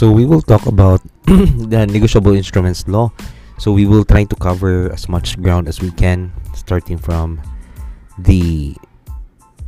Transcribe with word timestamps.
So 0.00 0.10
we 0.10 0.24
will 0.24 0.40
talk 0.40 0.64
about 0.64 1.04
the 1.28 1.84
negotiable 1.84 2.32
instruments 2.32 2.88
law. 2.88 3.12
So 3.58 3.70
we 3.70 3.84
will 3.84 4.02
try 4.02 4.24
to 4.24 4.36
cover 4.36 4.88
as 4.96 5.10
much 5.12 5.36
ground 5.36 5.68
as 5.68 5.84
we 5.84 5.90
can, 5.92 6.32
starting 6.56 6.96
from 6.96 7.36
the 8.16 8.80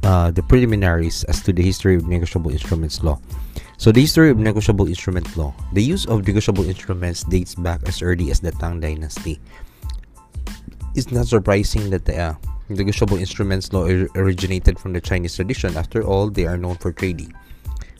uh, 0.01 0.31
the 0.33 0.41
preliminaries 0.41 1.21
as 1.29 1.45
to 1.45 1.53
the 1.53 1.61
history 1.61 2.01
of 2.01 2.09
negotiable 2.09 2.49
instruments 2.49 3.05
law. 3.05 3.21
So 3.77 3.93
the 3.93 4.01
history 4.01 4.31
of 4.33 4.41
negotiable 4.41 4.89
instrument 4.89 5.29
law. 5.37 5.53
The 5.77 5.85
use 5.85 6.09
of 6.09 6.25
negotiable 6.25 6.65
instruments 6.65 7.29
dates 7.29 7.53
back 7.53 7.85
as 7.85 8.01
early 8.01 8.31
as 8.33 8.41
the 8.41 8.57
Tang 8.57 8.81
Dynasty. 8.81 9.37
It's 10.97 11.13
not 11.13 11.29
surprising 11.29 11.93
that 11.93 12.09
the 12.09 12.17
uh, 12.17 12.35
negotiable 12.71 13.21
instruments 13.21 13.71
law 13.77 13.85
originated 14.17 14.81
from 14.81 14.95
the 14.97 15.01
Chinese 15.05 15.37
tradition. 15.37 15.77
After 15.77 16.01
all, 16.01 16.33
they 16.33 16.49
are 16.49 16.57
known 16.57 16.81
for 16.81 16.89
trading. 16.91 17.37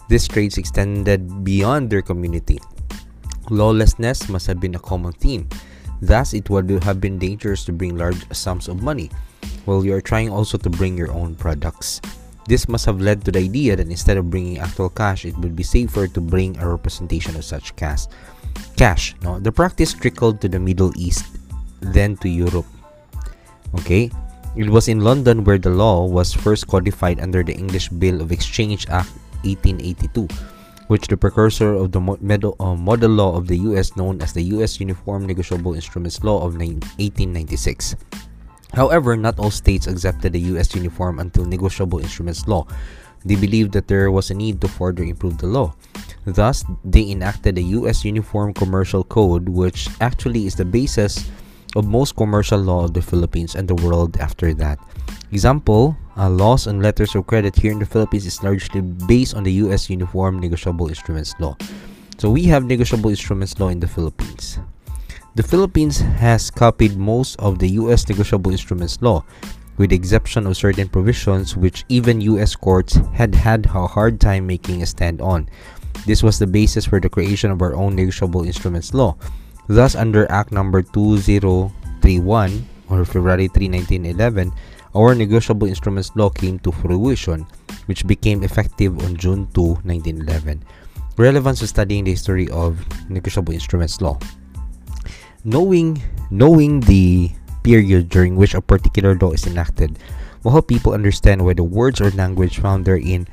These 0.09 0.29
trades 0.29 0.59
extended 0.59 1.45
beyond 1.45 1.91
their 1.91 2.03
community. 2.03 2.61
Lawlessness 3.51 4.29
must 4.29 4.47
have 4.47 4.61
been 4.61 4.75
a 4.75 4.79
common 4.79 5.13
theme. 5.13 5.49
Thus, 6.01 6.35
it 6.35 6.51
would 6.51 6.69
have 6.83 7.01
been 7.01 7.19
dangerous 7.19 7.65
to 7.67 7.73
bring 7.73 7.97
large 7.97 8.27
sums 8.35 8.69
of 8.69 8.83
money, 8.83 9.11
while 9.65 9.85
you 9.85 9.95
are 9.95 10.01
trying 10.01 10.31
also 10.31 10.59
to 10.59 10.71
bring 10.71 10.99
your 10.99 11.13
own 11.13 11.35
products. 11.35 12.01
This 12.47 12.69
must 12.69 12.87
have 12.87 13.01
led 13.01 13.25
to 13.25 13.31
the 13.31 13.39
idea 13.39 13.77
that 13.77 13.87
instead 13.87 14.17
of 14.17 14.29
bringing 14.29 14.59
actual 14.59 14.91
cash, 14.91 15.25
it 15.25 15.39
would 15.39 15.55
be 15.55 15.63
safer 15.63 16.09
to 16.09 16.21
bring 16.21 16.59
a 16.59 16.69
representation 16.69 17.37
of 17.37 17.45
such 17.45 17.77
cash. 17.77 18.11
Cash. 18.77 19.15
No, 19.23 19.39
the 19.39 19.53
practice 19.53 19.95
trickled 19.95 20.41
to 20.41 20.49
the 20.49 20.59
Middle 20.59 20.93
East, 20.99 21.39
then 21.81 22.17
to 22.19 22.29
Europe. 22.29 22.67
Okay, 23.79 24.11
it 24.57 24.69
was 24.69 24.89
in 24.89 25.01
London 25.01 25.45
where 25.45 25.59
the 25.59 25.71
law 25.71 26.05
was 26.05 26.35
first 26.35 26.67
codified 26.67 27.21
under 27.21 27.43
the 27.43 27.55
English 27.55 27.89
Bill 27.89 28.21
of 28.21 28.33
Exchange 28.33 28.91
Act 28.91 29.13
1882, 29.45 30.29
which 30.89 31.07
the 31.07 31.17
precursor 31.17 31.75
of 31.75 31.93
the 31.93 32.01
model, 32.01 32.57
uh, 32.61 32.75
model 32.75 33.11
law 33.11 33.37
of 33.37 33.47
the 33.47 33.57
U.S. 33.71 33.97
known 33.97 34.21
as 34.23 34.33
the 34.33 34.43
U.S. 34.57 34.81
Uniform 34.81 35.27
Negotiable 35.27 35.75
Instruments 35.75 36.23
Law 36.23 36.39
of 36.39 36.55
1896. 36.55 37.97
However, 38.75 39.17
not 39.17 39.39
all 39.39 39.51
states 39.51 39.87
accepted 39.87 40.33
the 40.33 40.41
U.S. 40.57 40.75
uniform 40.75 41.19
until 41.19 41.45
negotiable 41.45 41.99
instruments 41.99 42.49
law. 42.49 42.67
They 43.25 43.37
believed 43.37 43.73
that 43.73 43.87
there 43.87 44.11
was 44.11 44.31
a 44.31 44.35
need 44.35 44.61
to 44.63 44.69
further 44.69 45.05
improve 45.05 45.39
the 45.39 45.47
law. 45.47 45.75
Thus, 46.25 46.65
they 46.85 47.11
enacted 47.11 47.57
the 47.57 47.65
U.S. 47.83 48.05
Uniform 48.05 48.55
Commercial 48.55 49.05
Code, 49.05 49.49
which 49.49 49.89
actually 50.01 50.47
is 50.47 50.55
the 50.55 50.65
basis 50.65 51.31
of 51.77 51.87
most 51.87 52.17
commercial 52.17 52.59
law 52.59 52.85
of 52.85 52.95
the 52.95 53.03
Philippines 53.03 53.55
and 53.55 53.67
the 53.67 53.75
world 53.77 54.17
after 54.19 54.55
that. 54.55 54.79
Example, 55.31 55.97
uh, 56.17 56.29
laws 56.29 56.67
on 56.67 56.81
letters 56.81 57.15
of 57.15 57.27
credit 57.27 57.57
here 57.57 57.73
in 57.73 57.79
the 57.79 57.87
Philippines 57.87 58.27
is 58.27 58.43
largely 58.43 58.81
based 58.81 59.35
on 59.35 59.43
the 59.43 59.53
U.S. 59.65 59.89
Uniform 59.89 60.39
Negotiable 60.39 60.89
Instruments 60.89 61.35
Law. 61.41 61.57
So 62.19 62.31
we 62.31 62.45
have 62.45 62.65
negotiable 62.65 63.11
instruments 63.11 63.59
law 63.59 63.69
in 63.69 63.81
the 63.81 63.89
Philippines. 63.89 64.59
The 65.35 65.43
Philippines 65.43 65.99
has 66.21 66.51
copied 66.51 66.97
most 66.99 67.41
of 67.41 67.59
the 67.59 67.69
US 67.81 68.07
negotiable 68.07 68.53
instruments 68.53 69.01
law, 69.01 69.25
with 69.79 69.91
the 69.91 69.97
exception 69.97 70.47
of 70.47 70.57
certain 70.57 70.89
provisions 70.89 71.57
which 71.57 71.85
even 71.89 72.21
US 72.21 72.55
courts 72.55 73.01
had 73.15 73.35
had 73.35 73.67
a 73.67 73.87
hard 73.87 74.21
time 74.21 74.47
making 74.47 74.83
a 74.83 74.87
stand 74.87 75.23
on. 75.23 75.49
This 76.05 76.23
was 76.23 76.39
the 76.39 76.47
basis 76.47 76.85
for 76.85 77.01
the 77.01 77.09
creation 77.09 77.51
of 77.51 77.63
our 77.63 77.75
own 77.75 77.97
negotiable 77.97 78.45
instruments 78.45 78.93
law. 78.93 79.17
Thus, 79.69 79.95
under 79.95 80.31
Act 80.31 80.53
Number 80.53 80.83
2031 80.83 82.67
or 82.91 83.05
February 83.05 83.49
3, 83.49 83.69
1911, 83.69 84.53
our 84.95 85.15
negotiable 85.15 85.69
instruments 85.69 86.11
law 86.15 86.29
came 86.31 86.59
to 86.61 86.73
fruition, 86.73 87.47
which 87.87 88.07
became 88.07 88.43
effective 88.43 88.99
on 89.05 89.17
June 89.17 89.49
2, 89.55 89.83
1911. 89.87 90.63
Relevance 91.17 91.61
to 91.61 91.67
studying 91.67 92.05
the 92.05 92.13
history 92.13 92.49
of 92.51 92.81
negotiable 93.09 93.53
instruments 93.53 94.01
law 94.01 94.19
knowing 95.45 96.01
knowing 96.31 96.81
the 96.87 97.31
period 97.63 98.09
during 98.09 98.37
which 98.37 98.55
a 98.55 98.63
particular 98.63 99.15
law 99.19 99.31
is 99.31 99.47
enacted 99.47 99.99
will 100.43 100.53
help 100.53 100.67
people 100.67 100.93
understand 100.93 101.45
why 101.45 101.53
the 101.53 101.63
words 101.63 102.01
or 102.01 102.11
language 102.13 102.59
found 102.59 102.85
therein 102.85 103.27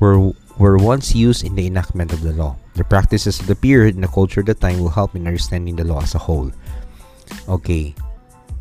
were 0.00 0.32
were 0.58 0.78
once 0.78 1.14
used 1.14 1.44
in 1.44 1.54
the 1.54 1.66
enactment 1.66 2.12
of 2.12 2.22
the 2.22 2.32
law. 2.32 2.56
The 2.74 2.84
practices 2.84 3.40
of 3.40 3.46
the 3.46 3.56
period 3.56 3.94
and 3.94 4.04
the 4.04 4.08
culture 4.08 4.40
of 4.40 4.46
the 4.46 4.54
time 4.54 4.80
will 4.80 4.90
help 4.90 5.14
in 5.14 5.26
understanding 5.26 5.76
the 5.76 5.84
law 5.84 6.02
as 6.02 6.14
a 6.14 6.18
whole. 6.18 6.50
Okay. 7.48 7.94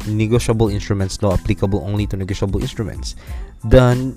Negotiable 0.07 0.69
instruments 0.69 1.21
law 1.21 1.33
applicable 1.33 1.81
only 1.81 2.05
to 2.07 2.17
negotiable 2.17 2.61
instruments. 2.61 3.15
The 3.63 4.13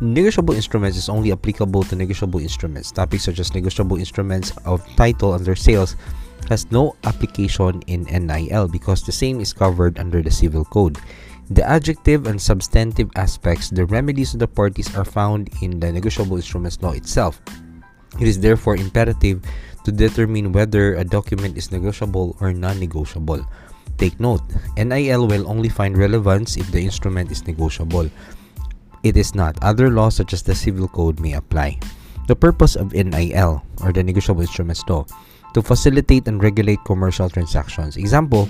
negotiable 0.00 0.54
instruments 0.54 0.96
is 0.98 1.08
only 1.08 1.32
applicable 1.32 1.82
to 1.84 1.96
negotiable 1.96 2.40
instruments. 2.40 2.92
Topics 2.92 3.24
such 3.24 3.38
as 3.38 3.54
negotiable 3.54 3.96
instruments 3.96 4.52
of 4.64 4.84
title 4.96 5.32
under 5.32 5.56
sales 5.56 5.96
has 6.48 6.70
no 6.70 6.94
application 7.04 7.82
in 7.86 8.04
NIL 8.04 8.68
because 8.68 9.02
the 9.02 9.12
same 9.12 9.40
is 9.40 9.52
covered 9.52 9.98
under 9.98 10.22
the 10.22 10.30
Civil 10.30 10.64
Code. 10.64 10.98
The 11.50 11.64
adjective 11.68 12.26
and 12.26 12.40
substantive 12.40 13.10
aspects, 13.16 13.68
the 13.68 13.84
remedies 13.84 14.32
of 14.32 14.40
the 14.40 14.48
parties 14.48 14.94
are 14.96 15.04
found 15.04 15.50
in 15.60 15.78
the 15.78 15.92
negotiable 15.92 16.36
instruments 16.36 16.80
law 16.80 16.92
itself. 16.92 17.40
It 18.18 18.28
is 18.28 18.40
therefore 18.40 18.76
imperative 18.76 19.44
to 19.84 19.92
determine 19.92 20.52
whether 20.52 20.94
a 20.94 21.04
document 21.04 21.58
is 21.58 21.70
negotiable 21.70 22.36
or 22.40 22.52
non 22.52 22.80
negotiable. 22.80 23.44
Take 23.98 24.18
note, 24.18 24.42
NIL 24.76 25.28
will 25.28 25.46
only 25.46 25.68
find 25.68 25.96
relevance 25.96 26.56
if 26.56 26.70
the 26.72 26.80
instrument 26.80 27.30
is 27.30 27.46
negotiable. 27.46 28.10
It 29.04 29.16
is 29.16 29.34
not. 29.34 29.60
Other 29.62 29.90
laws 29.90 30.16
such 30.16 30.32
as 30.32 30.42
the 30.42 30.54
Civil 30.54 30.88
Code 30.88 31.20
may 31.20 31.34
apply. 31.34 31.78
The 32.26 32.34
purpose 32.34 32.74
of 32.74 32.94
NIL, 32.96 33.62
or 33.84 33.92
the 33.92 34.02
Negotiable 34.02 34.40
Instruments 34.40 34.82
Law, 34.88 35.04
to 35.52 35.60
facilitate 35.60 36.26
and 36.26 36.42
regulate 36.42 36.80
commercial 36.86 37.28
transactions. 37.28 37.98
Example, 37.98 38.48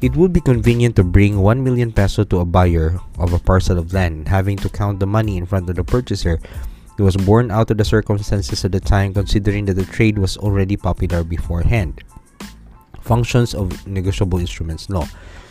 it 0.00 0.16
would 0.16 0.32
be 0.32 0.40
convenient 0.40 0.96
to 0.96 1.04
bring 1.04 1.40
1 1.40 1.64
million 1.64 1.92
peso 1.92 2.24
to 2.24 2.40
a 2.40 2.44
buyer 2.44 3.00
of 3.18 3.32
a 3.32 3.38
parcel 3.38 3.78
of 3.78 3.92
land, 3.92 4.28
having 4.28 4.56
to 4.58 4.68
count 4.68 5.00
the 5.00 5.06
money 5.06 5.36
in 5.36 5.46
front 5.46 5.68
of 5.70 5.76
the 5.76 5.84
purchaser. 5.84 6.38
It 6.98 7.02
was 7.02 7.16
born 7.16 7.50
out 7.50 7.70
of 7.70 7.76
the 7.76 7.84
circumstances 7.84 8.64
of 8.64 8.72
the 8.72 8.80
time, 8.80 9.12
considering 9.12 9.64
that 9.66 9.74
the 9.74 9.84
trade 9.84 10.18
was 10.18 10.36
already 10.36 10.76
popular 10.76 11.24
beforehand. 11.24 12.02
Functions 13.00 13.54
of 13.54 13.86
negotiable 13.86 14.38
instruments 14.38 14.88
law. 14.88 15.06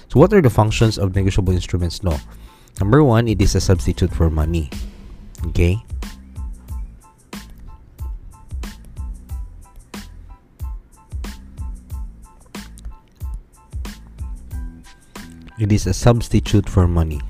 So, 0.10 0.20
what 0.20 0.34
are 0.34 0.42
the 0.42 0.50
functions 0.50 0.98
of 0.98 1.16
negotiable 1.16 1.54
instruments 1.54 2.04
law? 2.04 2.20
Number 2.80 3.04
one, 3.04 3.28
it 3.28 3.42
is 3.42 3.56
a 3.56 3.62
substitute 3.62 4.14
for 4.14 4.30
money. 4.30 4.70
Okay, 5.48 5.78
it 15.60 15.72
is 15.72 15.88
a 15.88 15.94
substitute 15.94 16.68
for 16.68 16.88
money. 16.88 17.22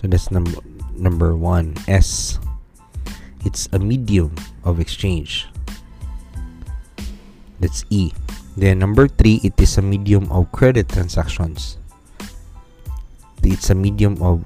So 0.00 0.06
that's 0.06 0.30
number 0.30 0.60
number 0.94 1.36
one 1.36 1.74
s. 1.88 2.38
It's 3.44 3.68
a 3.72 3.78
medium 3.78 4.34
of 4.62 4.80
exchange. 4.80 5.48
That's 7.60 7.84
e. 7.90 8.12
Then 8.56 8.78
number 8.78 9.08
three 9.08 9.40
it 9.42 9.58
is 9.58 9.78
a 9.78 9.82
medium 9.82 10.30
of 10.30 10.50
credit 10.52 10.88
transactions. 10.88 11.78
It's 13.42 13.68
a 13.70 13.74
medium 13.74 14.22
of 14.22 14.44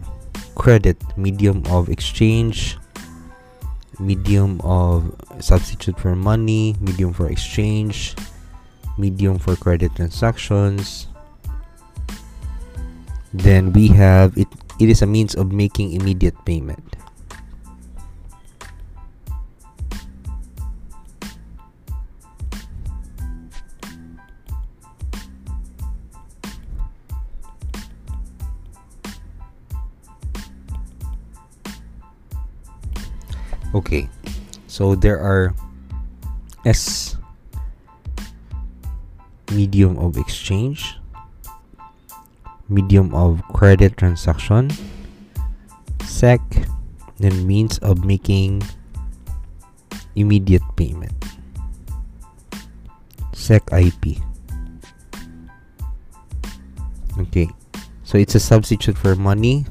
credit 0.56 0.98
medium 1.16 1.62
of 1.70 1.88
exchange 1.88 2.76
medium 4.00 4.60
of 4.62 5.14
substitute 5.38 5.98
for 5.98 6.14
money 6.14 6.74
medium 6.80 7.12
for 7.12 7.30
exchange 7.30 8.14
medium 8.98 9.38
for 9.38 9.54
credit 9.54 9.94
transactions 9.94 11.06
then 13.32 13.72
we 13.72 13.88
have 13.88 14.36
it 14.36 14.48
it 14.78 14.88
is 14.88 15.02
a 15.02 15.06
means 15.06 15.34
of 15.34 15.52
making 15.52 15.92
immediate 15.92 16.36
payment. 16.44 16.96
Okay 33.74 34.08
so 34.78 34.94
there 34.94 35.18
are 35.18 35.54
s 36.62 37.16
medium 39.50 39.98
of 39.98 40.14
exchange 40.16 40.97
medium 42.68 43.14
of 43.14 43.42
credit 43.52 43.96
transaction. 43.96 44.70
Sec 46.04 46.40
then 47.18 47.46
means 47.46 47.78
of 47.78 48.04
making 48.04 48.62
immediate 50.16 50.62
payment. 50.76 51.12
Sec 53.32 53.62
ip 53.72 54.18
okay 57.20 57.48
so 58.04 58.18
it's 58.18 58.34
a 58.34 58.40
substitute 58.40 58.96
for 58.96 59.14
money 59.16 59.66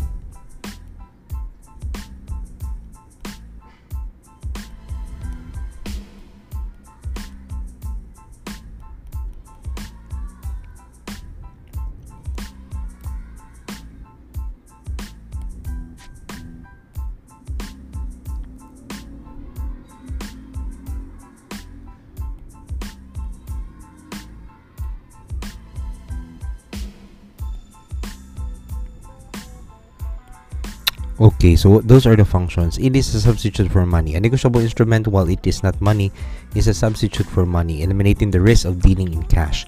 Okay, 31.48 31.56
so 31.56 31.80
those 31.80 32.04
are 32.04 32.18
the 32.20 32.28
functions. 32.28 32.76
It 32.76 32.94
is 32.94 33.16
a 33.16 33.24
substitute 33.24 33.72
for 33.72 33.86
money. 33.86 34.16
A 34.16 34.20
negotiable 34.20 34.60
instrument, 34.60 35.08
while 35.08 35.30
it 35.32 35.48
is 35.48 35.64
not 35.64 35.80
money, 35.80 36.12
is 36.60 36.68
a 36.68 36.74
substitute 36.74 37.24
for 37.24 37.46
money, 37.46 37.84
eliminating 37.84 38.32
the 38.32 38.42
risk 38.42 38.68
of 38.68 38.82
dealing 38.82 39.14
in 39.14 39.24
cash. 39.32 39.66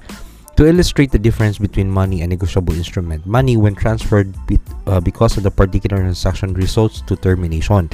To 0.57 0.67
illustrate 0.67 1.09
the 1.15 1.23
difference 1.23 1.57
between 1.57 1.89
money 1.89 2.19
and 2.19 2.31
negotiable 2.31 2.75
instrument, 2.75 3.25
money, 3.25 3.55
when 3.55 3.75
transferred 3.75 4.35
be, 4.45 4.59
uh, 4.87 4.99
because 4.99 5.37
of 5.37 5.43
the 5.43 5.51
particular 5.51 6.03
transaction, 6.03 6.51
results 6.51 6.99
to 7.07 7.15
termination. 7.15 7.89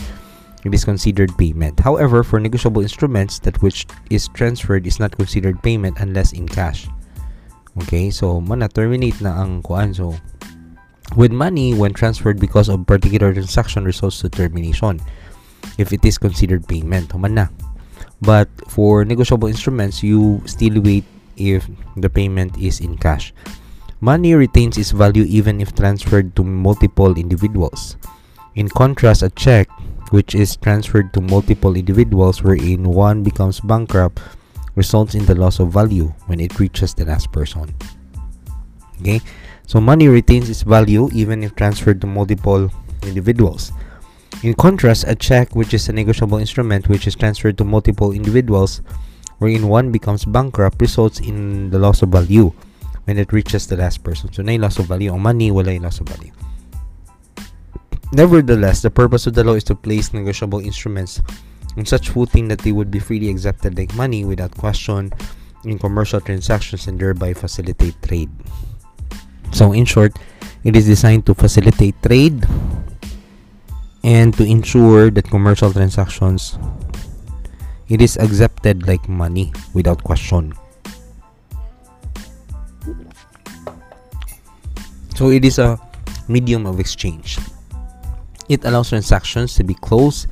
It 0.65 0.73
is 0.73 0.83
considered 0.83 1.37
payment. 1.37 1.79
However, 1.79 2.23
for 2.23 2.39
negotiable 2.39 2.81
instruments, 2.81 3.37
that 3.45 3.61
which 3.61 3.85
is 4.09 4.29
transferred 4.29 4.87
is 4.87 4.97
not 4.97 5.15
considered 5.15 5.61
payment 5.61 6.01
unless 6.01 6.33
in 6.33 6.49
cash. 6.49 6.89
Okay, 7.85 8.09
so 8.09 8.41
mana 8.41 8.65
terminate 8.65 9.21
na 9.21 9.37
ang 9.37 9.61
kuan 9.61 9.93
so 9.93 10.17
with 11.13 11.31
money 11.31 11.73
when 11.73 11.93
transferred 11.93 12.39
because 12.39 12.69
of 12.69 12.85
particular 12.87 13.33
transaction 13.33 13.85
results 13.85 14.19
to 14.21 14.29
termination 14.29 14.99
if 15.77 15.93
it 15.93 16.03
is 16.03 16.17
considered 16.17 16.67
payment 16.67 17.11
human 17.11 17.35
na. 17.35 17.47
But 18.21 18.49
for 18.67 19.05
negotiable 19.05 19.47
instruments 19.47 20.01
you 20.01 20.41
still 20.45 20.81
wait 20.81 21.05
if 21.37 21.69
the 21.97 22.09
payment 22.09 22.57
is 22.57 22.79
in 22.79 22.97
cash. 22.97 23.33
Money 24.01 24.33
retains 24.33 24.77
its 24.77 24.91
value 24.91 25.23
even 25.23 25.61
if 25.61 25.75
transferred 25.75 26.35
to 26.35 26.43
multiple 26.43 27.17
individuals. 27.17 27.97
In 28.55 28.69
contrast 28.69 29.23
a 29.23 29.29
check 29.29 29.69
which 30.11 30.35
is 30.35 30.55
transferred 30.55 31.13
to 31.13 31.21
multiple 31.21 31.75
individuals 31.75 32.43
wherein 32.43 32.83
one 32.83 33.23
becomes 33.23 33.59
bankrupt 33.59 34.21
results 34.75 35.15
in 35.15 35.25
the 35.25 35.35
loss 35.35 35.59
of 35.59 35.71
value 35.71 36.13
when 36.27 36.39
it 36.39 36.59
reaches 36.59 36.93
the 36.93 37.05
last 37.05 37.31
person. 37.31 37.73
Okay, 39.01 39.21
so 39.67 39.81
money 39.81 40.07
retains 40.07 40.49
its 40.49 40.61
value 40.61 41.09
even 41.13 41.43
if 41.43 41.55
transferred 41.55 42.01
to 42.01 42.07
multiple 42.07 42.71
individuals. 43.03 43.71
In 44.43 44.53
contrast, 44.53 45.05
a 45.07 45.15
check, 45.15 45.55
which 45.55 45.73
is 45.73 45.89
a 45.89 45.93
negotiable 45.93 46.37
instrument 46.37 46.89
which 46.89 47.07
is 47.07 47.15
transferred 47.15 47.57
to 47.57 47.63
multiple 47.63 48.11
individuals, 48.11 48.81
wherein 49.39 49.67
one 49.67 49.91
becomes 49.91 50.25
bankrupt, 50.25 50.81
results 50.81 51.19
in 51.19 51.69
the 51.69 51.79
loss 51.79 52.01
of 52.01 52.09
value 52.09 52.51
when 53.05 53.17
it 53.17 53.31
reaches 53.31 53.67
the 53.67 53.77
last 53.77 54.03
person. 54.03 54.31
So, 54.33 54.43
na 54.43 54.55
loss 54.57 54.77
of 54.77 54.85
value. 54.85 55.13
Ang 55.13 55.21
money, 55.21 55.51
wala 55.51 55.73
yung 55.73 55.83
loss 55.83 55.99
of 55.99 56.09
value. 56.09 56.31
Nevertheless, 58.13 58.81
the 58.81 58.91
purpose 58.91 59.27
of 59.27 59.33
the 59.33 59.43
law 59.43 59.53
is 59.53 59.63
to 59.65 59.75
place 59.75 60.13
negotiable 60.13 60.59
instruments 60.59 61.21
on 61.77 61.85
such 61.85 62.09
footing 62.09 62.47
that 62.47 62.59
they 62.59 62.71
would 62.71 62.91
be 62.91 62.99
freely 62.99 63.29
accepted 63.29 63.77
like 63.77 63.93
money 63.95 64.23
without 64.25 64.55
question 64.55 65.11
in 65.63 65.79
commercial 65.79 66.21
transactions 66.21 66.87
and 66.87 66.99
thereby 66.99 67.33
facilitate 67.33 67.95
trade. 68.01 68.29
So, 69.55 69.71
in 69.71 69.87
short, 69.87 70.19
it 70.67 70.75
is 70.75 70.83
designed 70.83 71.23
to 71.31 71.33
facilitate 71.33 71.95
trade 72.03 72.43
and 74.03 74.35
to 74.35 74.43
ensure 74.43 75.07
that 75.15 75.31
commercial 75.31 75.71
transactions 75.71 76.59
it 77.87 78.01
is 78.01 78.17
accepted 78.17 78.85
like 78.85 79.07
money 79.07 79.53
without 79.73 80.03
question. 80.03 80.51
So 85.15 85.31
it 85.31 85.45
is 85.45 85.55
a 85.55 85.79
medium 86.27 86.65
of 86.67 86.81
exchange. 86.81 87.39
It 88.49 88.65
allows 88.65 88.89
transactions 88.89 89.55
to 89.55 89.63
be 89.63 89.75
closed 89.75 90.27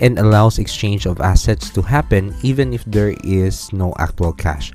and 0.00 0.18
allows 0.18 0.58
exchange 0.58 1.06
of 1.06 1.20
assets 1.20 1.70
to 1.70 1.82
happen 1.82 2.34
even 2.42 2.74
if 2.74 2.84
there 2.90 3.14
is 3.22 3.72
no 3.72 3.94
actual 4.02 4.32
cash. 4.32 4.72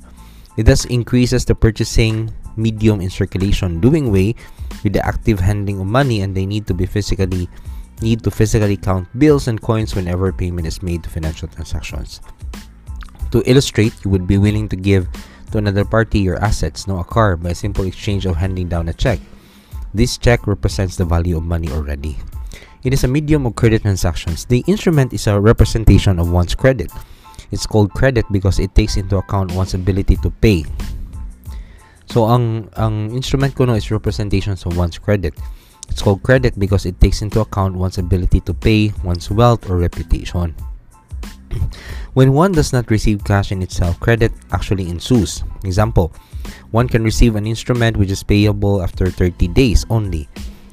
It 0.56 0.64
thus 0.64 0.86
increases 0.86 1.44
the 1.44 1.54
purchasing 1.54 2.32
medium 2.56 3.00
in 3.00 3.10
circulation, 3.10 3.80
doing 3.80 4.10
way 4.10 4.34
with 4.82 4.92
the 4.92 5.04
active 5.04 5.40
handling 5.40 5.80
of 5.80 5.86
money 5.86 6.20
and 6.20 6.36
they 6.36 6.46
need 6.46 6.66
to 6.66 6.74
be 6.74 6.86
physically 6.86 7.48
need 8.02 8.22
to 8.24 8.30
physically 8.30 8.76
count 8.76 9.06
bills 9.18 9.46
and 9.46 9.62
coins 9.62 9.94
whenever 9.94 10.32
payment 10.32 10.66
is 10.66 10.82
made 10.82 11.02
to 11.02 11.10
financial 11.10 11.48
transactions. 11.48 12.20
To 13.30 13.42
illustrate, 13.46 13.94
you 14.04 14.10
would 14.10 14.26
be 14.26 14.38
willing 14.38 14.68
to 14.68 14.76
give 14.76 15.08
to 15.52 15.58
another 15.58 15.84
party 15.84 16.18
your 16.18 16.42
assets, 16.42 16.86
no 16.86 16.98
a 16.98 17.04
car, 17.04 17.36
by 17.36 17.50
a 17.50 17.54
simple 17.54 17.84
exchange 17.86 18.26
of 18.26 18.36
handing 18.36 18.68
down 18.68 18.88
a 18.88 18.92
check. 18.92 19.20
This 19.94 20.18
check 20.18 20.46
represents 20.46 20.96
the 20.96 21.04
value 21.04 21.36
of 21.36 21.44
money 21.44 21.70
already. 21.70 22.18
It 22.82 22.92
is 22.92 23.04
a 23.04 23.08
medium 23.08 23.46
of 23.46 23.56
credit 23.56 23.82
transactions. 23.82 24.44
The 24.44 24.62
instrument 24.66 25.12
is 25.12 25.26
a 25.26 25.40
representation 25.40 26.18
of 26.18 26.30
one's 26.30 26.54
credit. 26.54 26.90
It's 27.50 27.66
called 27.66 27.94
credit 27.94 28.26
because 28.30 28.58
it 28.58 28.74
takes 28.74 28.96
into 28.96 29.16
account 29.16 29.52
one's 29.52 29.74
ability 29.74 30.16
to 30.22 30.30
pay. 30.30 30.64
So 32.06 32.28
ang 32.28 32.68
ang 32.76 33.10
instrument 33.12 33.54
ko 33.54 33.64
no 33.64 33.74
is 33.74 33.90
representations 33.90 34.66
of 34.66 34.76
one's 34.76 34.98
credit. 34.98 35.34
It's 35.88 36.00
called 36.00 36.22
credit 36.22 36.58
because 36.58 36.86
it 36.86 37.00
takes 37.00 37.20
into 37.20 37.40
account 37.40 37.76
one's 37.76 37.98
ability 37.98 38.40
to 38.48 38.54
pay, 38.54 38.92
one's 39.04 39.30
wealth 39.30 39.68
or 39.68 39.76
reputation. 39.76 40.56
when 42.18 42.32
one 42.32 42.52
does 42.52 42.72
not 42.72 42.90
receive 42.90 43.22
cash 43.24 43.52
in 43.52 43.60
itself, 43.60 44.00
credit 44.00 44.32
actually 44.52 44.88
ensues. 44.88 45.44
Example, 45.64 46.12
one 46.70 46.88
can 46.88 47.04
receive 47.04 47.36
an 47.36 47.46
instrument 47.46 47.96
which 47.96 48.10
is 48.10 48.22
payable 48.22 48.82
after 48.82 49.06
30 49.06 49.48
days 49.48 49.84
only 49.90 50.28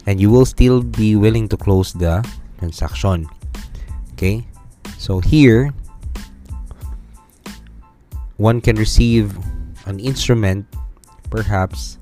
and 0.05 0.19
you 0.19 0.29
will 0.29 0.45
still 0.45 0.81
be 0.81 1.15
willing 1.15 1.47
to 1.47 1.57
close 1.57 1.93
the 1.93 2.25
transaction 2.57 3.27
okay 4.13 4.45
so 4.97 5.19
here 5.19 5.71
one 8.37 8.61
can 8.61 8.75
receive 8.75 9.37
an 9.85 9.99
instrument 9.99 10.65
perhaps 11.31 11.97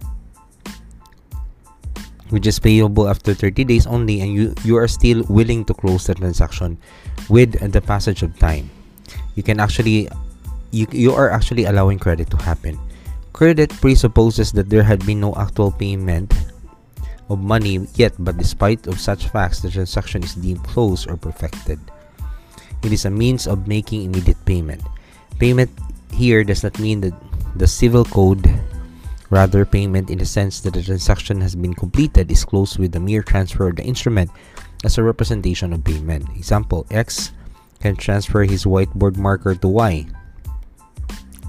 which 2.29 2.45
is 2.45 2.59
payable 2.59 3.07
after 3.07 3.33
30 3.33 3.63
days 3.63 3.85
only 3.87 4.21
and 4.21 4.33
you 4.33 4.53
you 4.65 4.75
are 4.75 4.89
still 4.89 5.23
willing 5.29 5.63
to 5.63 5.73
close 5.73 6.09
the 6.09 6.13
transaction 6.13 6.77
with 7.29 7.53
the 7.71 7.81
passage 7.81 8.21
of 8.25 8.33
time 8.37 8.69
you 9.35 9.41
can 9.41 9.59
actually 9.61 10.09
you, 10.71 10.85
you 10.91 11.13
are 11.13 11.29
actually 11.29 11.65
allowing 11.65 11.97
credit 11.97 12.29
to 12.29 12.37
happen 12.37 12.77
credit 13.33 13.69
presupposes 13.79 14.51
that 14.51 14.69
there 14.69 14.83
had 14.83 14.99
been 15.05 15.21
no 15.21 15.33
actual 15.37 15.71
payment 15.71 16.33
of 17.29 17.39
money 17.39 17.85
yet, 17.95 18.13
but 18.19 18.37
despite 18.37 18.87
of 18.87 18.99
such 18.99 19.29
facts, 19.29 19.61
the 19.61 19.69
transaction 19.69 20.23
is 20.23 20.35
deemed 20.35 20.63
closed 20.65 21.09
or 21.09 21.15
perfected. 21.15 21.79
It 22.83 22.91
is 22.91 23.05
a 23.05 23.13
means 23.13 23.45
of 23.45 23.67
making 23.67 24.03
immediate 24.03 24.43
payment. 24.45 24.81
Payment 25.37 25.69
here 26.11 26.43
does 26.43 26.63
not 26.63 26.79
mean 26.79 27.01
that 27.01 27.13
the 27.55 27.67
civil 27.67 28.03
code, 28.03 28.43
rather 29.29 29.65
payment 29.65 30.09
in 30.09 30.17
the 30.17 30.25
sense 30.25 30.59
that 30.61 30.73
the 30.73 30.83
transaction 30.83 31.41
has 31.41 31.55
been 31.55 31.73
completed 31.73 32.31
is 32.31 32.45
closed 32.45 32.79
with 32.79 32.91
the 32.91 32.99
mere 32.99 33.23
transfer 33.23 33.69
of 33.69 33.75
the 33.75 33.83
instrument 33.83 34.29
as 34.83 34.97
a 34.97 35.03
representation 35.03 35.73
of 35.73 35.83
payment. 35.83 36.27
Example, 36.35 36.85
X 36.91 37.31
can 37.79 37.95
transfer 37.95 38.43
his 38.43 38.65
whiteboard 38.65 39.17
marker 39.17 39.55
to 39.55 39.67
Y. 39.67 40.05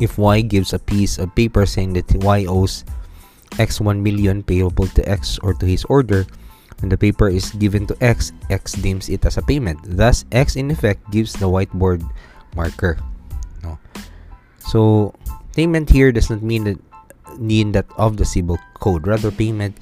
If 0.01 0.17
Y 0.17 0.41
gives 0.41 0.73
a 0.73 0.79
piece 0.79 1.19
of 1.19 1.35
paper 1.35 1.67
saying 1.67 1.95
that 1.95 2.09
Y 2.25 2.47
owes 2.47 2.85
X 3.59 3.81
1 3.81 4.03
million 4.03 4.43
payable 4.43 4.87
to 4.95 5.03
X 5.09 5.39
or 5.43 5.55
to 5.55 5.67
his 5.67 5.85
order. 5.89 6.27
When 6.81 6.89
the 6.89 6.97
paper 6.97 7.29
is 7.29 7.51
given 7.61 7.87
to 7.89 7.97
X, 8.01 8.33
X 8.49 8.73
deems 8.73 9.09
it 9.09 9.25
as 9.27 9.37
a 9.37 9.45
payment. 9.45 9.81
Thus, 9.85 10.25
X 10.33 10.57
in 10.57 10.71
effect 10.71 11.05
gives 11.11 11.35
the 11.35 11.45
whiteboard 11.45 12.01
marker. 12.57 12.97
No. 13.63 13.77
So, 14.65 15.13
payment 15.53 15.91
here 15.91 16.13
does 16.13 16.31
not 16.31 16.41
mean 16.41 16.65
that 16.65 16.81
mean 17.41 17.73
that 17.73 17.87
of 17.97 18.17
the 18.17 18.25
civil 18.25 18.59
code. 18.75 19.07
Rather, 19.07 19.31
payment 19.33 19.75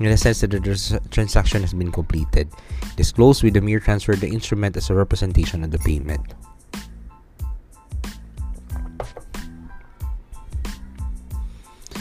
in 0.00 0.10
the 0.10 0.18
sense 0.18 0.40
that 0.42 0.50
the 0.50 1.00
transaction 1.10 1.62
has 1.62 1.72
been 1.72 1.92
completed. 1.92 2.50
Disclosed 2.96 3.42
with 3.42 3.54
the 3.54 3.60
mere 3.60 3.78
transfer 3.78 4.14
the 4.16 4.28
instrument 4.28 4.76
as 4.76 4.90
a 4.90 4.94
representation 4.94 5.62
of 5.62 5.70
the 5.70 5.78
payment. 5.78 6.34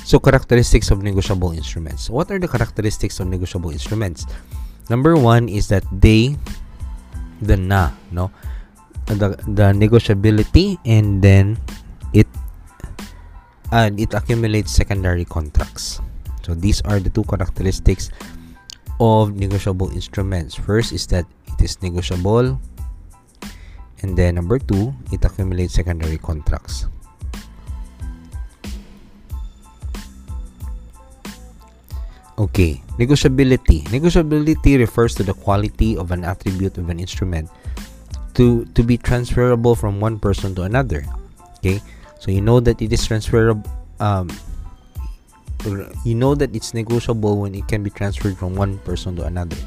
So, 0.03 0.19
characteristics 0.19 0.91
of 0.91 1.01
negotiable 1.01 1.53
instruments. 1.53 2.09
What 2.09 2.29
are 2.29 2.37
the 2.37 2.47
characteristics 2.47 3.19
of 3.19 3.27
negotiable 3.27 3.71
instruments? 3.71 4.25
Number 4.89 5.15
one 5.15 5.47
is 5.47 5.69
that 5.69 5.81
they, 5.89 6.37
the 7.41 7.57
na, 7.57 7.91
no, 8.11 8.29
the 9.07 9.39
the 9.47 9.73
negotiability, 9.73 10.77
and 10.85 11.23
then 11.23 11.57
and 13.73 13.97
it 13.97 14.13
accumulates 14.13 14.69
secondary 14.69 15.25
contracts. 15.25 15.97
So 16.45 16.53
these 16.53 16.79
are 16.85 17.01
the 17.01 17.09
two 17.09 17.25
characteristics 17.25 18.13
of 19.01 19.33
negotiable 19.33 19.89
instruments. 19.89 20.53
First 20.53 20.93
is 20.93 21.09
that 21.09 21.25
it 21.49 21.57
is 21.57 21.81
negotiable, 21.81 22.61
and 24.05 24.13
then 24.13 24.37
number 24.37 24.61
two, 24.61 24.93
it 25.09 25.25
accumulates 25.25 25.73
secondary 25.73 26.21
contracts. 26.21 26.85
Okay, 32.37 32.81
negotiability. 33.01 33.85
Negotiability 33.89 34.77
refers 34.77 35.17
to 35.17 35.23
the 35.23 35.33
quality 35.33 35.97
of 35.97 36.11
an 36.11 36.25
attribute 36.25 36.77
of 36.77 36.89
an 36.89 37.01
instrument 37.01 37.49
to 38.33 38.65
to 38.73 38.81
be 38.81 38.97
transferable 38.97 39.73
from 39.73 40.01
one 40.01 40.17
person 40.17 40.53
to 40.57 40.65
another. 40.65 41.05
Okay, 41.61 41.81
so 42.23 42.31
you 42.31 42.39
know 42.39 42.63
that 42.63 42.79
it 42.81 42.93
is 42.95 43.03
transferable. 43.03 43.67
Um, 43.99 44.31
you 46.07 46.15
know 46.15 46.35
that 46.35 46.55
it's 46.55 46.73
negotiable 46.73 47.35
when 47.43 47.53
it 47.53 47.67
can 47.67 47.83
be 47.83 47.91
transferred 47.91 48.39
from 48.39 48.55
one 48.55 48.79
person 48.87 49.19
to 49.19 49.27
another. 49.27 49.59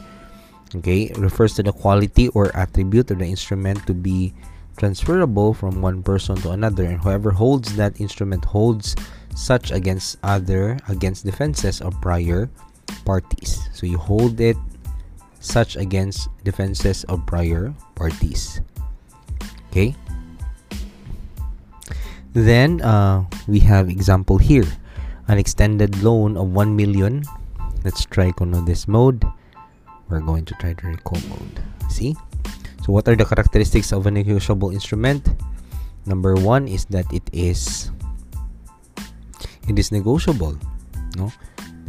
Okay, 0.74 1.12
refers 1.20 1.52
to 1.60 1.62
the 1.62 1.72
quality 1.72 2.28
or 2.32 2.48
attribute 2.56 3.10
of 3.12 3.20
the 3.20 3.28
instrument 3.28 3.84
to 3.86 3.92
be 3.92 4.32
transferable 4.80 5.52
from 5.52 5.84
one 5.84 6.02
person 6.02 6.36
to 6.48 6.56
another, 6.56 6.84
and 6.84 6.96
whoever 6.96 7.30
holds 7.30 7.76
that 7.76 8.00
instrument 8.00 8.44
holds 8.44 8.96
such 9.36 9.70
against 9.70 10.16
other 10.24 10.80
against 10.88 11.28
defenses 11.28 11.84
of 11.84 11.92
prior 12.00 12.48
parties. 13.04 13.68
So 13.76 13.84
you 13.84 14.00
hold 14.00 14.40
it 14.40 14.56
such 15.40 15.76
against 15.76 16.32
defenses 16.42 17.04
of 17.04 17.20
prior 17.28 17.76
parties. 17.94 18.64
Okay. 19.68 19.92
Then 22.36 22.84
uh, 22.84 23.24
we 23.48 23.64
have 23.64 23.88
example 23.88 24.36
here, 24.36 24.68
an 25.24 25.40
extended 25.40 26.04
loan 26.04 26.36
of 26.36 26.52
1 26.52 26.76
million. 26.76 27.24
Let's 27.80 28.04
try 28.04 28.28
kuno 28.28 28.60
this 28.60 28.84
mode. 28.84 29.24
We're 30.12 30.20
going 30.20 30.44
to 30.44 30.54
try 30.60 30.76
the 30.76 30.92
recall 30.92 31.16
mode. 31.32 31.64
See? 31.88 32.12
So 32.84 32.92
what 32.92 33.08
are 33.08 33.16
the 33.16 33.24
characteristics 33.24 33.88
of 33.88 34.04
a 34.04 34.12
negotiable 34.12 34.68
instrument? 34.68 35.24
Number 36.04 36.36
one 36.36 36.68
is 36.68 36.84
that 36.92 37.08
it 37.08 37.24
is 37.32 37.88
it 39.64 39.80
is 39.80 39.88
negotiable. 39.88 40.60
No? 41.16 41.32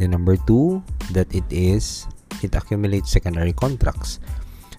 Then 0.00 0.16
number 0.16 0.40
two, 0.48 0.80
that 1.12 1.28
it 1.28 1.44
is 1.52 2.08
it 2.40 2.56
accumulates 2.56 3.12
secondary 3.12 3.52
contracts. 3.52 4.16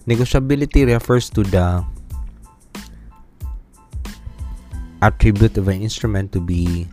Negotiability 0.02 0.82
refers 0.82 1.30
to 1.30 1.46
the 1.46 1.86
attribute 5.02 5.56
of 5.56 5.68
an 5.68 5.80
instrument 5.80 6.32
to 6.32 6.40
be 6.40 6.86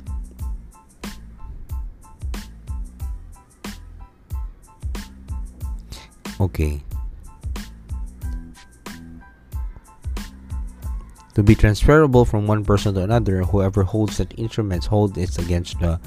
okay. 6.40 6.82
To 11.36 11.44
be 11.44 11.54
transferable 11.54 12.26
from 12.26 12.48
one 12.48 12.66
person 12.66 12.96
to 12.96 13.04
another 13.04 13.44
whoever 13.44 13.84
holds 13.84 14.18
that 14.18 14.34
instruments 14.40 14.88
hold 14.88 15.18
it 15.18 15.38
against 15.38 15.80
the 15.80 16.00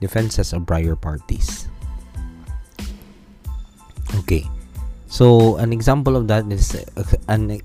defenses 0.00 0.52
of 0.52 0.66
prior 0.66 0.94
parties. 0.94 1.66
Okay. 4.22 4.46
So 5.06 5.56
an 5.56 5.72
example 5.72 6.14
of 6.14 6.28
that 6.28 6.46
is 6.52 6.74
uh, 6.74 7.02
an 7.26 7.58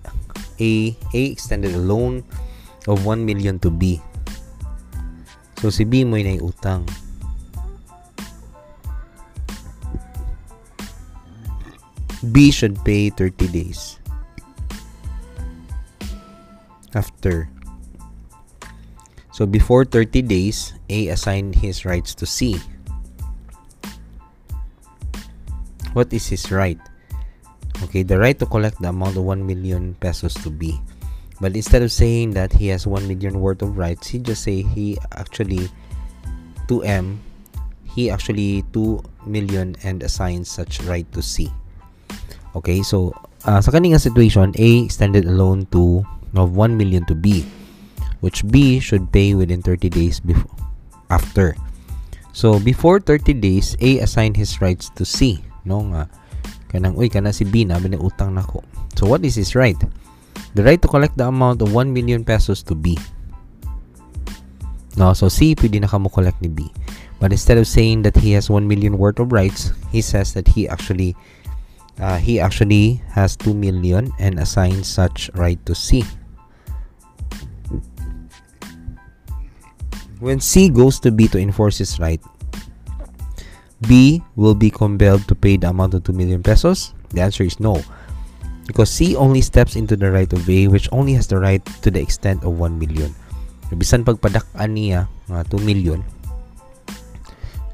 a 0.60 0.98
a 1.14 1.24
extended 1.30 1.76
loan 1.76 2.24
of 2.88 3.06
1 3.06 3.26
million 3.26 3.60
to 3.60 3.70
B. 3.70 4.02
So 5.62 5.70
si 5.70 5.86
B 5.86 6.02
mo 6.02 6.18
na 6.18 6.42
utang. 6.42 6.90
B 12.30 12.54
should 12.54 12.78
pay 12.86 13.10
30 13.10 13.50
days. 13.50 13.98
After. 16.94 17.50
So 19.34 19.46
before 19.50 19.86
30 19.86 20.22
days, 20.26 20.74
A 20.90 21.10
assigned 21.10 21.58
his 21.58 21.86
rights 21.86 22.14
to 22.22 22.26
C. 22.30 22.62
What 25.94 26.14
is 26.14 26.30
his 26.30 26.52
right? 26.52 26.78
Okay, 27.90 28.04
the 28.06 28.18
right 28.18 28.38
to 28.38 28.46
collect 28.46 28.78
the 28.82 28.90
amount 28.90 29.18
of 29.18 29.26
1 29.26 29.46
million 29.46 29.98
pesos 29.98 30.34
to 30.46 30.50
B. 30.50 30.78
But 31.42 31.58
instead 31.58 31.82
of 31.82 31.92
saying 31.92 32.38
that 32.38 32.54
he 32.54 32.70
has 32.70 32.86
1 32.86 33.10
million 33.10 33.42
worth 33.42 33.66
of 33.66 33.76
rights, 33.76 34.08
he 34.14 34.22
just 34.22 34.46
say 34.46 34.62
he 34.62 35.02
actually 35.18 35.74
2M, 36.70 37.18
he 37.98 38.14
actually 38.14 38.62
2 38.78 39.02
million 39.26 39.76
and 39.82 40.06
assigns 40.06 40.54
such 40.54 40.80
right 40.86 41.10
to 41.18 41.22
C. 41.26 41.50
Okay, 42.54 42.86
so 42.86 43.10
uh, 43.50 43.58
sa 43.58 43.74
kaninga 43.74 43.98
situation, 43.98 44.54
A 44.62 44.86
extended 44.86 45.26
a 45.26 45.34
loan 45.34 45.66
to 45.74 46.06
of 46.38 46.54
1 46.54 46.78
million 46.78 47.10
to 47.10 47.18
B, 47.18 47.42
which 48.22 48.46
B 48.46 48.78
should 48.78 49.10
pay 49.10 49.34
within 49.34 49.66
30 49.66 49.90
days 49.90 50.22
before 50.22 50.54
after. 51.10 51.58
So 52.38 52.62
before 52.62 53.02
30 53.02 53.34
days, 53.42 53.76
A 53.82 54.00
assigned 54.00 54.38
his 54.38 54.62
rights 54.62 54.94
to 54.96 55.04
C. 55.04 55.44
No 55.66 55.82
nga 55.90 56.06
kanang 56.70 56.96
uy 56.96 57.12
kana 57.12 57.34
si 57.34 57.44
B 57.44 57.66
na 57.66 57.82
utang 57.82 58.38
nako. 58.38 58.64
So 58.96 59.10
what 59.10 59.26
is 59.26 59.36
his 59.36 59.58
right? 59.58 59.78
The 60.54 60.64
right 60.64 60.82
to 60.82 60.88
collect 60.88 61.18
the 61.18 61.28
amount 61.28 61.62
of 61.62 61.74
1 61.74 61.94
million 61.94 62.24
pesos 62.24 62.64
to 62.64 62.76
B. 62.76 62.98
No, 64.98 65.14
so 65.14 65.30
C, 65.30 65.56
pwede 65.56 65.80
na 65.80 65.88
ka 65.88 65.98
collect 65.98 66.42
ni 66.42 66.50
B. 66.50 66.68
But 67.20 67.32
instead 67.32 67.58
of 67.58 67.68
saying 67.68 68.02
that 68.04 68.18
he 68.18 68.34
has 68.34 68.50
1 68.50 68.68
million 68.68 68.98
worth 68.98 69.20
of 69.20 69.32
rights, 69.32 69.72
he 69.92 70.02
says 70.02 70.34
that 70.34 70.48
he 70.48 70.68
actually 70.68 71.16
uh, 72.02 72.18
he 72.18 72.40
actually 72.40 73.04
has 73.14 73.38
2 73.38 73.54
million 73.54 74.12
and 74.18 74.40
assigns 74.40 74.90
such 74.90 75.30
right 75.36 75.62
to 75.66 75.76
C. 75.76 76.04
When 80.20 80.40
C 80.40 80.70
goes 80.70 81.00
to 81.02 81.12
B 81.12 81.28
to 81.30 81.40
enforce 81.40 81.78
his 81.78 82.00
right, 82.00 82.22
B 83.88 84.22
will 84.36 84.56
be 84.56 84.70
compelled 84.70 85.28
to 85.30 85.36
pay 85.36 85.58
the 85.58 85.70
amount 85.70 85.94
of 85.94 86.04
2 86.04 86.14
million 86.14 86.44
pesos? 86.44 86.94
The 87.10 87.22
answer 87.22 87.44
is 87.44 87.60
no 87.60 87.82
because 88.72 88.88
C 88.88 89.20
only 89.20 89.44
steps 89.44 89.76
into 89.76 90.00
the 90.00 90.08
right 90.08 90.32
of 90.32 90.48
A 90.48 90.72
which 90.72 90.88
only 90.96 91.20
has 91.20 91.28
the 91.28 91.44
right 91.44 91.60
to 91.84 91.92
the 91.92 92.00
extent 92.00 92.48
of 92.48 92.56
1 92.56 92.80
million. 92.80 93.12
Bisan 93.76 94.08
pagpadak-an 94.08 94.72
niya 94.80 95.12
nga 95.28 95.44
2 95.52 95.60
million. 95.68 96.00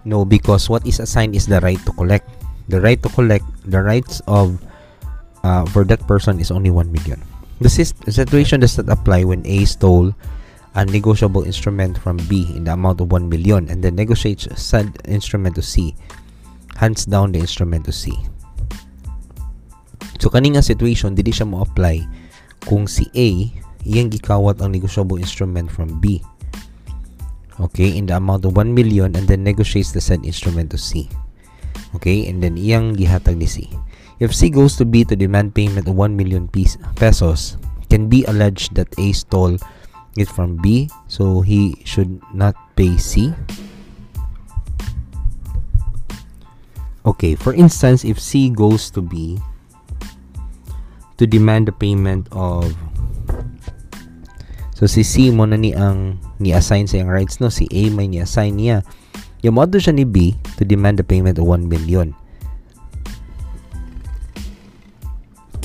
No, 0.01 0.25
because 0.25 0.65
what 0.73 0.81
is 0.89 0.97
assigned 0.97 1.37
is 1.37 1.45
the 1.45 1.61
right 1.61 1.77
to 1.85 1.93
collect. 1.93 2.25
The 2.65 2.81
right 2.81 2.97
to 3.05 3.09
collect, 3.13 3.45
the 3.69 3.77
rights 3.85 4.25
of 4.25 4.57
uh, 5.45 5.69
for 5.69 5.85
that 5.85 6.01
person 6.09 6.41
is 6.41 6.49
only 6.49 6.73
1 6.73 6.89
million. 6.89 7.21
The 7.61 7.69
situation 7.69 8.61
does 8.61 8.77
not 8.77 8.89
apply 8.89 9.25
when 9.25 9.45
A 9.45 9.65
stole 9.65 10.13
a 10.77 10.85
negotiable 10.85 11.41
instrument 11.41 11.97
from 11.97 12.17
B 12.29 12.53
in 12.53 12.65
the 12.65 12.73
amount 12.73 13.01
of 13.01 13.09
1 13.09 13.29
million 13.29 13.69
and 13.69 13.81
then 13.81 13.97
negotiates 13.97 14.45
said 14.61 14.93
instrument 15.09 15.57
to 15.57 15.65
C, 15.65 15.97
hands 16.77 17.05
down 17.05 17.33
the 17.33 17.41
instrument 17.41 17.85
to 17.85 17.93
C. 17.93 18.13
So 20.17 20.33
kani 20.33 20.57
nga 20.57 20.65
situation 20.65 21.13
dili 21.13 21.29
siya 21.29 21.45
mo 21.45 21.61
apply 21.61 22.03
kung 22.65 22.89
si 22.89 23.05
A 23.13 23.29
iyang 23.87 24.11
gikawat 24.11 24.59
ang 24.59 24.75
negotiable 24.75 25.21
instrument 25.21 25.71
from 25.71 26.01
B. 26.03 26.19
Okay, 27.57 27.97
in 27.97 28.05
the 28.05 28.13
amount 28.13 28.45
of 28.45 28.53
1 28.53 28.69
million 28.69 29.17
and 29.17 29.25
then 29.25 29.41
negotiates 29.41 29.89
the 29.89 30.01
said 30.01 30.21
instrument 30.21 30.69
to 30.73 30.77
C. 30.77 31.09
Okay, 31.97 32.29
and 32.29 32.43
then 32.43 32.53
iyang 32.53 32.93
gihatag 32.93 33.37
ni 33.39 33.49
C. 33.49 33.65
If 34.21 34.33
C 34.33 34.49
goes 34.49 34.77
to 34.77 34.85
B 34.85 35.05
to 35.05 35.17
demand 35.17 35.53
payment 35.57 35.89
of 35.89 35.97
1 35.97 36.13
million 36.13 36.49
pesos, 36.97 37.57
can 37.89 38.11
be 38.11 38.25
alleged 38.27 38.75
that 38.75 38.91
A 38.99 39.15
stole 39.15 39.57
it 40.17 40.27
from 40.27 40.57
B, 40.57 40.89
so 41.07 41.41
he 41.41 41.77
should 41.85 42.19
not 42.33 42.57
pay 42.75 42.97
C. 42.97 43.33
Okay, 47.07 47.39
for 47.39 47.53
instance, 47.55 48.03
if 48.03 48.19
C 48.19 48.49
goes 48.49 48.91
to 48.91 49.01
B 49.01 49.39
to 51.17 51.25
demand 51.25 51.67
the 51.67 51.75
payment 51.75 52.29
of 52.31 52.73
So 54.77 54.85
si 54.85 55.01
C 55.01 55.33
mo 55.33 55.49
na 55.49 55.57
ni 55.57 55.73
ang 55.73 56.21
ni-assign 56.37 56.85
sa 56.85 57.01
yung 57.01 57.09
rights 57.09 57.41
no 57.41 57.49
si 57.49 57.65
A 57.73 57.89
may 57.89 58.05
ni-assign 58.05 58.61
niya. 58.61 58.85
Yung 59.41 59.57
modo 59.57 59.81
siya 59.81 59.89
ni 59.89 60.05
B 60.05 60.37
to 60.61 60.69
demand 60.69 61.01
the 61.01 61.05
payment 61.05 61.41
of 61.41 61.49
1 61.49 61.65
million. 61.65 62.13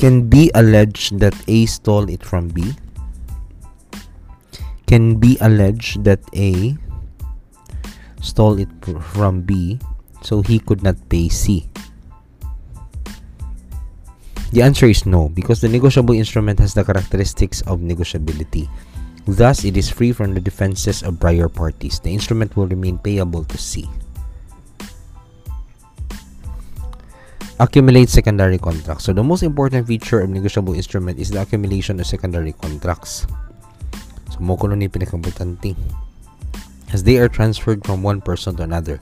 Can 0.01 0.33
be 0.33 0.49
alleged 0.57 1.21
that 1.21 1.37
A 1.45 1.69
stole 1.69 2.09
it 2.09 2.25
from 2.25 2.49
B. 2.49 2.73
Can 4.89 5.21
be 5.21 5.37
alleged 5.45 6.09
that 6.09 6.25
A 6.33 6.81
stole 8.25 8.57
it 8.57 8.73
from 9.13 9.45
B 9.45 9.77
so 10.25 10.41
he 10.41 10.57
could 10.57 10.81
not 10.81 10.97
pay 11.13 11.29
C. 11.29 11.69
The 14.53 14.61
answer 14.61 14.85
is 14.85 15.09
no, 15.09 15.33
because 15.33 15.65
the 15.65 15.69
negotiable 15.69 16.13
instrument 16.13 16.61
has 16.61 16.77
the 16.77 16.85
characteristics 16.85 17.65
of 17.65 17.81
negotiability. 17.81 18.69
Thus, 19.25 19.65
it 19.65 19.81
is 19.81 19.89
free 19.89 20.13
from 20.13 20.35
the 20.35 20.45
defenses 20.45 21.03
of 21.03 21.19
prior 21.21 21.49
parties. 21.49 22.01
The 22.01 22.13
instrument 22.13 22.55
will 22.55 22.69
remain 22.69 22.99
payable 22.99 23.45
to 23.49 23.57
C. 23.57 23.89
Accumulate 27.59 28.11
secondary 28.11 28.59
contracts. 28.59 29.05
So, 29.05 29.15
the 29.15 29.25
most 29.25 29.43
important 29.43 29.87
feature 29.87 30.21
of 30.21 30.29
negotiable 30.29 30.75
instrument 30.75 31.19
is 31.19 31.31
the 31.31 31.41
accumulation 31.41 32.01
of 32.01 32.07
secondary 32.07 32.53
contracts. 32.53 33.25
So, 34.35 34.41
mo 34.41 34.59
kuno 34.59 34.75
ni 34.75 34.89
pinakaimportante. 34.89 35.77
As 36.93 37.03
they 37.05 37.17
are 37.17 37.29
transferred 37.29 37.87
from 37.87 38.03
one 38.03 38.21
person 38.21 38.57
to 38.57 38.65
another. 38.65 39.01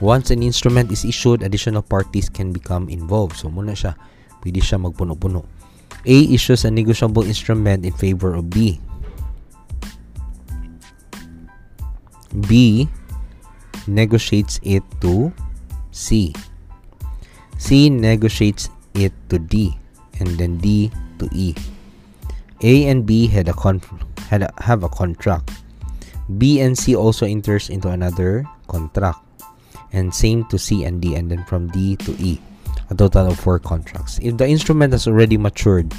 Once 0.00 0.28
an 0.28 0.42
instrument 0.42 0.92
is 0.92 1.06
issued, 1.06 1.40
additional 1.40 1.80
parties 1.80 2.28
can 2.28 2.52
become 2.52 2.90
involved. 2.90 3.40
So, 3.40 3.48
muna 3.48 3.72
siya 3.72 3.96
pwede 4.46 4.62
siya 4.62 4.78
magpuno-puno. 4.78 5.42
A 6.06 6.16
issues 6.30 6.62
a 6.62 6.70
negotiable 6.70 7.26
instrument 7.26 7.82
in 7.82 7.90
favor 7.90 8.38
of 8.38 8.46
B. 8.46 8.78
B 12.46 12.86
negotiates 13.90 14.62
it 14.62 14.86
to 15.02 15.34
C. 15.90 16.30
C 17.58 17.90
negotiates 17.90 18.70
it 18.94 19.10
to 19.34 19.42
D 19.42 19.74
and 20.22 20.38
then 20.38 20.62
D 20.62 20.94
to 21.18 21.26
E. 21.34 21.58
A 22.62 22.86
and 22.86 23.02
B 23.02 23.26
had 23.26 23.50
a 23.50 23.56
con 23.56 23.82
had 24.30 24.46
a, 24.46 24.50
have 24.62 24.86
a 24.86 24.88
contract. 24.88 25.50
B 26.38 26.62
and 26.62 26.78
C 26.78 26.94
also 26.94 27.26
enters 27.26 27.66
into 27.66 27.90
another 27.90 28.46
contract. 28.70 29.18
And 29.90 30.14
same 30.14 30.46
to 30.54 30.58
C 30.58 30.84
and 30.84 31.02
D 31.02 31.18
and 31.18 31.30
then 31.30 31.42
from 31.50 31.66
D 31.74 31.96
to 32.06 32.14
E. 32.22 32.38
A 32.88 32.94
total 32.94 33.34
of 33.34 33.38
four 33.38 33.58
contracts. 33.58 34.18
If 34.22 34.36
the 34.36 34.46
instrument 34.46 34.92
has 34.92 35.06
already 35.06 35.36
matured, 35.36 35.92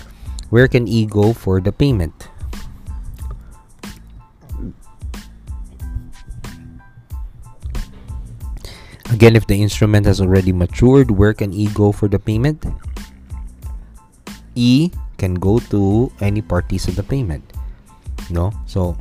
where 0.49 0.67
can 0.67 0.87
E 0.87 1.05
go 1.05 1.33
for 1.33 1.59
the 1.59 1.71
payment? 1.71 2.13
Again, 9.11 9.35
if 9.35 9.47
the 9.47 9.59
instrument 9.59 10.05
has 10.05 10.19
already 10.19 10.51
matured, 10.51 11.11
where 11.11 11.33
can 11.33 11.53
E 11.53 11.67
go 11.73 11.91
for 11.91 12.07
the 12.07 12.19
payment? 12.19 12.63
E 14.55 14.91
can 15.17 15.35
go 15.35 15.59
to 15.71 16.11
any 16.19 16.41
parties 16.41 16.87
of 16.87 16.95
the 16.95 17.03
payment. 17.03 17.43
No? 18.29 18.51
So, 18.67 18.95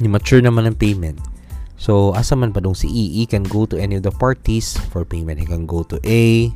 mature 0.00 0.40
naman 0.40 0.66
ang 0.66 0.76
payment. 0.80 1.20
So, 1.76 2.16
asa 2.16 2.36
man 2.36 2.52
pa 2.52 2.60
dong 2.60 2.74
si 2.74 2.88
E? 2.88 3.22
E 3.22 3.26
can 3.26 3.44
go 3.44 3.66
to 3.66 3.76
any 3.76 3.96
of 3.96 4.02
the 4.02 4.14
parties 4.14 4.78
for 4.90 5.04
payment. 5.04 5.40
He 5.40 5.46
can 5.46 5.66
go 5.66 5.82
to 5.84 6.00
A. 6.04 6.52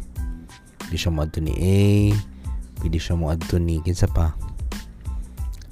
Pwede 0.87 0.99
siya 1.03 1.11
mo 1.11 1.27
ni 1.43 1.55
A. 1.59 1.79
Pwede 2.79 2.99
siya 3.03 3.19
mo 3.19 3.35
ni 3.59 3.83
kinsa 3.83 4.07
pa. 4.07 4.31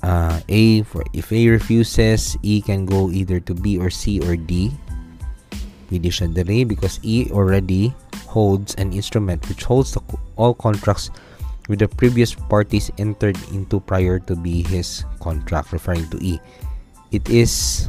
Uh, 0.03 0.37
A 0.51 0.83
for 0.85 1.07
if 1.15 1.33
A 1.33 1.49
refuses, 1.49 2.37
E 2.43 2.61
can 2.61 2.85
go 2.85 3.09
either 3.15 3.39
to 3.41 3.55
B 3.55 3.79
or 3.79 3.89
C 3.89 4.19
or 4.21 4.35
D. 4.35 4.75
Pwede 5.87 6.11
siya 6.11 6.27
dere 6.35 6.67
because 6.67 6.99
E 7.07 7.31
already 7.31 7.95
holds 8.27 8.75
an 8.75 8.91
instrument 8.91 9.47
which 9.47 9.63
holds 9.63 9.95
the, 9.95 10.03
all 10.35 10.53
contracts 10.53 11.15
with 11.71 11.79
the 11.79 11.89
previous 11.89 12.35
parties 12.35 12.91
entered 12.99 13.39
into 13.55 13.79
prior 13.79 14.19
to 14.19 14.35
be 14.35 14.67
his 14.67 15.07
contract 15.23 15.71
referring 15.73 16.11
to 16.11 16.19
E. 16.19 16.43
It 17.15 17.31
is 17.31 17.87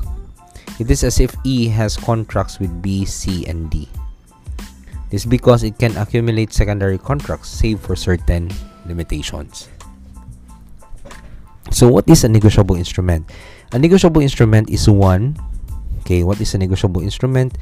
it 0.77 0.91
is 0.91 1.03
as 1.03 1.19
if 1.19 1.33
E 1.43 1.67
has 1.73 1.97
contracts 1.97 2.59
with 2.59 2.69
B, 2.81 3.05
C, 3.05 3.47
and 3.47 3.71
D. 3.71 3.89
Is 5.15 5.23
because 5.23 5.63
it 5.63 5.79
can 5.79 5.95
accumulate 5.95 6.51
secondary 6.51 6.99
contracts 6.99 7.47
save 7.47 7.79
for 7.79 7.95
certain 7.95 8.51
limitations. 8.83 9.71
So 11.71 11.87
what 11.87 12.03
is 12.11 12.27
a 12.27 12.29
negotiable 12.29 12.75
instrument? 12.75 13.31
A 13.71 13.79
negotiable 13.79 14.19
instrument 14.19 14.67
is 14.67 14.91
one. 14.91 15.39
Okay, 16.03 16.27
what 16.27 16.43
is 16.43 16.51
a 16.51 16.59
negotiable 16.59 16.99
instrument? 16.99 17.55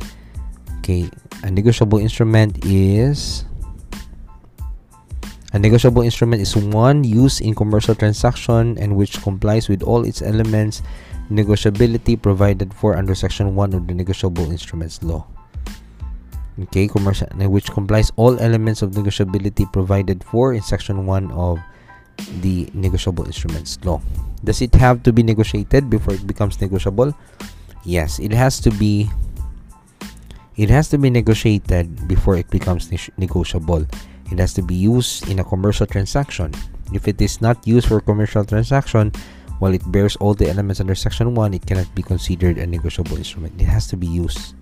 Okay, 0.82 1.14
a 1.46 1.52
negotiable 1.54 2.02
instrument 2.02 2.66
is 2.66 3.46
a 5.54 5.60
negotiable 5.62 6.02
instrument 6.02 6.42
is 6.42 6.58
one 6.58 7.06
used 7.06 7.38
in 7.38 7.54
commercial 7.54 7.94
transaction 7.94 8.82
and 8.82 8.98
which 8.98 9.22
complies 9.22 9.70
with 9.70 9.86
all 9.86 10.10
its 10.10 10.26
elements 10.26 10.82
negotiability 11.30 12.18
provided 12.18 12.74
for 12.74 12.98
under 12.98 13.14
section 13.14 13.54
1 13.54 13.74
of 13.78 13.86
the 13.86 13.94
negotiable 13.94 14.50
instruments 14.50 15.04
law. 15.06 15.30
Okay, 16.54 16.88
commercial 16.88 17.28
which 17.50 17.72
complies 17.72 18.12
all 18.16 18.38
elements 18.40 18.82
of 18.82 18.92
negotiability 18.92 19.66
provided 19.74 20.24
for 20.24 20.54
in 20.54 20.62
section 20.62 21.06
1 21.06 21.32
of 21.32 21.58
the 22.42 22.70
negotiable 22.74 23.26
instruments 23.26 23.80
law. 23.84 24.02
Does 24.44 24.62
it 24.62 24.76
have 24.76 25.02
to 25.04 25.12
be 25.12 25.24
negotiated 25.24 25.90
before 25.90 26.14
it 26.14 26.28
becomes 26.28 26.62
negotiable? 26.62 27.18
Yes, 27.86 28.20
it 28.20 28.32
has 28.32 28.60
to 28.62 28.72
be 28.72 29.10
it 30.56 30.70
has 30.70 30.90
to 30.90 31.00
be 31.02 31.10
negotiated 31.10 32.08
before 32.08 32.38
it 32.38 32.50
becomes 32.54 32.92
ne 32.92 33.02
negotiable. 33.18 33.88
It 34.30 34.38
has 34.38 34.54
to 34.54 34.62
be 34.62 34.76
used 34.78 35.30
in 35.30 35.40
a 35.40 35.44
commercial 35.44 35.90
transaction. 35.90 36.54
If 36.94 37.08
it 37.08 37.18
is 37.22 37.42
not 37.42 37.66
used 37.66 37.90
for 37.90 38.00
commercial 38.00 38.46
transaction, 38.46 39.12
while 39.58 39.74
it 39.74 39.82
bears 39.92 40.16
all 40.18 40.34
the 40.34 40.50
elements 40.50 40.80
under 40.80 40.94
section 40.94 41.34
1, 41.34 41.54
it 41.54 41.66
cannot 41.66 41.90
be 41.96 42.04
considered 42.06 42.58
a 42.58 42.68
negotiable 42.68 43.18
instrument. 43.18 43.58
It 43.58 43.66
has 43.66 43.88
to 43.90 43.98
be 43.98 44.06
used. 44.06 44.54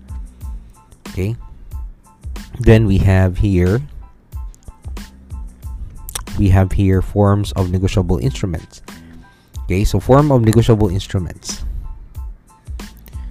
Okay? 1.12 1.36
Then 2.60 2.86
we 2.86 2.98
have 2.98 3.38
here 3.38 3.80
we 6.38 6.48
have 6.48 6.72
here 6.72 7.02
forms 7.02 7.52
of 7.52 7.70
negotiable 7.70 8.18
instruments. 8.18 8.82
Okay, 9.64 9.84
so 9.84 10.00
form 10.00 10.32
of 10.32 10.42
negotiable 10.42 10.88
instruments. 10.88 11.64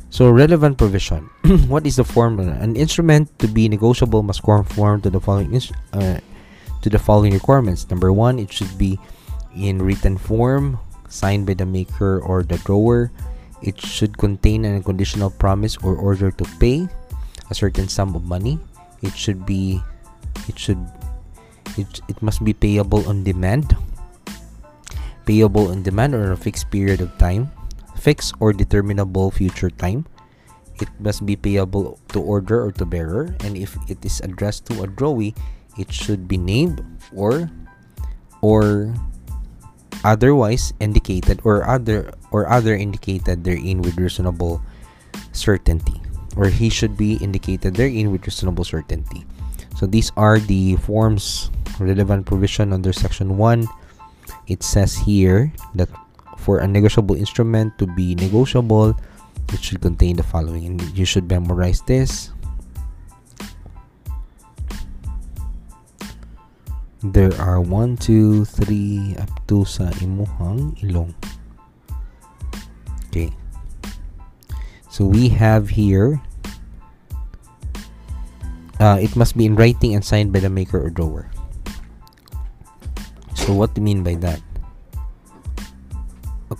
So 0.09 0.29
relevant 0.29 0.77
provision. 0.77 1.29
what 1.67 1.87
is 1.87 1.95
the 1.95 2.03
formula? 2.03 2.51
An 2.59 2.75
instrument 2.75 3.31
to 3.39 3.47
be 3.47 3.67
negotiable 3.69 4.23
must 4.23 4.43
conform 4.43 5.01
to 5.01 5.09
the 5.09 5.19
following 5.19 5.55
uh, 5.93 6.19
to 6.81 6.89
the 6.89 6.99
following 6.99 7.33
requirements. 7.33 7.89
Number 7.89 8.11
one, 8.11 8.37
it 8.39 8.51
should 8.51 8.77
be 8.77 8.99
in 9.55 9.81
written 9.81 10.17
form, 10.17 10.79
signed 11.09 11.45
by 11.45 11.53
the 11.53 11.65
maker 11.65 12.19
or 12.21 12.43
the 12.43 12.57
drawer. 12.63 13.11
It 13.61 13.79
should 13.79 14.17
contain 14.17 14.65
an 14.65 14.75
unconditional 14.75 15.29
promise 15.29 15.77
or 15.77 15.95
order 15.95 16.31
to 16.31 16.45
pay 16.59 16.89
a 17.49 17.53
certain 17.53 17.87
sum 17.87 18.15
of 18.15 18.25
money. 18.25 18.59
It 19.01 19.15
should 19.17 19.45
be 19.45 19.81
it 20.47 20.57
should 20.57 20.79
it, 21.77 22.01
it 22.07 22.21
must 22.21 22.43
be 22.43 22.53
payable 22.53 23.07
on 23.07 23.23
demand. 23.23 23.75
Payable 25.25 25.69
on 25.69 25.83
demand 25.83 26.15
or 26.15 26.31
a 26.31 26.37
fixed 26.37 26.69
period 26.71 27.01
of 27.01 27.15
time 27.17 27.51
fixed 28.01 28.33
or 28.41 28.49
determinable 28.49 29.29
future 29.29 29.69
time. 29.69 30.09
It 30.81 30.89
must 30.97 31.21
be 31.21 31.37
payable 31.37 32.01
to 32.09 32.19
order 32.19 32.65
or 32.65 32.73
to 32.81 32.85
bearer, 32.89 33.37
and 33.45 33.53
if 33.53 33.77
it 33.85 34.01
is 34.01 34.17
addressed 34.25 34.65
to 34.73 34.81
a 34.81 34.89
drawee, 34.89 35.37
it 35.77 35.93
should 35.93 36.25
be 36.25 36.41
named 36.41 36.81
or 37.13 37.53
or 38.41 38.89
otherwise 40.01 40.73
indicated 40.81 41.39
or 41.45 41.61
other 41.69 42.09
or 42.33 42.49
other 42.49 42.73
indicated 42.73 43.45
therein 43.45 43.85
with 43.85 44.01
reasonable 44.01 44.57
certainty 45.31 46.00
or 46.35 46.47
he 46.47 46.69
should 46.69 46.95
be 46.97 47.15
indicated 47.19 47.75
therein 47.75 48.11
with 48.11 48.25
reasonable 48.25 48.63
certainty 48.63 49.25
so 49.77 49.85
these 49.85 50.11
are 50.15 50.39
the 50.39 50.75
forms 50.77 51.51
relevant 51.79 52.25
provision 52.25 52.73
under 52.73 52.93
section 52.93 53.37
1 53.37 53.67
it 54.47 54.63
says 54.63 54.95
here 54.95 55.51
that 55.75 55.89
for 56.41 56.59
a 56.59 56.67
negotiable 56.67 57.15
instrument 57.15 57.77
to 57.77 57.85
be 57.85 58.17
negotiable, 58.17 58.97
it 59.53 59.61
should 59.61 59.79
contain 59.79 60.17
the 60.17 60.25
following. 60.25 60.65
And 60.65 60.81
you 60.97 61.05
should 61.05 61.29
memorize 61.29 61.81
this. 61.85 62.33
There 67.03 67.33
are 67.41 67.61
1, 67.61 67.97
2, 67.97 68.45
3, 68.45 69.15
up 69.21 69.31
to 69.49 69.65
sa 69.65 69.89
imuhang 70.01 70.77
ilong. 70.85 71.13
Okay. 73.09 73.33
So 74.91 75.05
we 75.05 75.29
have 75.29 75.69
here, 75.69 76.21
uh, 78.79 78.99
it 79.01 79.15
must 79.15 79.37
be 79.37 79.45
in 79.45 79.55
writing 79.55 79.95
and 79.95 80.03
signed 80.03 80.31
by 80.31 80.39
the 80.39 80.49
maker 80.49 80.77
or 80.83 80.89
drawer. 80.89 81.31
So 83.35 83.53
what 83.53 83.73
do 83.73 83.81
you 83.81 83.85
mean 83.85 84.03
by 84.03 84.15
that? 84.21 84.41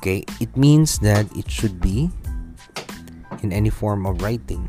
okay 0.02 0.24
it 0.40 0.50
means 0.56 0.98
that 1.04 1.28
it 1.36 1.46
should 1.52 1.78
be 1.84 2.10
in 3.44 3.52
any 3.52 3.70
form 3.70 4.08
of 4.08 4.24
writing 4.24 4.64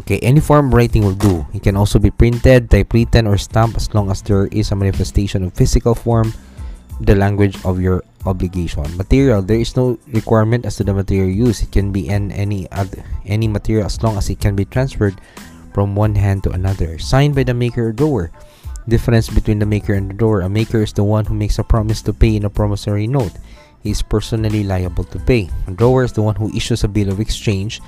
okay 0.00 0.18
any 0.24 0.40
form 0.40 0.72
of 0.72 0.74
writing 0.74 1.04
will 1.04 1.14
do 1.14 1.46
it 1.52 1.62
can 1.62 1.76
also 1.76 2.00
be 2.00 2.10
printed 2.10 2.66
typewritten 2.72 3.28
or 3.28 3.36
stamped 3.36 3.76
as 3.76 3.92
long 3.94 4.10
as 4.10 4.22
there 4.22 4.48
is 4.48 4.72
a 4.72 4.76
manifestation 4.76 5.44
of 5.44 5.52
physical 5.52 5.94
form 5.94 6.32
the 7.00 7.14
language 7.14 7.56
of 7.64 7.80
your 7.80 8.02
obligation 8.26 8.84
material 8.96 9.42
there 9.42 9.58
is 9.58 9.74
no 9.76 9.98
requirement 10.12 10.64
as 10.64 10.76
to 10.76 10.84
the 10.84 10.94
material 10.94 11.28
used 11.28 11.62
it 11.62 11.72
can 11.72 11.90
be 11.90 12.08
in 12.08 12.30
any 12.32 12.68
any 13.26 13.48
material 13.48 13.86
as 13.86 14.00
long 14.02 14.16
as 14.16 14.30
it 14.30 14.38
can 14.38 14.54
be 14.54 14.64
transferred 14.64 15.18
from 15.74 15.96
one 15.96 16.14
hand 16.14 16.42
to 16.44 16.50
another 16.50 16.98
signed 16.98 17.34
by 17.34 17.42
the 17.42 17.54
maker 17.54 17.88
or 17.88 17.92
drawer 17.92 18.30
Difference 18.88 19.30
between 19.30 19.60
the 19.60 19.66
maker 19.66 19.94
and 19.94 20.10
the 20.10 20.14
drawer. 20.14 20.40
A 20.40 20.48
maker 20.48 20.82
is 20.82 20.92
the 20.92 21.04
one 21.04 21.24
who 21.24 21.34
makes 21.34 21.58
a 21.58 21.62
promise 21.62 22.02
to 22.02 22.12
pay 22.12 22.34
in 22.34 22.44
a 22.44 22.50
promissory 22.50 23.06
note. 23.06 23.30
He 23.82 23.90
is 23.90 24.02
personally 24.02 24.64
liable 24.64 25.04
to 25.04 25.20
pay. 25.20 25.50
A 25.68 25.70
drawer 25.70 26.02
is 26.02 26.12
the 26.12 26.22
one 26.22 26.34
who 26.34 26.50
issues 26.50 26.82
a 26.82 26.88
bill 26.88 27.08
of 27.08 27.20
exchange 27.20 27.80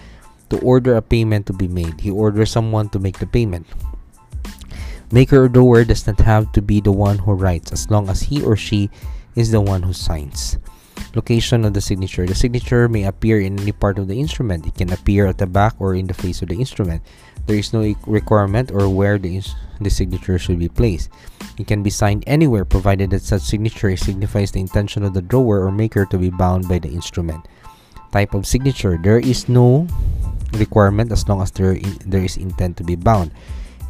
to 0.50 0.58
order 0.60 0.94
a 0.94 1.02
payment 1.02 1.46
to 1.46 1.52
be 1.52 1.66
made. 1.66 2.00
He 2.00 2.10
orders 2.10 2.50
someone 2.50 2.90
to 2.90 3.00
make 3.00 3.18
the 3.18 3.26
payment. 3.26 3.66
Maker 5.14 5.46
or 5.46 5.48
drawer 5.48 5.86
does 5.86 6.10
not 6.10 6.18
have 6.26 6.50
to 6.50 6.60
be 6.60 6.82
the 6.82 6.90
one 6.90 7.22
who 7.22 7.38
writes 7.38 7.70
as 7.70 7.86
long 7.86 8.10
as 8.10 8.34
he 8.34 8.42
or 8.42 8.58
she 8.58 8.90
is 9.38 9.54
the 9.54 9.62
one 9.62 9.86
who 9.86 9.94
signs. 9.94 10.58
Location 11.14 11.64
of 11.64 11.70
the 11.70 11.80
signature. 11.80 12.26
The 12.26 12.34
signature 12.34 12.88
may 12.90 13.06
appear 13.06 13.38
in 13.38 13.54
any 13.62 13.70
part 13.70 14.02
of 14.02 14.10
the 14.10 14.18
instrument. 14.18 14.66
It 14.66 14.74
can 14.74 14.90
appear 14.90 15.30
at 15.30 15.38
the 15.38 15.46
back 15.46 15.78
or 15.78 15.94
in 15.94 16.10
the 16.10 16.18
face 16.18 16.42
of 16.42 16.48
the 16.50 16.58
instrument. 16.58 16.98
There 17.46 17.54
is 17.54 17.72
no 17.72 17.94
requirement 18.10 18.74
or 18.74 18.90
where 18.90 19.14
the 19.14 19.38
the 19.78 19.86
signature 19.86 20.34
should 20.34 20.58
be 20.58 20.66
placed. 20.66 21.14
It 21.62 21.70
can 21.70 21.86
be 21.86 21.94
signed 21.94 22.24
anywhere 22.26 22.66
provided 22.66 23.10
that 23.14 23.22
such 23.22 23.42
signature 23.46 23.94
signifies 23.94 24.50
the 24.50 24.66
intention 24.66 25.06
of 25.06 25.14
the 25.14 25.22
drawer 25.22 25.62
or 25.62 25.70
maker 25.70 26.10
to 26.10 26.18
be 26.18 26.34
bound 26.34 26.66
by 26.66 26.82
the 26.82 26.90
instrument. 26.90 27.46
Type 28.10 28.34
of 28.34 28.50
signature 28.50 28.98
There 28.98 29.22
is 29.22 29.46
no 29.46 29.86
requirement 30.58 31.12
as 31.14 31.22
long 31.28 31.38
as 31.40 31.52
there, 31.54 31.78
there 32.02 32.26
is 32.26 32.36
intent 32.36 32.78
to 32.78 32.82
be 32.82 32.98
bound. 32.98 33.30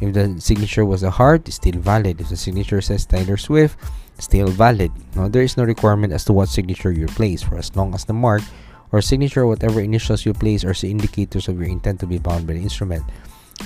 If 0.01 0.13
the 0.13 0.39
signature 0.39 0.85
was 0.85 1.03
a 1.03 1.09
heart, 1.11 1.47
it's 1.47 1.57
still 1.57 1.79
valid. 1.79 2.21
If 2.21 2.29
the 2.29 2.37
signature 2.37 2.81
says 2.81 3.05
Tyler 3.05 3.37
Swift, 3.37 3.79
still 4.19 4.47
valid. 4.47 4.91
Now, 5.15 5.27
there 5.27 5.43
is 5.43 5.57
no 5.57 5.63
requirement 5.63 6.13
as 6.13 6.25
to 6.25 6.33
what 6.33 6.49
signature 6.49 6.91
you 6.91 7.07
place 7.07 7.41
for 7.41 7.57
as 7.57 7.75
long 7.75 7.93
as 7.93 8.05
the 8.05 8.13
mark 8.13 8.41
or 8.91 9.01
signature 9.01 9.45
whatever 9.47 9.81
initials 9.81 10.25
you 10.25 10.33
place 10.33 10.63
are 10.63 10.75
indicators 10.85 11.47
of 11.47 11.59
your 11.59 11.67
intent 11.67 11.99
to 11.99 12.07
be 12.07 12.17
bound 12.17 12.47
by 12.47 12.53
the 12.53 12.61
instrument. 12.61 13.03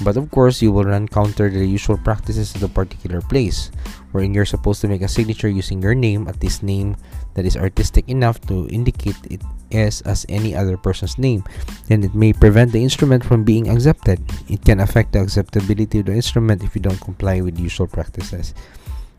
But 0.01 0.17
of 0.17 0.29
course, 0.31 0.61
you 0.61 0.71
will 0.71 0.85
run 0.85 1.07
counter 1.07 1.49
the 1.49 1.65
usual 1.65 1.97
practices 1.97 2.53
of 2.53 2.61
the 2.61 2.69
particular 2.69 3.21
place, 3.21 3.71
wherein 4.11 4.33
you're 4.33 4.45
supposed 4.45 4.81
to 4.81 4.87
make 4.87 5.01
a 5.01 5.07
signature 5.07 5.49
using 5.49 5.81
your 5.81 5.95
name 5.95 6.27
at 6.27 6.39
this 6.39 6.61
name 6.61 6.95
that 7.39 7.47
is 7.47 7.55
artistic 7.55 8.03
enough 8.11 8.35
to 8.51 8.67
indicate 8.67 9.15
it 9.31 9.39
is 9.71 10.03
as 10.03 10.27
any 10.27 10.51
other 10.51 10.75
person's 10.75 11.15
name, 11.15 11.39
and 11.87 12.03
it 12.03 12.11
may 12.11 12.35
prevent 12.35 12.75
the 12.75 12.83
instrument 12.83 13.23
from 13.23 13.47
being 13.47 13.71
accepted. 13.71 14.19
It 14.51 14.67
can 14.67 14.83
affect 14.83 15.15
the 15.15 15.23
acceptability 15.23 16.03
of 16.03 16.11
the 16.11 16.19
instrument 16.19 16.67
if 16.67 16.75
you 16.75 16.83
don't 16.83 16.99
comply 16.99 17.39
with 17.39 17.55
usual 17.55 17.87
practices. 17.87 18.51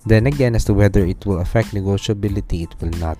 Then 0.04 0.28
again, 0.28 0.52
as 0.52 0.68
to 0.68 0.76
whether 0.76 1.00
it 1.00 1.24
will 1.24 1.40
affect 1.40 1.72
negotiability, 1.72 2.68
it 2.68 2.76
will 2.76 2.92
not. 3.00 3.16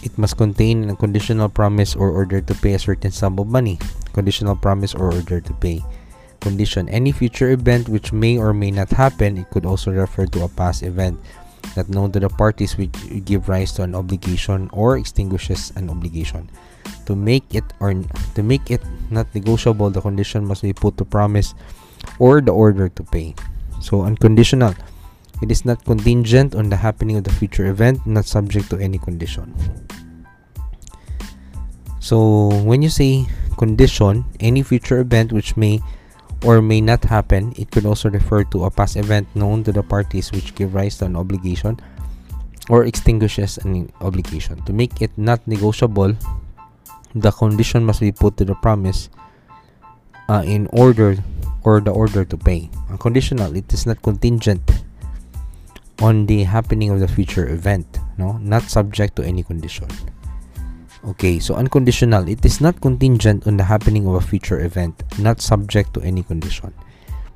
It 0.00 0.16
must 0.16 0.40
contain 0.40 0.88
a 0.88 0.96
conditional 0.96 1.52
promise 1.52 1.92
or 1.92 2.08
order 2.08 2.40
to 2.40 2.54
pay 2.64 2.72
a 2.72 2.80
certain 2.80 3.12
sum 3.12 3.36
of 3.36 3.52
money. 3.52 3.76
Conditional 4.16 4.56
promise 4.56 4.96
or 4.96 5.12
order 5.12 5.44
to 5.44 5.52
pay. 5.60 5.84
Condition 6.40 6.88
Any 6.88 7.12
future 7.12 7.50
event 7.52 7.90
which 7.92 8.16
may 8.16 8.38
or 8.38 8.56
may 8.56 8.70
not 8.70 8.88
happen, 8.96 9.36
it 9.36 9.50
could 9.50 9.66
also 9.66 9.92
refer 9.92 10.24
to 10.24 10.44
a 10.44 10.48
past 10.48 10.80
event 10.82 11.20
that 11.74 11.88
known 11.88 12.12
to 12.12 12.20
the 12.20 12.28
parties 12.28 12.76
which 12.76 12.92
give 13.24 13.48
rise 13.48 13.72
to 13.72 13.82
an 13.82 13.94
obligation 13.94 14.70
or 14.72 14.96
extinguishes 14.96 15.72
an 15.76 15.90
obligation. 15.90 16.48
To 17.06 17.16
make 17.16 17.54
it 17.54 17.64
or 17.80 17.94
to 18.34 18.42
make 18.42 18.70
it 18.70 18.82
not 19.10 19.26
negotiable, 19.34 19.90
the 19.90 20.00
condition 20.00 20.44
must 20.44 20.62
be 20.62 20.72
put 20.72 20.96
to 20.98 21.04
promise 21.04 21.54
or 22.18 22.40
the 22.40 22.52
order 22.52 22.88
to 22.88 23.02
pay. 23.02 23.34
So 23.80 24.02
unconditional. 24.02 24.74
It 25.42 25.50
is 25.50 25.64
not 25.64 25.84
contingent 25.84 26.54
on 26.54 26.70
the 26.70 26.76
happening 26.76 27.16
of 27.16 27.24
the 27.24 27.32
future 27.32 27.66
event, 27.66 28.06
not 28.06 28.24
subject 28.24 28.70
to 28.70 28.78
any 28.78 28.96
condition. 28.96 29.52
So 32.00 32.48
when 32.64 32.80
you 32.80 32.88
say 32.88 33.26
condition, 33.58 34.24
any 34.40 34.62
future 34.62 35.00
event 35.00 35.32
which 35.32 35.56
may 35.56 35.82
or 36.44 36.60
may 36.60 36.80
not 36.80 37.04
happen, 37.04 37.54
it 37.56 37.70
could 37.70 37.86
also 37.86 38.10
refer 38.10 38.44
to 38.44 38.64
a 38.64 38.70
past 38.70 38.96
event 38.96 39.28
known 39.34 39.64
to 39.64 39.72
the 39.72 39.82
parties 39.82 40.32
which 40.32 40.54
give 40.54 40.74
rise 40.74 40.98
to 40.98 41.06
an 41.06 41.16
obligation 41.16 41.78
or 42.68 42.84
extinguishes 42.84 43.58
an 43.58 43.90
obligation. 44.00 44.60
To 44.64 44.72
make 44.72 45.00
it 45.00 45.10
not 45.16 45.46
negotiable, 45.46 46.14
the 47.14 47.30
condition 47.30 47.84
must 47.84 48.00
be 48.00 48.12
put 48.12 48.36
to 48.38 48.44
the 48.44 48.54
promise 48.54 49.08
uh, 50.28 50.42
in 50.44 50.66
order 50.72 51.16
or 51.64 51.80
the 51.80 51.90
order 51.90 52.24
to 52.24 52.36
pay. 52.36 52.70
Unconditional, 52.90 53.54
it 53.56 53.72
is 53.72 53.86
not 53.86 54.02
contingent 54.02 54.62
on 56.00 56.26
the 56.26 56.44
happening 56.44 56.90
of 56.90 57.00
the 57.00 57.08
future 57.08 57.48
event, 57.48 57.98
no, 58.18 58.36
not 58.38 58.62
subject 58.64 59.16
to 59.16 59.24
any 59.24 59.42
condition. 59.42 59.88
Okay, 61.06 61.38
so 61.38 61.54
unconditional, 61.54 62.26
it 62.28 62.44
is 62.44 62.60
not 62.60 62.80
contingent 62.80 63.46
on 63.46 63.56
the 63.56 63.64
happening 63.64 64.06
of 64.06 64.14
a 64.14 64.20
future 64.20 64.60
event, 64.60 65.02
not 65.18 65.40
subject 65.40 65.94
to 65.94 66.02
any 66.02 66.22
condition. 66.22 66.74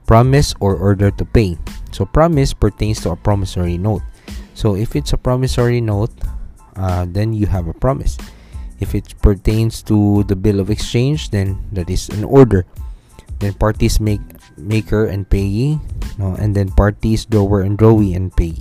Promise 0.07 0.55
or 0.59 0.75
order 0.75 1.11
to 1.11 1.25
pay. 1.25 1.57
So 1.93 2.05
promise 2.05 2.53
pertains 2.53 3.01
to 3.07 3.15
a 3.15 3.17
promissory 3.17 3.79
note. 3.79 4.03
So 4.55 4.75
if 4.75 4.97
it's 4.97 5.13
a 5.13 5.19
promissory 5.19 5.81
note, 5.81 6.11
uh, 6.75 7.07
then 7.09 7.33
you 7.33 7.47
have 7.47 7.69
a 7.69 7.75
promise. 7.75 8.19
If 8.81 8.95
it 8.95 9.15
pertains 9.23 9.83
to 9.87 10.25
the 10.25 10.35
bill 10.35 10.59
of 10.59 10.71
exchange, 10.71 11.31
then 11.31 11.63
that 11.71 11.89
is 11.91 12.09
an 12.09 12.25
order. 12.25 12.67
Then 13.39 13.55
parties 13.55 14.01
make 14.01 14.21
maker 14.59 15.07
and 15.07 15.29
payee 15.29 15.81
no 16.21 16.37
and 16.37 16.55
then 16.55 16.69
parties 16.69 17.25
drawer 17.25 17.65
and 17.65 17.81
drawee 17.81 18.15
and 18.15 18.29
payee 18.37 18.61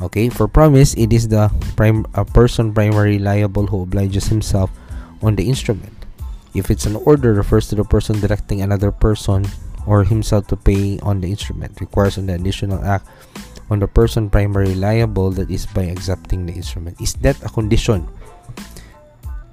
okay 0.00 0.28
for 0.28 0.46
promise 0.46 0.94
it 0.94 1.12
is 1.12 1.28
the 1.28 1.50
prime 1.76 2.06
a 2.14 2.24
person 2.24 2.72
primary 2.72 3.18
liable 3.18 3.66
who 3.66 3.82
obliges 3.82 4.26
himself 4.28 4.70
on 5.22 5.36
the 5.36 5.48
instrument. 5.48 5.92
If 6.54 6.70
it's 6.70 6.86
an 6.86 6.96
order 7.04 7.34
refers 7.34 7.68
to 7.68 7.74
the 7.74 7.84
person 7.84 8.20
directing 8.20 8.62
another 8.62 8.90
person 8.90 9.46
or 9.86 10.04
himself 10.04 10.46
to 10.48 10.56
pay 10.56 10.98
on 11.00 11.20
the 11.20 11.28
instrument 11.28 11.80
requires 11.80 12.16
an 12.16 12.30
additional 12.30 12.82
act 12.84 13.06
on 13.70 13.78
the 13.78 13.88
person 13.88 14.30
primary 14.30 14.74
liable 14.74 15.30
that 15.32 15.50
is 15.50 15.66
by 15.66 15.92
accepting 15.92 16.46
the 16.46 16.52
instrument. 16.52 17.00
Is 17.00 17.14
that 17.20 17.36
a 17.44 17.48
condition? 17.48 18.08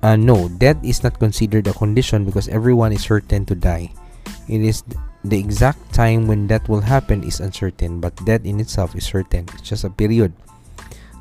Uh, 0.04 0.16
no 0.16 0.48
that 0.62 0.78
is 0.86 1.02
not 1.04 1.18
considered 1.20 1.66
a 1.68 1.74
condition 1.74 2.26
because 2.26 2.48
everyone 2.48 2.94
is 2.94 3.02
certain 3.02 3.46
to 3.46 3.56
die. 3.56 3.92
It 4.48 4.62
is 4.62 4.84
the 5.30 5.40
exact 5.40 5.82
time 5.94 6.28
when 6.28 6.48
that 6.48 6.70
will 6.70 6.82
happen 6.82 7.24
is 7.24 7.40
uncertain, 7.40 8.00
but 8.00 8.14
death 8.26 8.46
in 8.46 8.60
itself 8.60 8.96
is 8.96 9.06
certain. 9.06 9.50
It's 9.54 9.66
just 9.66 9.84
a 9.84 9.90
period. 9.90 10.34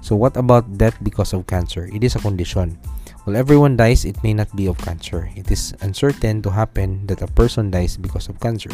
So 0.04 0.14
what 0.16 0.36
about 0.36 0.76
death 0.76 1.00
because 1.02 1.32
of 1.32 1.46
cancer? 1.46 1.88
It 1.88 2.04
is 2.04 2.14
a 2.14 2.20
condition. 2.20 2.76
While 3.24 3.36
everyone 3.36 3.76
dies, 3.80 4.04
it 4.04 4.20
may 4.22 4.34
not 4.34 4.52
be 4.54 4.68
of 4.68 4.76
cancer. 4.76 5.32
It 5.34 5.50
is 5.50 5.72
uncertain 5.80 6.42
to 6.42 6.52
happen 6.52 7.06
that 7.08 7.24
a 7.24 7.32
person 7.32 7.72
dies 7.72 7.96
because 7.96 8.28
of 8.28 8.38
cancer. 8.40 8.70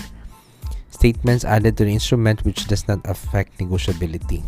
Statements 0.91 1.45
added 1.47 1.79
to 1.79 1.87
the 1.87 1.95
instrument 1.95 2.43
which 2.45 2.67
does 2.67 2.89
not 2.89 2.99
affect 3.07 3.63
negotiability. 3.63 4.43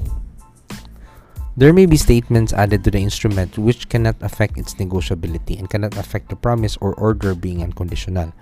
There 1.55 1.73
may 1.73 1.87
be 1.87 2.01
statements 2.01 2.53
added 2.53 2.83
to 2.83 2.91
the 2.91 2.99
instrument 2.99 3.59
which 3.59 3.89
cannot 3.89 4.17
affect 4.19 4.59
its 4.59 4.75
negotiability 4.75 5.61
and 5.61 5.71
cannot 5.71 5.97
affect 5.97 6.31
the 6.31 6.37
promise 6.37 6.77
or 6.81 6.95
order 6.99 7.37
being 7.37 7.63
unconditional 7.63 8.33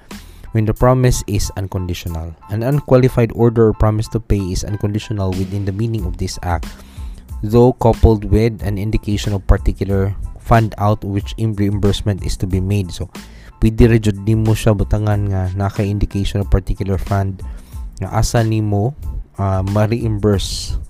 when 0.52 0.64
the 0.66 0.74
promise 0.74 1.22
is 1.26 1.50
unconditional. 1.56 2.34
An 2.50 2.62
unqualified 2.62 3.32
order 3.34 3.68
or 3.68 3.74
promise 3.74 4.08
to 4.14 4.20
pay 4.20 4.40
is 4.40 4.64
unconditional 4.64 5.30
within 5.30 5.64
the 5.64 5.72
meaning 5.72 6.04
of 6.04 6.18
this 6.18 6.38
act, 6.42 6.66
though 7.42 7.72
coupled 7.74 8.24
with 8.24 8.62
an 8.62 8.78
indication 8.78 9.32
of 9.32 9.46
particular 9.46 10.14
fund 10.38 10.74
out 10.78 11.04
which 11.04 11.34
reimbursement 11.38 12.26
is 12.26 12.36
to 12.36 12.46
be 12.46 12.58
made. 12.58 12.90
So, 12.90 13.06
pwede 13.60 13.92
rin 13.92 14.02
di 14.24 14.34
mo 14.34 14.56
siya 14.56 14.74
butangan 14.74 15.30
nga 15.30 15.42
naka-indication 15.54 16.42
of 16.42 16.48
particular 16.50 16.96
fund 16.96 17.44
nga 18.00 18.08
asa 18.10 18.40
nimo 18.40 18.96
uh, 19.36 19.62
ma-reimburse 19.70 20.80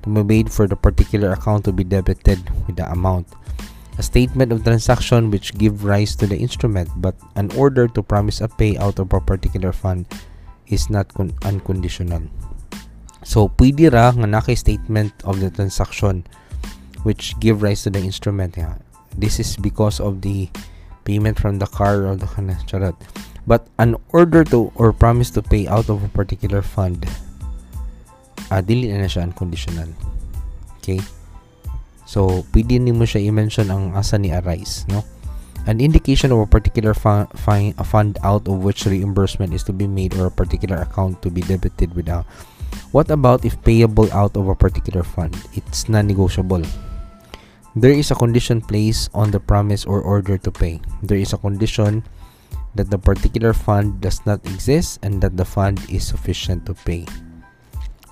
to 0.00 0.08
be 0.08 0.22
made 0.22 0.48
for 0.48 0.64
the 0.64 0.78
particular 0.78 1.34
account 1.34 1.66
to 1.66 1.74
be 1.74 1.84
debited 1.84 2.40
with 2.64 2.78
the 2.78 2.86
amount 2.88 3.26
a 4.00 4.02
statement 4.02 4.48
of 4.48 4.64
transaction 4.64 5.28
which 5.28 5.52
give 5.60 5.84
rise 5.84 6.16
to 6.16 6.24
the 6.24 6.32
instrument, 6.32 6.88
but 6.96 7.12
an 7.36 7.52
order 7.52 7.84
to 7.84 8.00
promise 8.00 8.40
a 8.40 8.48
payout 8.48 8.96
of 8.96 9.12
a 9.12 9.20
particular 9.20 9.76
fund 9.76 10.08
is 10.72 10.88
not 10.88 11.12
con- 11.12 11.36
unconditional. 11.44 12.24
So, 13.28 13.52
pwede 13.60 13.92
ra 13.92 14.16
nga 14.16 14.24
naka 14.24 14.56
statement 14.56 15.12
of 15.28 15.44
the 15.44 15.52
transaction 15.52 16.24
which 17.04 17.36
give 17.44 17.60
rise 17.60 17.84
to 17.84 17.92
the 17.92 18.00
instrument. 18.00 18.56
Yeah. 18.56 18.80
This 19.12 19.36
is 19.36 19.60
because 19.60 20.00
of 20.00 20.24
the 20.24 20.48
payment 21.04 21.36
from 21.36 21.60
the 21.60 21.68
car 21.68 22.08
or 22.08 22.16
the 22.16 22.24
charot. 22.64 22.96
But 23.44 23.68
an 23.76 24.00
order 24.16 24.48
to 24.48 24.72
or 24.80 24.96
promise 24.96 25.28
to 25.36 25.44
pay 25.44 25.68
out 25.68 25.92
of 25.92 26.00
a 26.00 26.08
particular 26.08 26.64
fund, 26.64 27.04
uh, 28.48 28.64
dili 28.64 28.88
na 28.96 29.12
siya 29.12 29.28
unconditional. 29.28 29.92
Okay? 30.80 31.04
So, 32.10 32.42
pwede 32.50 32.82
mo 32.90 33.06
siya 33.06 33.22
i-mention 33.22 33.70
ang 33.70 33.94
asa 33.94 34.18
ni 34.18 34.34
arise, 34.34 34.82
no? 34.90 35.06
An 35.70 35.78
indication 35.78 36.34
of 36.34 36.42
a 36.42 36.50
particular 36.50 36.90
fund 36.90 38.18
out 38.26 38.50
of 38.50 38.66
which 38.66 38.82
reimbursement 38.82 39.54
is 39.54 39.62
to 39.62 39.70
be 39.70 39.86
made 39.86 40.18
or 40.18 40.26
a 40.26 40.34
particular 40.34 40.82
account 40.82 41.22
to 41.22 41.30
be 41.30 41.46
debited 41.46 41.94
without. 41.94 42.26
What 42.90 43.14
about 43.14 43.46
if 43.46 43.54
payable 43.62 44.10
out 44.10 44.34
of 44.34 44.50
a 44.50 44.58
particular 44.58 45.06
fund? 45.06 45.38
It's 45.54 45.86
non-negotiable. 45.86 46.66
There 47.78 47.94
is 47.94 48.10
a 48.10 48.18
condition 48.18 48.58
placed 48.58 49.14
on 49.14 49.30
the 49.30 49.38
promise 49.38 49.86
or 49.86 50.02
order 50.02 50.34
to 50.34 50.50
pay. 50.50 50.82
There 51.06 51.20
is 51.20 51.30
a 51.30 51.38
condition 51.38 52.02
that 52.74 52.90
the 52.90 52.98
particular 52.98 53.54
fund 53.54 54.02
does 54.02 54.18
not 54.26 54.42
exist 54.50 54.98
and 55.06 55.22
that 55.22 55.38
the 55.38 55.46
fund 55.46 55.78
is 55.86 56.02
sufficient 56.10 56.66
to 56.66 56.74
pay. 56.74 57.06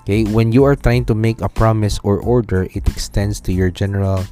Okay, 0.09 0.25
when 0.25 0.57
you 0.57 0.65
are 0.65 0.73
trying 0.73 1.05
to 1.05 1.13
make 1.13 1.45
a 1.45 1.53
promise 1.53 2.01
or 2.01 2.17
order, 2.17 2.65
it 2.73 2.89
extends 2.89 3.45
to 3.45 3.53
your 3.53 3.69
general 3.69 4.25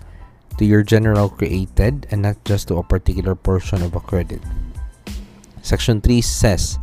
to 0.57 0.65
your 0.65 0.81
general 0.81 1.29
created 1.29 2.09
and 2.09 2.25
not 2.25 2.41
just 2.49 2.73
to 2.73 2.81
a 2.81 2.83
particular 2.83 3.37
portion 3.37 3.85
of 3.85 3.93
a 3.93 4.01
credit. 4.01 4.41
Section 5.61 6.01
3 6.01 6.25
says 6.25 6.81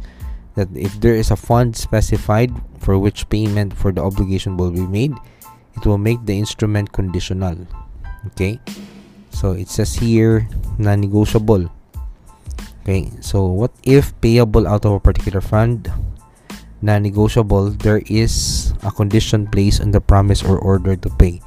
that 0.53 0.69
if 0.77 0.93
there 1.01 1.17
is 1.17 1.33
a 1.33 1.35
fund 1.35 1.73
specified 1.73 2.53
for 2.77 3.01
which 3.01 3.25
payment 3.33 3.73
for 3.73 3.89
the 3.89 4.05
obligation 4.05 4.61
will 4.61 4.69
be 4.69 4.85
made, 4.85 5.17
it 5.73 5.89
will 5.89 5.97
make 5.97 6.21
the 6.29 6.37
instrument 6.37 6.93
conditional. 6.93 7.57
Okay? 8.29 8.61
So 9.33 9.57
it 9.57 9.73
says 9.73 9.97
here 9.97 10.45
non-negotiable. 10.77 11.65
Okay, 12.85 13.09
so 13.25 13.41
what 13.49 13.73
if 13.81 14.13
payable 14.21 14.69
out 14.69 14.85
of 14.85 14.93
a 14.93 14.99
particular 15.01 15.41
fund 15.41 15.89
non-negotiable, 16.83 17.79
there 17.79 18.03
is 18.11 18.75
a 18.83 18.91
condition 18.91 19.47
placed 19.47 19.79
on 19.79 19.91
the 19.91 20.03
promise 20.03 20.43
or 20.43 20.59
order 20.59 20.99
to 20.99 21.09
pay. 21.15 21.39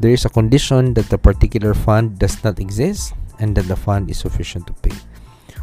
There 0.00 0.10
is 0.10 0.24
a 0.24 0.32
condition 0.32 0.96
that 0.96 1.12
the 1.12 1.20
particular 1.20 1.76
fund 1.76 2.18
does 2.18 2.42
not 2.42 2.58
exist 2.58 3.12
and 3.38 3.54
that 3.56 3.68
the 3.68 3.76
fund 3.76 4.08
is 4.08 4.18
sufficient 4.18 4.66
to 4.68 4.72
pay. 4.80 4.96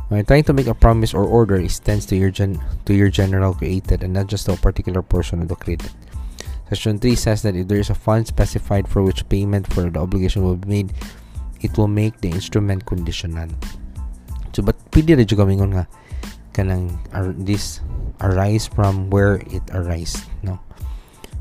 When 0.09 0.23
trying 0.23 0.45
to 0.45 0.53
make 0.53 0.69
a 0.69 0.77
promise 0.77 1.13
or 1.17 1.25
order 1.25 1.57
it 1.57 1.65
extends 1.65 2.05
to 2.07 2.15
your 2.15 2.29
gen 2.29 2.61
to 2.85 2.93
your 2.93 3.09
general 3.09 3.57
created 3.57 4.05
and 4.05 4.13
not 4.13 4.29
just 4.31 4.45
to 4.45 4.53
a 4.53 4.61
particular 4.61 5.01
of 5.01 5.47
the 5.49 5.57
created. 5.59 5.91
Section 6.69 6.99
3 6.99 7.15
says 7.15 7.41
that 7.41 7.55
if 7.55 7.67
there 7.67 7.79
is 7.79 7.89
a 7.89 7.97
fund 7.97 8.27
specified 8.27 8.87
for 8.87 9.01
which 9.01 9.27
payment 9.27 9.67
for 9.73 9.89
the 9.89 9.99
obligation 9.99 10.43
will 10.43 10.55
be 10.55 10.69
made, 10.69 10.93
it 11.59 11.75
will 11.75 11.89
make 11.89 12.21
the 12.21 12.29
instrument 12.29 12.85
conditional. 12.85 13.49
So, 14.53 14.63
but 14.63 14.77
pwede 14.91 15.17
rin 15.17 15.27
yung 15.27 15.39
gamingon 15.39 15.71
nga 15.75 15.85
kanang 16.57 16.97
ar, 17.13 17.29
this 17.37 17.85
arise 18.25 18.65
from 18.65 19.13
where 19.13 19.37
it 19.53 19.61
arise, 19.77 20.17
no? 20.41 20.57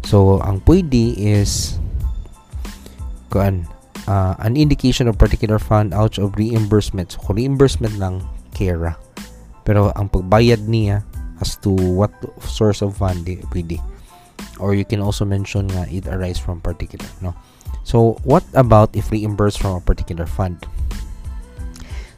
So, 0.04 0.44
ang 0.44 0.60
pwede 0.68 1.16
is 1.16 1.80
kuan 3.32 3.64
uh, 4.04 4.36
an 4.38 4.54
indication 4.60 5.08
of 5.08 5.16
particular 5.16 5.58
fund 5.58 5.96
out 5.96 6.20
of 6.20 6.36
reimbursement. 6.36 7.16
So, 7.16 7.24
kung 7.24 7.40
reimbursement 7.40 7.96
lang, 7.96 8.20
kera. 8.52 9.00
Pero 9.64 9.90
ang 9.96 10.12
pagbayad 10.12 10.68
niya 10.68 11.02
as 11.40 11.56
to 11.64 11.72
what 11.72 12.12
source 12.44 12.84
of 12.84 13.00
fund 13.00 13.26
pwede. 13.50 13.80
Or 14.60 14.76
you 14.76 14.84
can 14.84 15.00
also 15.00 15.24
mention 15.24 15.68
nga 15.72 15.88
it 15.88 16.06
arise 16.06 16.38
from 16.38 16.60
particular, 16.60 17.08
no? 17.24 17.32
So, 17.82 18.20
what 18.22 18.44
about 18.54 18.94
if 18.94 19.10
reimbursed 19.10 19.58
from 19.58 19.80
a 19.80 19.82
particular 19.82 20.28
fund? 20.28 20.60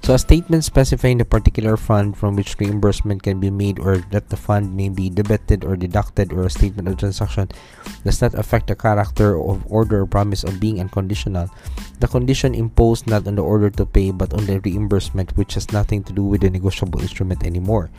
So, 0.03 0.15
a 0.15 0.19
statement 0.19 0.65
specifying 0.65 1.19
the 1.19 1.29
particular 1.29 1.77
fund 1.77 2.17
from 2.17 2.35
which 2.35 2.57
reimbursement 2.59 3.23
can 3.23 3.41
be 3.41 3.51
made 3.51 3.79
or 3.79 3.99
that 4.09 4.31
the 4.31 4.41
fund 4.41 4.75
may 4.75 4.89
be 4.89 5.11
debited 5.11 5.65
or 5.65 5.77
deducted 5.77 6.33
or 6.33 6.47
a 6.47 6.51
statement 6.51 6.89
of 6.89 6.97
transaction 6.97 7.51
does 8.05 8.23
not 8.23 8.33
affect 8.33 8.69
the 8.69 8.77
character 8.77 9.37
of 9.37 9.61
order 9.69 10.01
or 10.03 10.07
promise 10.07 10.45
of 10.45 10.61
being 10.61 10.81
unconditional. 10.81 11.51
The 12.01 12.09
condition 12.09 12.55
imposed 12.55 13.07
not 13.07 13.27
on 13.27 13.37
the 13.37 13.45
order 13.45 13.69
to 13.71 13.85
pay 13.85 14.11
but 14.11 14.33
on 14.33 14.47
the 14.47 14.61
reimbursement 14.61 15.37
which 15.37 15.55
has 15.55 15.73
nothing 15.73 16.03
to 16.05 16.13
do 16.15 16.25
with 16.25 16.41
the 16.41 16.49
negotiable 16.49 17.03
instrument 17.03 17.45
anymore. 17.45 17.91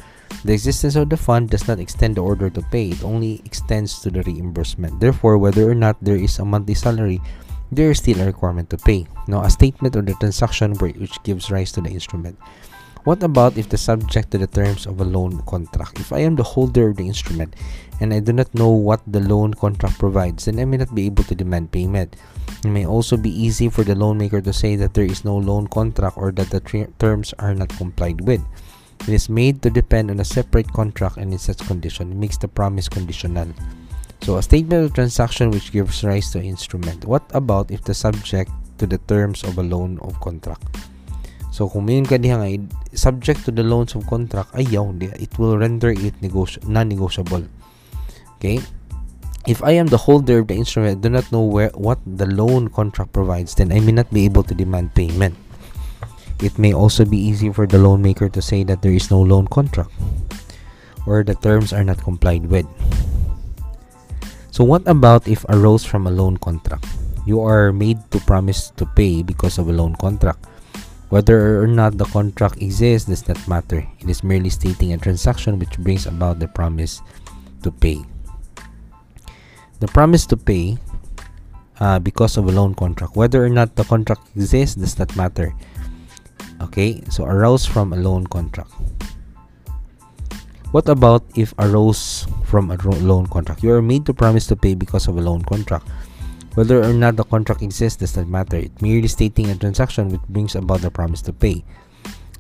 The 0.46 0.54
existence 0.54 0.96
of 0.96 1.10
the 1.10 1.18
fund 1.18 1.50
does 1.50 1.68
not 1.68 1.80
extend 1.80 2.16
the 2.16 2.24
order 2.24 2.50
to 2.50 2.62
pay, 2.72 2.90
it 2.90 3.04
only 3.04 3.42
extends 3.46 4.00
to 4.02 4.10
the 4.10 4.24
reimbursement. 4.24 5.00
Therefore, 5.00 5.38
whether 5.38 5.70
or 5.70 5.76
not 5.76 5.98
there 6.02 6.16
is 6.16 6.40
a 6.40 6.46
monthly 6.46 6.74
salary 6.74 7.22
there 7.72 7.92
is 7.92 8.00
still 8.00 8.22
a 8.22 8.26
requirement 8.26 8.70
to 8.70 8.78
pay. 8.78 9.08
Now, 9.28 9.44
a 9.44 9.50
statement 9.50 9.96
of 9.96 10.06
the 10.06 10.14
transaction 10.16 10.74
which 10.76 11.22
gives 11.24 11.52
rise 11.52 11.72
to 11.74 11.82
the 11.82 11.90
instrument. 11.90 12.38
What 13.06 13.24
about 13.24 13.58
if 13.58 13.70
the 13.70 13.78
subject 13.78 14.32
to 14.32 14.38
the 14.38 14.48
terms 14.48 14.86
of 14.86 15.00
a 15.00 15.06
loan 15.06 15.42
contract? 15.44 16.00
If 16.00 16.12
I 16.12 16.20
am 16.20 16.36
the 16.36 16.44
holder 16.44 16.90
of 16.90 16.98
the 16.98 17.08
instrument 17.08 17.56
and 18.02 18.14
I 18.14 18.20
do 18.20 18.34
not 18.34 18.54
know 18.54 18.70
what 18.70 19.02
the 19.08 19.22
loan 19.22 19.54
contract 19.54 19.98
provides, 19.98 20.46
then 20.46 20.60
I 20.60 20.66
may 20.66 20.78
not 20.78 20.94
be 20.94 21.06
able 21.06 21.24
to 21.24 21.36
demand 21.36 21.72
payment. 21.72 22.18
It 22.64 22.68
may 22.68 22.86
also 22.86 23.16
be 23.16 23.32
easy 23.32 23.70
for 23.70 23.84
the 23.84 23.96
loan 23.96 24.18
maker 24.18 24.42
to 24.42 24.52
say 24.52 24.76
that 24.76 24.94
there 24.94 25.06
is 25.06 25.24
no 25.24 25.38
loan 25.38 25.68
contract 25.68 26.18
or 26.18 26.32
that 26.34 26.50
the 26.50 26.60
terms 27.00 27.34
are 27.40 27.56
not 27.56 27.70
complied 27.70 28.22
with. 28.28 28.44
It 29.08 29.10
is 29.10 29.30
made 29.30 29.62
to 29.62 29.70
depend 29.70 30.12
on 30.12 30.20
a 30.20 30.26
separate 30.26 30.72
contract 30.74 31.18
and 31.18 31.32
in 31.32 31.40
such 31.40 31.66
condition, 31.66 32.12
it 32.12 32.18
makes 32.18 32.38
the 32.38 32.50
promise 32.50 32.90
conditional. 32.90 33.48
So 34.22 34.38
a 34.38 34.44
statement 34.44 34.86
of 34.86 34.94
transaction 34.94 35.52
which 35.52 35.72
gives 35.72 36.04
rise 36.04 36.32
to 36.32 36.40
an 36.40 36.46
instrument. 36.46 37.06
What 37.06 37.24
about 37.34 37.72
if 37.72 37.84
the 37.84 37.94
subject 37.94 38.52
to 38.78 38.86
the 38.86 38.98
terms 39.08 39.44
of 39.44 39.58
a 39.58 39.64
loan 39.64 40.00
of 40.02 40.20
contract? 40.20 40.64
So 41.52 41.68
kung 41.68 41.88
mayon 41.88 42.06
ka 42.06 42.22
diha 42.22 42.38
nga 42.38 42.50
subject 42.94 43.44
to 43.48 43.52
the 43.52 43.64
loans 43.64 43.96
of 43.96 44.06
contract 44.06 44.54
ayaw 44.54 44.94
it 45.18 45.34
will 45.40 45.58
render 45.58 45.90
it 45.90 46.14
non-negotiable. 46.22 47.44
Okay? 48.38 48.62
If 49.48 49.64
I 49.64 49.80
am 49.80 49.88
the 49.88 49.98
holder 49.98 50.40
of 50.40 50.48
the 50.48 50.56
instrument, 50.56 51.00
I 51.00 51.02
do 51.02 51.10
not 51.10 51.32
know 51.32 51.42
where 51.42 51.72
what 51.74 51.98
the 52.06 52.28
loan 52.28 52.70
contract 52.70 53.14
provides, 53.14 53.56
then 53.56 53.72
I 53.72 53.80
may 53.80 53.92
not 53.92 54.12
be 54.14 54.26
able 54.26 54.44
to 54.44 54.54
demand 54.54 54.94
payment. 54.94 55.34
It 56.44 56.60
may 56.60 56.72
also 56.72 57.04
be 57.04 57.18
easy 57.18 57.52
for 57.52 57.66
the 57.66 57.80
loan 57.80 58.04
maker 58.04 58.30
to 58.30 58.42
say 58.42 58.64
that 58.64 58.84
there 58.84 58.94
is 58.94 59.10
no 59.10 59.20
loan 59.20 59.48
contract 59.48 59.92
or 61.08 61.24
the 61.24 61.36
terms 61.36 61.74
are 61.74 61.84
not 61.84 61.98
complied 62.04 62.46
with. 62.46 62.68
So 64.52 64.64
what 64.64 64.88
about 64.88 65.28
if 65.28 65.46
arose 65.50 65.86
from 65.86 66.08
a 66.08 66.12
loan 66.12 66.38
contract? 66.38 66.86
You 67.26 67.42
are 67.42 67.72
made 67.72 68.00
to 68.12 68.20
promise 68.22 68.72
to 68.82 68.86
pay 68.86 69.22
because 69.22 69.58
of 69.58 69.70
a 69.70 69.74
loan 69.74 69.96
contract. 69.96 70.46
Whether 71.10 71.62
or 71.62 71.68
not 71.68 71.98
the 71.98 72.06
contract 72.06 72.62
exists 72.62 73.10
does 73.10 73.28
not 73.28 73.42
matter. 73.48 73.86
It 74.00 74.10
is 74.10 74.24
merely 74.24 74.50
stating 74.50 74.94
a 74.94 74.98
transaction 74.98 75.58
which 75.58 75.78
brings 75.78 76.06
about 76.06 76.40
the 76.40 76.48
promise 76.48 77.02
to 77.64 77.72
pay. 77.72 78.02
The 79.80 79.88
promise 79.88 80.26
to 80.28 80.38
pay 80.38 80.78
uh, 81.80 82.00
because 82.00 82.38
of 82.38 82.48
a 82.48 82.52
loan 82.52 82.76
contract. 82.76 83.16
Whether 83.16 83.44
or 83.44 83.50
not 83.50 83.76
the 83.76 83.84
contract 83.86 84.30
exists 84.36 84.76
does 84.76 85.00
not 85.00 85.16
matter. 85.16 85.54
Okay, 86.62 87.02
so 87.10 87.26
arose 87.26 87.66
from 87.66 87.94
a 87.94 87.98
loan 87.98 88.28
contract. 88.28 88.70
What 90.72 90.88
about 90.88 91.26
if 91.36 91.54
arose 91.58 92.28
from 92.46 92.70
a 92.70 92.78
loan 93.02 93.26
contract? 93.28 93.64
You 93.64 93.74
are 93.74 93.82
made 93.82 94.06
to 94.06 94.14
promise 94.14 94.46
to 94.48 94.56
pay 94.56 94.76
because 94.76 95.08
of 95.08 95.18
a 95.18 95.22
loan 95.22 95.42
contract. 95.42 95.88
Whether 96.54 96.84
or 96.84 96.94
not 96.94 97.16
the 97.16 97.24
contract 97.24 97.62
exists 97.62 97.98
does 97.98 98.16
not 98.18 98.28
matter. 98.28 98.58
It 98.58 98.82
merely 98.82 99.08
stating 99.08 99.50
a 99.50 99.56
transaction 99.56 100.10
which 100.10 100.22
brings 100.30 100.56
about 100.56 100.82
the 100.82 100.92
promise 100.92 101.22
to 101.24 101.34
pay. 101.34 101.64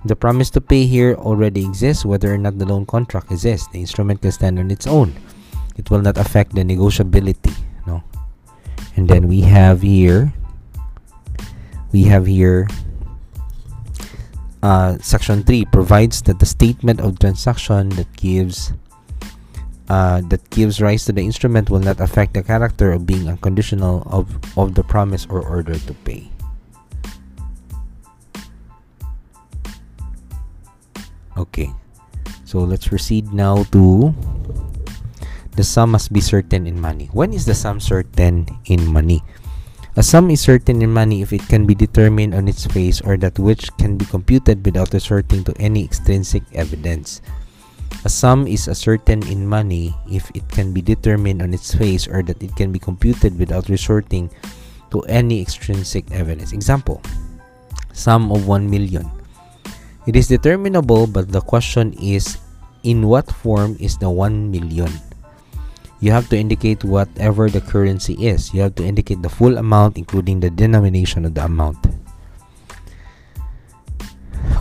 The 0.05 0.15
promise 0.15 0.49
to 0.51 0.61
pay 0.61 0.85
here 0.85 1.15
already 1.15 1.65
exists 1.65 2.05
whether 2.05 2.33
or 2.33 2.37
not 2.37 2.57
the 2.57 2.65
loan 2.65 2.85
contract 2.85 3.31
exists. 3.31 3.67
The 3.73 3.79
instrument 3.79 4.21
can 4.21 4.31
stand 4.31 4.59
on 4.59 4.69
its 4.69 4.85
own. 4.85 5.13
It 5.77 5.89
will 5.89 6.01
not 6.01 6.17
affect 6.17 6.53
the 6.53 6.61
negotiability. 6.61 7.55
No. 7.87 8.03
And 8.95 9.07
then 9.07 9.27
we 9.27 9.41
have 9.41 9.81
here 9.81 10.33
we 11.91 12.03
have 12.03 12.25
here 12.25 12.67
uh, 14.61 14.97
section 14.99 15.43
3 15.43 15.65
provides 15.71 16.21
that 16.23 16.39
the 16.39 16.45
statement 16.45 16.99
of 16.99 17.19
transaction 17.19 17.89
that 17.95 18.11
gives 18.17 18.73
uh, 19.89 20.21
that 20.29 20.43
gives 20.53 20.79
rise 20.79 21.05
to 21.05 21.11
the 21.11 21.21
instrument 21.21 21.69
will 21.69 21.81
not 21.81 21.99
affect 21.99 22.35
the 22.35 22.43
character 22.43 22.91
of 22.91 23.07
being 23.09 23.27
unconditional 23.27 24.05
of, 24.05 24.29
of 24.55 24.75
the 24.75 24.83
promise 24.83 25.25
or 25.31 25.41
order 25.41 25.73
to 25.73 25.93
pay. 26.05 26.29
Okay, 31.35 31.73
so 32.45 32.59
let's 32.59 32.87
proceed 32.87 33.33
now 33.33 33.63
to 33.73 34.13
the 35.55 35.63
sum 35.63 35.91
must 35.91 36.13
be 36.13 36.21
certain 36.21 36.67
in 36.67 36.79
money. 36.79 37.09
When 37.11 37.33
is 37.33 37.45
the 37.45 37.55
sum 37.55 37.79
certain 37.79 38.45
in 38.65 38.85
money? 38.85 39.23
A 39.99 40.01
sum 40.01 40.31
is 40.31 40.39
certain 40.39 40.79
in 40.79 40.95
money 40.95 41.19
if 41.19 41.35
it 41.35 41.43
can 41.51 41.67
be 41.67 41.75
determined 41.75 42.31
on 42.31 42.47
its 42.47 42.63
face 42.63 43.03
or 43.03 43.19
that 43.19 43.35
which 43.35 43.67
can 43.75 43.99
be 43.99 44.07
computed 44.07 44.63
without 44.63 44.95
resorting 44.95 45.43
to 45.43 45.51
any 45.59 45.83
extrinsic 45.83 46.39
evidence. 46.55 47.19
A 48.07 48.09
sum 48.09 48.47
is 48.47 48.71
a 48.71 48.75
certain 48.79 49.19
in 49.27 49.43
money 49.43 49.91
if 50.07 50.31
it 50.31 50.47
can 50.47 50.71
be 50.71 50.79
determined 50.79 51.43
on 51.43 51.51
its 51.51 51.75
face 51.75 52.07
or 52.07 52.23
that 52.23 52.39
it 52.39 52.55
can 52.55 52.71
be 52.71 52.79
computed 52.79 53.35
without 53.35 53.67
resorting 53.67 54.31
to 54.95 55.03
any 55.11 55.43
extrinsic 55.43 56.07
evidence. 56.15 56.55
Example 56.55 57.03
Sum 57.91 58.31
of 58.31 58.47
1 58.47 58.71
million. 58.71 59.03
It 60.07 60.15
is 60.15 60.31
determinable, 60.31 61.11
but 61.11 61.27
the 61.27 61.43
question 61.43 61.91
is 61.99 62.39
in 62.87 63.03
what 63.03 63.27
form 63.27 63.75
is 63.83 63.97
the 63.97 64.07
1 64.07 64.47
million? 64.47 64.95
You 65.99 66.11
have 66.11 66.29
to 66.29 66.37
indicate 66.37 66.83
whatever 66.83 67.49
the 67.49 67.61
currency 67.61 68.15
is. 68.15 68.53
You 68.53 68.61
have 68.61 68.75
to 68.75 68.85
indicate 68.85 69.21
the 69.21 69.29
full 69.29 69.57
amount, 69.57 69.97
including 69.97 70.39
the 70.39 70.49
denomination 70.49 71.25
of 71.25 71.35
the 71.35 71.43
amount. 71.43 71.79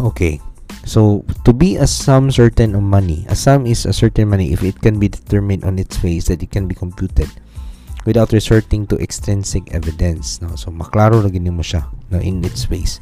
Okay, 0.00 0.40
so 0.86 1.24
to 1.44 1.52
be 1.52 1.76
a 1.76 1.86
sum 1.86 2.30
certain 2.30 2.74
of 2.74 2.82
money, 2.82 3.26
a 3.28 3.34
sum 3.34 3.66
is 3.66 3.86
a 3.86 3.92
certain 3.92 4.28
money 4.30 4.52
if 4.52 4.62
it 4.62 4.78
can 4.80 4.98
be 4.98 5.08
determined 5.08 5.64
on 5.64 5.78
its 5.78 5.96
face 5.96 6.26
that 6.26 6.42
it 6.42 6.50
can 6.50 6.66
be 6.66 6.74
computed 6.74 7.30
without 8.06 8.32
resorting 8.32 8.86
to 8.86 8.96
extrinsic 8.98 9.68
evidence. 9.74 10.40
No? 10.40 10.54
So, 10.54 10.70
maklaro 10.70 11.22
na 11.22 11.50
mo 11.50 11.62
siya 11.62 11.84
no, 12.10 12.18
in 12.18 12.44
its 12.44 12.64
face. 12.64 13.00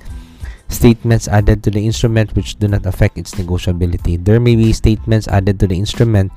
Statements 0.69 1.29
added 1.29 1.63
to 1.63 1.71
the 1.71 1.85
instrument 1.85 2.35
which 2.35 2.59
do 2.59 2.67
not 2.67 2.87
affect 2.87 3.19
its 3.19 3.39
negotiability. 3.39 4.19
There 4.19 4.41
may 4.41 4.57
be 4.57 4.73
statements 4.73 5.29
added 5.29 5.61
to 5.61 5.69
the 5.69 5.79
instrument 5.79 6.33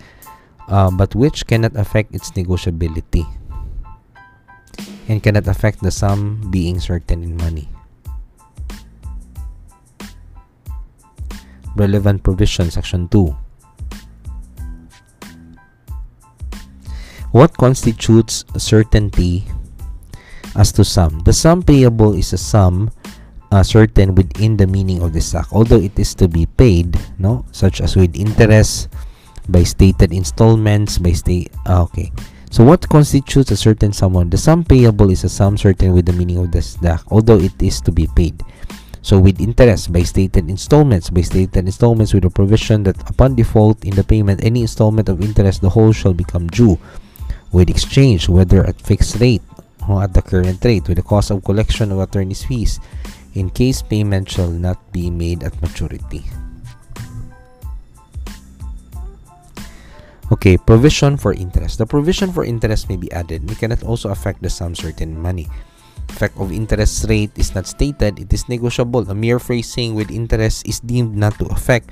uh, 0.69 0.89
but 0.93 1.13
which 1.17 1.45
cannot 1.45 1.75
affect 1.75 2.13
its 2.13 2.31
negotiability 2.31 3.25
and 5.09 5.21
cannot 5.21 5.49
affect 5.49 5.81
the 5.81 5.91
sum 5.91 6.37
being 6.53 6.79
certain 6.79 7.25
in 7.25 7.35
money. 7.35 7.67
Relevant 11.75 12.21
provision, 12.23 12.69
section 12.69 13.09
2. 13.09 13.35
What 17.31 17.53
constitutes 17.57 18.45
certainty 18.57 19.45
as 20.55 20.71
to 20.73 20.85
sum? 20.85 21.21
The 21.25 21.33
sum 21.33 21.61
payable 21.61 22.13
is 22.17 22.33
a 22.33 22.41
sum 22.41 22.89
uh, 23.51 23.61
certain 23.61 24.15
within 24.15 24.57
the 24.57 24.65
meaning 24.65 25.01
of 25.01 25.13
the 25.13 25.21
act, 25.37 25.53
although 25.53 25.81
it 25.81 25.97
is 25.97 26.13
to 26.15 26.27
be 26.27 26.45
paid, 26.45 26.97
no, 27.17 27.45
such 27.51 27.81
as 27.81 27.95
with 27.95 28.15
interest, 28.15 28.89
by 29.51 29.63
stated 29.63 30.13
installments 30.13 30.97
by 30.97 31.11
state 31.11 31.51
ah, 31.65 31.83
okay 31.83 32.11
so 32.49 32.63
what 32.63 32.87
constitutes 32.89 33.51
a 33.51 33.57
certain 33.57 33.93
sum 33.93 34.13
the 34.29 34.37
sum 34.37 34.63
payable 34.63 35.09
is 35.11 35.23
a 35.23 35.29
sum 35.29 35.57
certain 35.57 35.93
with 35.93 36.05
the 36.05 36.13
meaning 36.13 36.37
of 36.37 36.51
the 36.51 36.61
stack 36.61 37.01
although 37.11 37.37
it 37.37 37.53
is 37.61 37.81
to 37.81 37.91
be 37.91 38.07
paid 38.15 38.41
So 39.01 39.17
with 39.17 39.39
interest 39.39 39.91
by 39.91 40.03
stated 40.03 40.49
installments, 40.49 41.09
by 41.09 41.21
stated 41.21 41.63
installments 41.65 42.13
with 42.13 42.25
a 42.25 42.29
provision 42.29 42.83
that 42.83 42.99
upon 43.09 43.35
default 43.35 43.83
in 43.85 43.95
the 43.95 44.03
payment 44.03 44.43
any 44.43 44.61
installment 44.61 45.07
of 45.07 45.23
interest 45.23 45.61
the 45.61 45.69
whole 45.71 45.93
shall 45.93 46.13
become 46.13 46.47
due. 46.47 46.77
With 47.51 47.69
exchange, 47.69 48.27
whether 48.27 48.65
at 48.67 48.81
fixed 48.81 49.19
rate 49.19 49.41
or 49.87 50.03
at 50.03 50.13
the 50.13 50.21
current 50.21 50.63
rate, 50.63 50.87
with 50.87 50.97
the 50.97 51.07
cost 51.07 51.31
of 51.31 51.43
collection 51.43 51.91
of 51.91 51.99
attorney's 51.99 52.43
fees, 52.43 52.79
in 53.33 53.49
case 53.49 53.81
payment 53.81 54.29
shall 54.29 54.51
not 54.51 54.77
be 54.91 55.09
made 55.09 55.43
at 55.43 55.59
maturity. 55.61 56.25
Okay, 60.29 60.61
provision 60.61 61.17
for 61.17 61.33
interest. 61.33 61.81
The 61.81 61.89
provision 61.89 62.29
for 62.29 62.45
interest 62.45 62.85
may 62.85 63.01
be 63.01 63.09
added. 63.09 63.49
It 63.49 63.57
cannot 63.57 63.81
also 63.81 64.13
affect 64.13 64.45
the 64.45 64.49
sum 64.49 64.77
certain 64.77 65.17
money. 65.17 65.49
Effect 66.05 66.37
of 66.37 66.53
interest 66.53 67.09
rate 67.09 67.33
is 67.33 67.57
not 67.57 67.65
stated. 67.65 68.21
It 68.21 68.29
is 68.29 68.45
negotiable. 68.45 69.09
A 69.09 69.17
mere 69.17 69.41
phrasing 69.41 69.97
with 69.97 70.13
interest 70.13 70.69
is 70.69 70.85
deemed 70.85 71.17
not 71.17 71.33
to 71.41 71.49
affect 71.49 71.89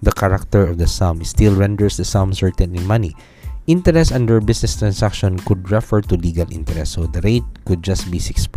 the 0.00 0.16
character 0.16 0.64
of 0.64 0.80
the 0.80 0.88
sum. 0.88 1.20
It 1.20 1.28
still 1.28 1.52
renders 1.52 2.00
the 2.00 2.08
sum 2.08 2.32
certain 2.32 2.72
in 2.72 2.88
money. 2.88 3.12
Interest 3.68 4.16
under 4.16 4.40
business 4.40 4.80
transaction 4.80 5.36
could 5.44 5.68
refer 5.68 6.00
to 6.08 6.16
legal 6.16 6.48
interest, 6.48 6.96
so 6.96 7.04
the 7.04 7.20
rate 7.20 7.44
could 7.68 7.84
just 7.84 8.08
be 8.08 8.16
6%. 8.16 8.48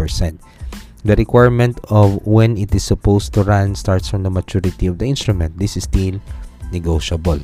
The 1.04 1.16
requirement 1.20 1.84
of 1.92 2.24
when 2.24 2.56
it 2.56 2.72
is 2.72 2.88
supposed 2.88 3.36
to 3.36 3.44
run 3.44 3.76
starts 3.76 4.08
from 4.08 4.24
the 4.24 4.32
maturity 4.32 4.88
of 4.88 5.00
the 5.00 5.08
instrument. 5.08 5.60
This 5.60 5.76
is 5.76 5.84
still 5.84 6.20
negotiable 6.72 7.44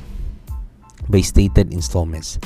by 1.08 1.20
stated 1.20 1.72
installments. 1.72 2.38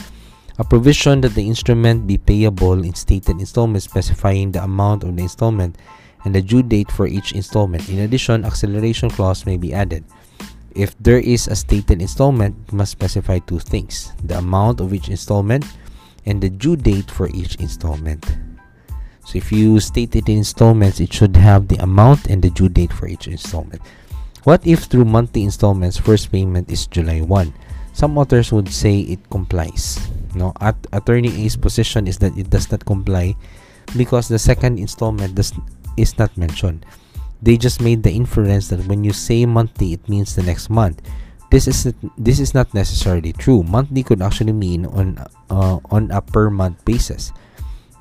A 0.59 0.65
provision 0.65 1.21
that 1.21 1.35
the 1.35 1.47
instrument 1.47 2.07
be 2.07 2.19
payable 2.19 2.85
in 2.85 2.95
stated 2.95 3.39
installments 3.39 3.85
specifying 3.85 4.51
the 4.51 4.63
amount 4.65 5.05
of 5.05 5.15
the 5.15 5.23
installment 5.23 5.77
and 6.25 6.35
the 6.35 6.43
due 6.43 6.63
date 6.63 6.91
for 6.91 7.07
each 7.07 7.33
installment. 7.33 7.89
In 7.89 8.01
addition, 8.01 8.45
acceleration 8.45 9.11
clause 9.11 9.47
may 9.47 9.57
be 9.57 9.73
added. 9.73 10.05
If 10.75 10.99
there 10.99 11.19
is 11.19 11.47
a 11.49 11.57
stated 11.57 12.03
installment, 12.03 12.57
it 12.67 12.73
must 12.73 12.93
specify 12.93 13.39
two 13.39 13.59
things 13.59 14.13
the 14.25 14.39
amount 14.39 14.81
of 14.81 14.93
each 14.93 15.09
installment 15.09 15.65
and 16.27 16.41
the 16.41 16.51
due 16.51 16.77
date 16.77 17.11
for 17.11 17.29
each 17.31 17.57
installment. 17.57 18.27
So 19.25 19.37
if 19.37 19.53
you 19.53 19.79
state 19.81 20.17
it 20.17 20.29
in 20.29 20.39
installments, 20.39 21.01
it 21.01 21.13
should 21.13 21.37
have 21.37 21.69
the 21.69 21.77
amount 21.83 22.27
and 22.27 22.43
the 22.43 22.51
due 22.51 22.69
date 22.69 22.93
for 22.93 23.07
each 23.07 23.29
installment. 23.29 23.83
What 24.45 24.67
if 24.67 24.85
through 24.85 25.05
monthly 25.05 25.45
installments, 25.45 25.99
first 25.99 26.33
payment 26.33 26.71
is 26.71 26.87
July 26.87 27.21
1? 27.21 27.53
Some 27.99 28.15
authors 28.15 28.55
would 28.55 28.71
say 28.71 29.11
it 29.11 29.19
complies. 29.27 29.99
No, 30.39 30.55
at 30.63 30.79
attorney 30.95 31.35
A's 31.43 31.59
position 31.59 32.07
is 32.07 32.23
that 32.23 32.39
it 32.39 32.47
does 32.47 32.71
not 32.71 32.87
comply 32.87 33.35
because 33.99 34.31
the 34.31 34.39
second 34.39 34.79
installment 34.79 35.35
does 35.35 35.51
is 35.99 36.15
not 36.15 36.31
mentioned. 36.39 36.87
They 37.43 37.59
just 37.59 37.83
made 37.83 38.07
the 38.07 38.15
inference 38.15 38.71
that 38.71 38.87
when 38.87 39.03
you 39.03 39.11
say 39.11 39.51
monthly, 39.51 39.99
it 39.99 40.07
means 40.07 40.39
the 40.39 40.47
next 40.47 40.71
month. 40.71 41.03
This 41.51 41.67
is 41.67 41.91
this 42.15 42.39
is 42.39 42.55
not 42.55 42.71
necessarily 42.71 43.35
true. 43.35 43.67
Monthly 43.67 44.07
could 44.07 44.23
actually 44.23 44.55
mean 44.55 44.87
on 44.87 45.19
uh, 45.51 45.83
on 45.91 46.15
a 46.15 46.23
per 46.23 46.55
month 46.55 46.79
basis. 46.87 47.35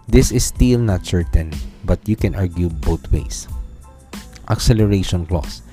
This 0.05 0.29
is 0.29 0.45
still 0.45 0.77
not 0.77 1.09
certain, 1.09 1.49
but 1.89 1.97
you 2.05 2.13
can 2.13 2.37
argue 2.37 2.69
both 2.69 3.09
ways. 3.09 3.49
Acceleration 4.45 5.25
clause. 5.25 5.65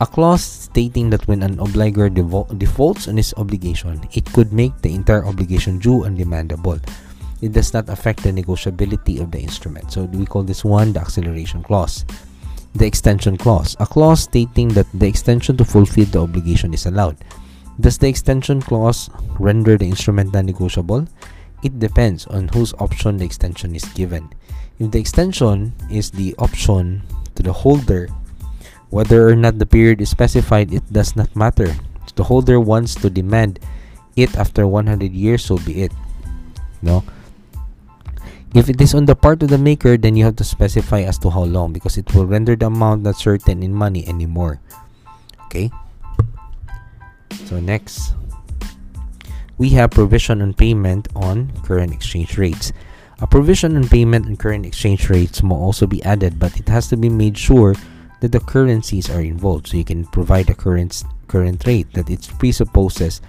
A 0.00 0.06
clause 0.06 0.42
stating 0.42 1.10
that 1.10 1.26
when 1.26 1.42
an 1.42 1.56
obligor 1.56 2.06
defaults 2.56 3.08
on 3.08 3.16
his 3.16 3.34
obligation, 3.36 4.00
it 4.12 4.24
could 4.32 4.52
make 4.52 4.80
the 4.80 4.94
entire 4.94 5.26
obligation 5.26 5.80
due 5.80 6.04
and 6.04 6.16
demandable. 6.16 6.78
It 7.42 7.52
does 7.52 7.74
not 7.74 7.88
affect 7.88 8.22
the 8.22 8.30
negotiability 8.30 9.20
of 9.20 9.32
the 9.32 9.40
instrument. 9.40 9.90
So 9.90 10.04
we 10.04 10.24
call 10.24 10.44
this 10.44 10.64
one 10.64 10.92
the 10.92 11.00
acceleration 11.00 11.64
clause. 11.64 12.04
The 12.74 12.86
extension 12.86 13.36
clause. 13.36 13.76
A 13.80 13.86
clause 13.86 14.22
stating 14.22 14.68
that 14.68 14.86
the 14.94 15.08
extension 15.08 15.56
to 15.56 15.64
fulfill 15.64 16.06
the 16.06 16.22
obligation 16.22 16.74
is 16.74 16.86
allowed. 16.86 17.16
Does 17.80 17.98
the 17.98 18.08
extension 18.08 18.62
clause 18.62 19.10
render 19.40 19.76
the 19.76 19.86
instrument 19.86 20.32
non-negotiable? 20.32 21.08
It 21.64 21.78
depends 21.80 22.26
on 22.26 22.46
whose 22.48 22.72
option 22.74 23.16
the 23.16 23.24
extension 23.24 23.74
is 23.74 23.84
given. 23.94 24.30
If 24.78 24.92
the 24.92 25.00
extension 25.00 25.72
is 25.90 26.10
the 26.12 26.36
option 26.38 27.02
to 27.34 27.42
the 27.42 27.52
holder 27.52 28.08
whether 28.90 29.28
or 29.28 29.36
not 29.36 29.58
the 29.58 29.66
period 29.66 30.00
is 30.00 30.08
specified, 30.10 30.72
it 30.72 30.84
does 30.92 31.16
not 31.16 31.34
matter. 31.36 31.76
If 32.06 32.14
the 32.14 32.24
holder 32.24 32.58
wants 32.58 32.94
to 32.96 33.10
demand 33.10 33.60
it 34.16 34.36
after 34.36 34.66
100 34.66 35.12
years, 35.12 35.44
so 35.44 35.58
be 35.58 35.82
it. 35.82 35.92
No? 36.82 37.04
If 38.54 38.70
it 38.70 38.80
is 38.80 38.94
on 38.94 39.04
the 39.04 39.14
part 39.14 39.42
of 39.42 39.50
the 39.50 39.58
maker, 39.58 39.96
then 39.98 40.16
you 40.16 40.24
have 40.24 40.36
to 40.36 40.44
specify 40.44 41.02
as 41.02 41.18
to 41.18 41.30
how 41.30 41.44
long 41.44 41.72
because 41.72 41.98
it 41.98 42.14
will 42.14 42.24
render 42.24 42.56
the 42.56 42.66
amount 42.66 43.02
not 43.02 43.16
certain 43.16 43.62
in 43.62 43.74
money 43.74 44.08
anymore. 44.08 44.60
Okay? 45.46 45.70
So 47.44 47.60
next, 47.60 48.14
we 49.58 49.68
have 49.76 49.90
provision 49.90 50.40
on 50.40 50.54
payment 50.54 51.08
on 51.14 51.52
current 51.62 51.92
exchange 51.92 52.38
rates. 52.38 52.72
A 53.20 53.26
provision 53.26 53.76
on 53.76 53.88
payment 53.88 54.26
on 54.26 54.36
current 54.36 54.64
exchange 54.64 55.10
rates 55.10 55.42
may 55.42 55.54
also 55.54 55.86
be 55.86 56.02
added, 56.04 56.38
but 56.38 56.56
it 56.58 56.68
has 56.68 56.88
to 56.88 56.96
be 56.96 57.10
made 57.10 57.36
sure 57.36 57.74
that 58.20 58.32
the 58.32 58.40
currencies 58.40 59.10
are 59.10 59.20
involved. 59.20 59.68
So 59.68 59.76
you 59.76 59.84
can 59.84 60.04
provide 60.06 60.50
a 60.50 60.54
current 60.54 61.04
current 61.28 61.66
rate 61.66 61.92
that 61.92 62.08
it 62.10 62.28
presupposes 62.38 63.20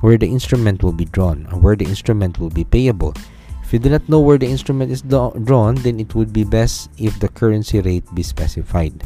where 0.00 0.18
the 0.18 0.28
instrument 0.28 0.82
will 0.82 0.92
be 0.92 1.06
drawn 1.06 1.48
or 1.50 1.58
where 1.58 1.76
the 1.76 1.86
instrument 1.86 2.38
will 2.38 2.50
be 2.50 2.64
payable. 2.64 3.14
If 3.62 3.72
you 3.72 3.78
do 3.78 3.90
not 3.90 4.08
know 4.08 4.20
where 4.20 4.38
the 4.38 4.46
instrument 4.46 4.92
is 4.92 5.02
drawn 5.02 5.74
then 5.76 5.98
it 5.98 6.14
would 6.14 6.32
be 6.32 6.44
best 6.44 6.90
if 6.98 7.18
the 7.18 7.28
currency 7.28 7.80
rate 7.80 8.04
be 8.14 8.22
specified. 8.22 9.02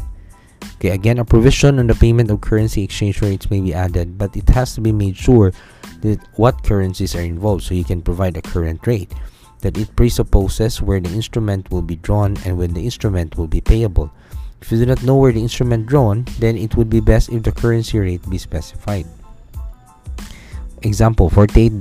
Okay 0.76 0.90
again 0.90 1.18
a 1.18 1.24
provision 1.24 1.78
on 1.78 1.86
the 1.86 1.94
payment 1.94 2.30
of 2.30 2.40
currency 2.40 2.82
exchange 2.82 3.22
rates 3.22 3.50
may 3.50 3.60
be 3.60 3.72
added 3.72 4.18
but 4.18 4.36
it 4.36 4.48
has 4.50 4.74
to 4.74 4.80
be 4.80 4.92
made 4.92 5.16
sure 5.16 5.52
that 6.02 6.20
what 6.36 6.62
currencies 6.64 7.14
are 7.14 7.22
involved. 7.22 7.62
So 7.62 7.74
you 7.74 7.84
can 7.84 8.02
provide 8.02 8.36
a 8.36 8.42
current 8.42 8.86
rate 8.86 9.14
that 9.60 9.78
it 9.78 9.94
presupposes 9.94 10.82
where 10.82 11.00
the 11.00 11.10
instrument 11.10 11.70
will 11.70 11.82
be 11.82 11.96
drawn 11.96 12.36
and 12.44 12.58
when 12.58 12.74
the 12.74 12.84
instrument 12.84 13.36
will 13.36 13.46
be 13.46 13.60
payable 13.60 14.10
if 14.60 14.70
you 14.70 14.78
do 14.78 14.86
not 14.86 15.02
know 15.02 15.16
where 15.16 15.32
the 15.32 15.40
instrument 15.40 15.86
drawn, 15.86 16.24
then 16.38 16.56
it 16.56 16.76
would 16.76 16.90
be 16.90 17.00
best 17.00 17.30
if 17.30 17.42
the 17.42 17.52
currency 17.52 17.98
rate 17.98 18.22
be 18.28 18.38
specified. 18.38 19.06
Example, 20.82 21.28
$48, 21.28 21.76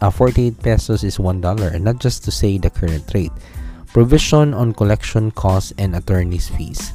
uh, 0.00 0.10
48 0.10 0.60
pesos 0.60 1.04
is 1.04 1.16
$1, 1.16 1.40
and 1.72 1.84
not 1.84 1.98
just 1.98 2.24
to 2.24 2.30
say 2.30 2.58
the 2.58 2.68
current 2.68 3.04
rate. 3.14 3.32
Provision 3.92 4.52
on 4.52 4.74
collection 4.74 5.30
costs 5.32 5.72
and 5.78 5.96
attorney's 5.96 6.48
fees. 6.48 6.92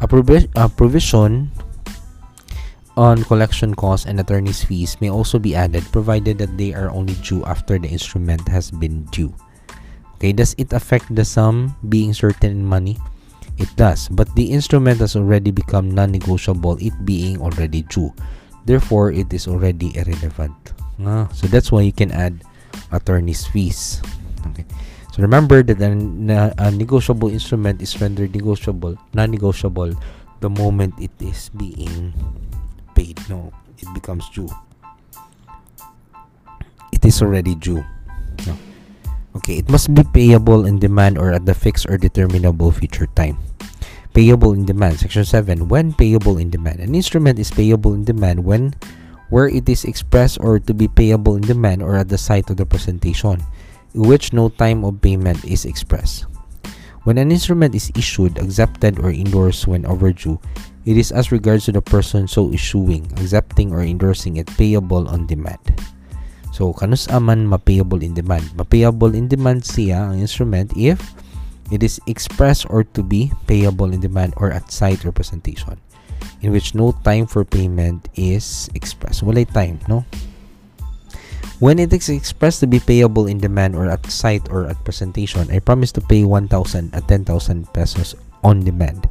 A, 0.00 0.08
provi 0.08 0.50
a 0.56 0.68
provision 0.68 1.50
on 2.96 3.22
collection 3.24 3.74
costs 3.74 4.06
and 4.06 4.18
attorney's 4.18 4.62
fees 4.62 4.98
may 5.00 5.10
also 5.10 5.38
be 5.38 5.54
added 5.54 5.82
provided 5.90 6.38
that 6.38 6.58
they 6.58 6.74
are 6.74 6.90
only 6.90 7.14
due 7.22 7.44
after 7.44 7.78
the 7.78 7.88
instrument 7.88 8.46
has 8.48 8.70
been 8.70 9.04
due. 9.14 9.34
Okay, 10.18 10.32
does 10.32 10.54
it 10.58 10.72
affect 10.72 11.14
the 11.14 11.24
sum 11.24 11.74
being 11.88 12.14
certain 12.14 12.50
in 12.50 12.64
money? 12.66 12.98
It 13.58 13.70
does, 13.76 14.08
but 14.10 14.26
the 14.34 14.50
instrument 14.50 14.98
has 14.98 15.14
already 15.14 15.50
become 15.50 15.90
non-negotiable, 15.90 16.78
it 16.82 16.94
being 17.04 17.40
already 17.40 17.82
due. 17.86 18.10
Therefore, 18.66 19.12
it 19.12 19.32
is 19.32 19.46
already 19.46 19.94
irrelevant. 19.94 20.74
Ah, 21.04 21.28
so 21.30 21.46
that's 21.46 21.70
why 21.70 21.82
you 21.82 21.92
can 21.92 22.10
add 22.10 22.42
attorney's 22.90 23.46
fees. 23.46 24.02
Okay. 24.50 24.66
So 25.14 25.22
remember 25.22 25.62
that 25.62 25.78
a, 25.78 25.94
a 26.58 26.70
negotiable 26.74 27.30
instrument 27.30 27.78
is 27.80 27.94
rendered 28.00 28.34
negotiable, 28.34 28.98
non-negotiable 29.14 29.94
the 30.40 30.50
moment 30.50 30.94
it 30.98 31.14
is 31.22 31.48
being 31.54 32.12
paid. 32.94 33.16
No, 33.30 33.54
it 33.78 33.86
becomes 33.94 34.28
due. 34.30 34.50
It 36.90 37.04
is 37.04 37.22
already 37.22 37.54
due. 37.54 37.86
No. 38.46 38.58
Okay, 39.34 39.58
it 39.58 39.68
must 39.68 39.90
be 39.90 40.06
payable 40.06 40.64
in 40.66 40.78
demand 40.78 41.18
or 41.18 41.34
at 41.34 41.44
the 41.44 41.54
fixed 41.54 41.90
or 41.90 41.98
determinable 41.98 42.70
future 42.70 43.10
time. 43.18 43.36
Payable 44.14 44.54
in 44.54 44.64
demand. 44.64 45.02
Section 45.02 45.24
7. 45.26 45.66
When 45.66 45.92
payable 45.92 46.38
in 46.38 46.50
demand. 46.50 46.78
An 46.78 46.94
instrument 46.94 47.38
is 47.42 47.50
payable 47.50 47.94
in 47.94 48.06
demand 48.06 48.46
when 48.46 48.78
where 49.34 49.50
it 49.50 49.68
is 49.68 49.82
expressed 49.82 50.38
or 50.38 50.60
to 50.62 50.72
be 50.72 50.86
payable 50.86 51.34
in 51.34 51.42
demand 51.42 51.82
or 51.82 51.96
at 51.96 52.08
the 52.08 52.18
sight 52.18 52.48
of 52.50 52.56
the 52.56 52.66
presentation, 52.66 53.42
in 53.94 54.06
which 54.06 54.32
no 54.32 54.48
time 54.48 54.84
of 54.84 55.02
payment 55.02 55.42
is 55.44 55.64
expressed. 55.64 56.26
When 57.02 57.18
an 57.18 57.32
instrument 57.32 57.74
is 57.74 57.90
issued, 57.98 58.38
accepted, 58.38 59.02
or 59.02 59.10
endorsed 59.10 59.66
when 59.66 59.84
overdue, 59.84 60.38
it 60.86 60.96
is 60.96 61.10
as 61.10 61.32
regards 61.32 61.66
to 61.66 61.72
the 61.72 61.82
person 61.82 62.28
so 62.28 62.52
issuing, 62.52 63.10
accepting, 63.18 63.72
or 63.72 63.82
endorsing 63.82 64.36
it 64.36 64.46
payable 64.56 65.08
on 65.08 65.26
demand. 65.26 65.58
So, 66.54 66.70
kanus 66.70 67.10
aman 67.10 67.50
mapayable 67.50 67.98
in 67.98 68.14
demand. 68.14 68.54
Mapayable 68.54 69.10
in 69.10 69.26
demand 69.26 69.66
siya 69.66 70.14
ang 70.14 70.22
instrument 70.22 70.70
if 70.78 71.02
it 71.74 71.82
is 71.82 71.98
expressed 72.06 72.70
or 72.70 72.86
to 72.94 73.02
be 73.02 73.34
payable 73.50 73.90
in 73.90 73.98
demand 73.98 74.38
or 74.38 74.54
at 74.54 74.70
sight 74.70 75.02
representation 75.02 75.82
in 76.46 76.54
which 76.54 76.78
no 76.78 76.94
time 77.02 77.26
for 77.26 77.42
payment 77.42 78.06
is 78.14 78.70
expressed. 78.78 79.26
Walay 79.26 79.50
time, 79.50 79.82
no? 79.90 80.06
When 81.58 81.82
it 81.82 81.90
is 81.90 82.06
expressed 82.06 82.60
to 82.60 82.70
be 82.70 82.78
payable 82.78 83.26
in 83.26 83.42
demand 83.42 83.74
or 83.74 83.90
at 83.90 84.06
sight 84.06 84.46
or 84.46 84.70
at 84.70 84.78
presentation, 84.86 85.50
I 85.50 85.58
promise 85.58 85.90
to 85.98 86.02
pay 86.06 86.22
1,000 86.22 86.94
at 86.94 87.08
10,000 87.08 87.72
pesos 87.74 88.14
on 88.46 88.62
demand. 88.62 89.10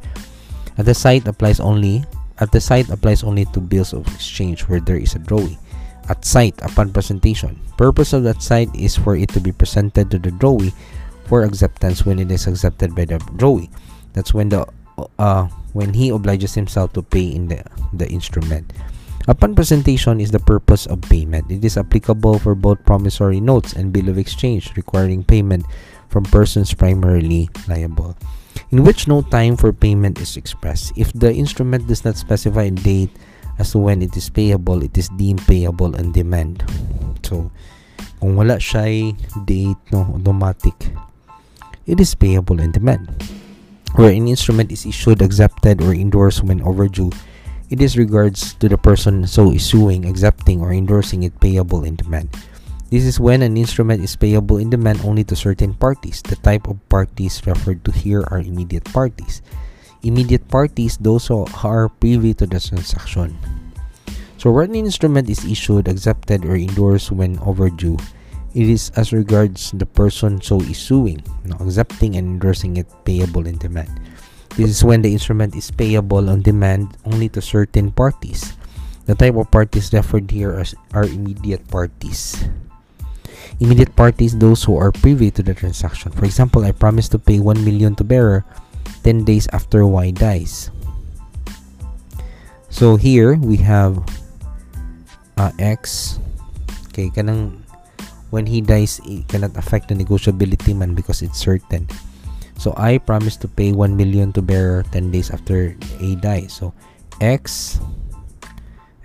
At 0.78 0.86
the 0.86 0.94
sight 0.94 1.28
applies 1.28 1.60
only 1.60 2.08
at 2.38 2.50
the 2.50 2.60
sight 2.60 2.90
applies 2.90 3.22
only 3.22 3.44
to 3.54 3.60
bills 3.60 3.92
of 3.92 4.06
exchange 4.08 4.66
where 4.66 4.80
there 4.80 4.98
is 4.98 5.14
a 5.14 5.20
drawee. 5.20 5.58
At 6.08 6.24
sight 6.24 6.54
upon 6.60 6.92
presentation. 6.92 7.60
Purpose 7.76 8.12
of 8.12 8.24
that 8.24 8.42
sight 8.42 8.68
is 8.76 8.96
for 8.96 9.16
it 9.16 9.30
to 9.30 9.40
be 9.40 9.52
presented 9.52 10.10
to 10.10 10.18
the 10.18 10.30
drawee 10.30 10.72
for 11.24 11.42
acceptance 11.42 12.04
when 12.04 12.18
it 12.18 12.30
is 12.30 12.46
accepted 12.46 12.94
by 12.94 13.06
the 13.06 13.16
drawee. 13.40 13.72
That's 14.12 14.34
when 14.34 14.50
the 14.50 14.68
uh, 15.18 15.48
when 15.72 15.92
he 15.92 16.10
obliges 16.10 16.54
himself 16.54 16.92
to 16.92 17.02
pay 17.02 17.34
in 17.34 17.48
the, 17.48 17.64
the 17.92 18.08
instrument. 18.08 18.72
Upon 19.26 19.56
presentation 19.56 20.20
is 20.20 20.30
the 20.30 20.38
purpose 20.38 20.86
of 20.86 21.00
payment. 21.00 21.50
It 21.50 21.64
is 21.64 21.76
applicable 21.76 22.38
for 22.38 22.54
both 22.54 22.84
promissory 22.84 23.40
notes 23.40 23.72
and 23.72 23.92
bill 23.92 24.08
of 24.08 24.18
exchange 24.18 24.76
requiring 24.76 25.24
payment 25.24 25.64
from 26.08 26.24
persons 26.24 26.74
primarily 26.74 27.48
liable, 27.66 28.16
in 28.70 28.84
which 28.84 29.08
no 29.08 29.22
time 29.22 29.56
for 29.56 29.72
payment 29.72 30.20
is 30.20 30.36
expressed. 30.36 30.92
If 30.94 31.12
the 31.14 31.32
instrument 31.32 31.88
does 31.88 32.04
not 32.04 32.16
specify 32.16 32.68
a 32.68 32.70
date 32.70 33.10
as 33.58 33.72
to 33.72 33.78
when 33.78 34.02
it 34.02 34.16
is 34.16 34.30
payable, 34.30 34.82
it 34.82 34.96
is 34.98 35.08
deemed 35.16 35.42
payable 35.46 35.94
on 35.96 36.12
demand. 36.12 36.64
So, 37.22 37.50
kung 38.20 38.36
wala 38.36 38.56
siya 38.58 39.14
date 39.44 39.80
no 39.92 40.06
automatic, 40.14 40.74
it 41.86 42.00
is 42.00 42.14
payable 42.14 42.60
on 42.60 42.72
demand. 42.72 43.10
Where 43.94 44.10
an 44.10 44.26
instrument 44.26 44.72
is 44.72 44.86
issued, 44.86 45.22
accepted, 45.22 45.78
or 45.80 45.94
endorsed 45.94 46.42
when 46.42 46.62
overdue, 46.62 47.14
it 47.70 47.80
is 47.80 47.96
regards 47.96 48.54
to 48.58 48.68
the 48.68 48.78
person 48.78 49.26
so 49.26 49.52
issuing, 49.52 50.04
accepting, 50.04 50.60
or 50.60 50.72
endorsing 50.72 51.22
it 51.22 51.38
payable 51.38 51.84
in 51.84 51.94
demand. 51.94 52.28
This 52.90 53.04
is 53.04 53.18
when 53.18 53.42
an 53.42 53.56
instrument 53.56 54.02
is 54.04 54.14
payable 54.14 54.58
in 54.58 54.70
demand 54.70 55.00
only 55.02 55.24
to 55.24 55.34
certain 55.34 55.74
parties. 55.74 56.22
The 56.22 56.36
type 56.36 56.68
of 56.68 56.78
parties 56.88 57.42
referred 57.46 57.84
to 57.84 57.92
here 57.92 58.22
are 58.30 58.38
immediate 58.38 58.84
parties. 58.92 59.42
Immediate 60.04 60.46
parties, 60.52 61.00
those 61.00 61.26
who 61.26 61.48
are 61.64 61.88
privy 61.88 62.36
to 62.36 62.46
the 62.46 62.60
transaction. 62.60 63.32
So, 64.36 64.52
when 64.52 64.76
an 64.76 64.84
instrument 64.84 65.32
is 65.32 65.40
issued, 65.48 65.88
accepted, 65.88 66.44
or 66.44 66.54
endorsed 66.54 67.10
when 67.10 67.40
overdue, 67.40 67.96
it 68.52 68.68
is 68.68 68.92
as 68.94 69.16
regards 69.16 69.72
the 69.72 69.88
person 69.88 70.44
so 70.44 70.60
issuing, 70.60 71.24
no, 71.48 71.56
accepting 71.64 72.14
and 72.20 72.36
endorsing 72.36 72.76
it 72.76 72.86
payable 73.08 73.48
in 73.48 73.56
demand. 73.56 73.90
This 74.54 74.70
is 74.70 74.84
when 74.84 75.02
the 75.02 75.10
instrument 75.10 75.56
is 75.56 75.72
payable 75.72 76.30
on 76.30 76.44
demand 76.44 76.94
only 77.08 77.32
to 77.34 77.42
certain 77.42 77.90
parties. 77.90 78.54
The 79.08 79.16
type 79.16 79.34
of 79.34 79.50
parties 79.50 79.92
referred 79.92 80.30
here 80.30 80.54
are, 80.54 80.68
are 80.92 81.08
immediate 81.08 81.66
parties. 81.66 82.38
Immediate 83.58 83.96
parties, 83.96 84.38
those 84.38 84.62
who 84.62 84.76
are 84.76 84.92
privy 84.92 85.32
to 85.32 85.42
the 85.42 85.54
transaction. 85.54 86.12
For 86.12 86.24
example, 86.24 86.64
I 86.64 86.70
promise 86.70 87.08
to 87.10 87.18
pay 87.18 87.40
1 87.40 87.64
million 87.64 87.96
to 87.96 88.04
bearer 88.04 88.44
10 89.02 89.24
days 89.24 89.48
after 89.52 89.86
Y 89.86 90.10
dies. 90.10 90.70
So 92.68 92.96
here 92.96 93.36
we 93.38 93.56
have 93.62 94.02
uh, 95.36 95.52
X. 95.58 96.18
Okay, 96.90 97.10
kanang 97.10 97.62
when 98.34 98.46
he 98.46 98.58
dies, 98.58 98.98
it 99.06 99.28
cannot 99.28 99.54
affect 99.54 99.88
the 99.88 99.94
negotiability 99.94 100.74
man 100.74 100.94
because 100.94 101.22
it's 101.22 101.38
certain. 101.38 101.86
So 102.58 102.74
I 102.76 102.98
promise 102.98 103.36
to 103.44 103.48
pay 103.48 103.70
1 103.70 103.94
million 103.94 104.32
to 104.34 104.42
bearer 104.42 104.82
10 104.90 105.10
days 105.10 105.30
after 105.30 105.76
A 106.00 106.14
dies. 106.16 106.52
So 106.54 106.74
X 107.20 107.78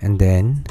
and 0.02 0.18
then 0.18 0.66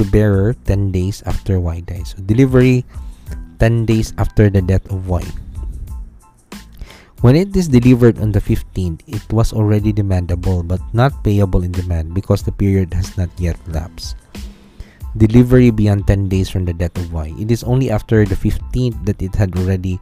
to 0.00 0.04
bearer 0.08 0.56
10 0.64 0.92
days 0.92 1.20
after 1.28 1.60
Y 1.60 1.84
dies. 1.84 2.16
So 2.16 2.24
delivery 2.24 2.88
10 3.60 3.84
days 3.84 4.16
after 4.16 4.48
the 4.48 4.64
death 4.64 4.88
of 4.88 5.08
Y. 5.08 5.24
When 7.20 7.36
it 7.36 7.54
is 7.54 7.68
delivered 7.68 8.18
on 8.18 8.32
the 8.32 8.40
15th, 8.40 9.04
it 9.06 9.20
was 9.32 9.52
already 9.52 9.92
demandable 9.92 10.66
but 10.66 10.80
not 10.92 11.22
payable 11.22 11.62
in 11.62 11.72
demand 11.72 12.14
because 12.14 12.42
the 12.42 12.52
period 12.52 12.94
has 12.94 13.16
not 13.16 13.28
yet 13.36 13.60
lapsed 13.68 14.16
delivery 15.16 15.70
beyond 15.70 16.06
10 16.06 16.28
days 16.28 16.50
from 16.50 16.64
the 16.64 16.74
death 16.74 16.96
of 16.98 17.12
Y. 17.12 17.34
It 17.38 17.50
is 17.50 17.64
only 17.64 17.90
after 17.90 18.24
the 18.24 18.36
15th 18.36 19.04
that 19.06 19.22
it 19.22 19.34
had 19.34 19.56
already 19.56 19.98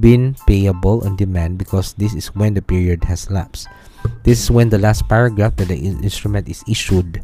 been 0.00 0.36
payable 0.46 1.04
on 1.04 1.16
demand 1.16 1.58
because 1.58 1.92
this 1.94 2.14
is 2.14 2.34
when 2.34 2.54
the 2.54 2.62
period 2.62 3.04
has 3.04 3.30
lapsed. 3.30 3.68
This 4.24 4.40
is 4.40 4.50
when 4.50 4.68
the 4.68 4.78
last 4.80 5.08
paragraph 5.08 5.56
that 5.56 5.68
the 5.68 5.76
instrument 5.76 6.48
is 6.48 6.64
issued, 6.68 7.22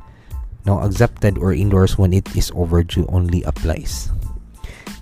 now 0.64 0.80
accepted 0.80 1.38
or 1.38 1.52
endorsed 1.52 1.98
when 1.98 2.12
it 2.12 2.24
is 2.36 2.52
overdue 2.54 3.06
only 3.08 3.42
applies. 3.44 4.12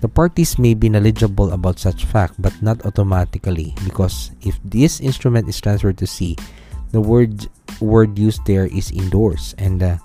The 0.01 0.09
parties 0.09 0.59
may 0.59 0.73
be 0.73 0.89
knowledgeable 0.89 1.51
about 1.51 1.79
such 1.79 2.05
fact 2.05 2.35
but 2.37 2.53
not 2.61 2.85
automatically 2.85 3.73
because 3.85 4.31
if 4.41 4.59
this 4.63 4.99
instrument 4.99 5.47
is 5.49 5.59
transferred 5.59 5.97
to 5.99 6.07
C, 6.07 6.35
the 6.91 7.01
word 7.01 7.47
word 7.81 8.19
used 8.19 8.45
there 8.45 8.67
is 8.67 8.91
endorsed 8.91 9.55
and 9.57 9.81
the 9.81 9.99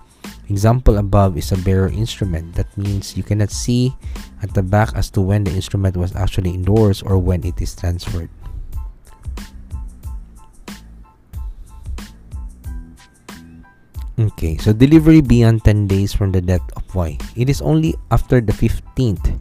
Example 0.51 0.99
above 0.99 1.39
is 1.39 1.55
a 1.55 1.59
bearer 1.63 1.87
instrument. 1.95 2.59
That 2.59 2.67
means 2.75 3.15
you 3.17 3.23
cannot 3.23 3.55
see 3.55 3.95
at 4.43 4.51
the 4.51 4.67
back 4.67 4.91
as 4.99 5.07
to 5.15 5.23
when 5.23 5.47
the 5.47 5.55
instrument 5.55 5.97
was 5.97 6.11
actually 6.19 6.51
endorsed 6.51 7.07
or 7.07 7.23
when 7.23 7.47
it 7.47 7.63
is 7.63 7.71
transferred. 7.79 8.29
Okay, 14.19 14.59
so 14.59 14.75
delivery 14.75 15.23
beyond 15.23 15.65
10 15.65 15.87
days 15.87 16.13
from 16.13 16.35
the 16.35 16.43
death 16.43 16.67
of 16.75 16.83
Y. 16.99 17.17
It 17.37 17.49
is 17.49 17.63
only 17.63 17.95
after 18.11 18.43
the 18.43 18.53
15th 18.53 19.39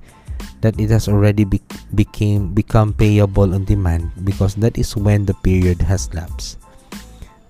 that 0.61 0.79
it 0.79 0.89
has 0.89 1.07
already 1.07 1.43
be 1.43 1.61
became 1.95 2.53
become 2.53 2.93
payable 2.93 3.55
on 3.55 3.63
demand 3.65 4.11
because 4.23 4.55
that 4.55 4.77
is 4.77 4.95
when 4.95 5.25
the 5.25 5.35
period 5.45 5.81
has 5.81 6.11
lapsed. 6.13 6.59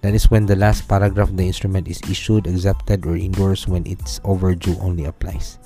That 0.02 0.16
is 0.16 0.32
when 0.32 0.46
the 0.46 0.56
last 0.56 0.88
paragraph 0.88 1.30
of 1.30 1.38
the 1.38 1.44
instrument 1.44 1.88
is 1.88 2.00
issued, 2.08 2.48
accepted, 2.48 3.06
or 3.06 3.20
endorsed 3.20 3.68
when 3.68 3.84
its 3.84 4.22
overdue 4.24 4.80
only 4.80 5.06
applies. 5.06 5.60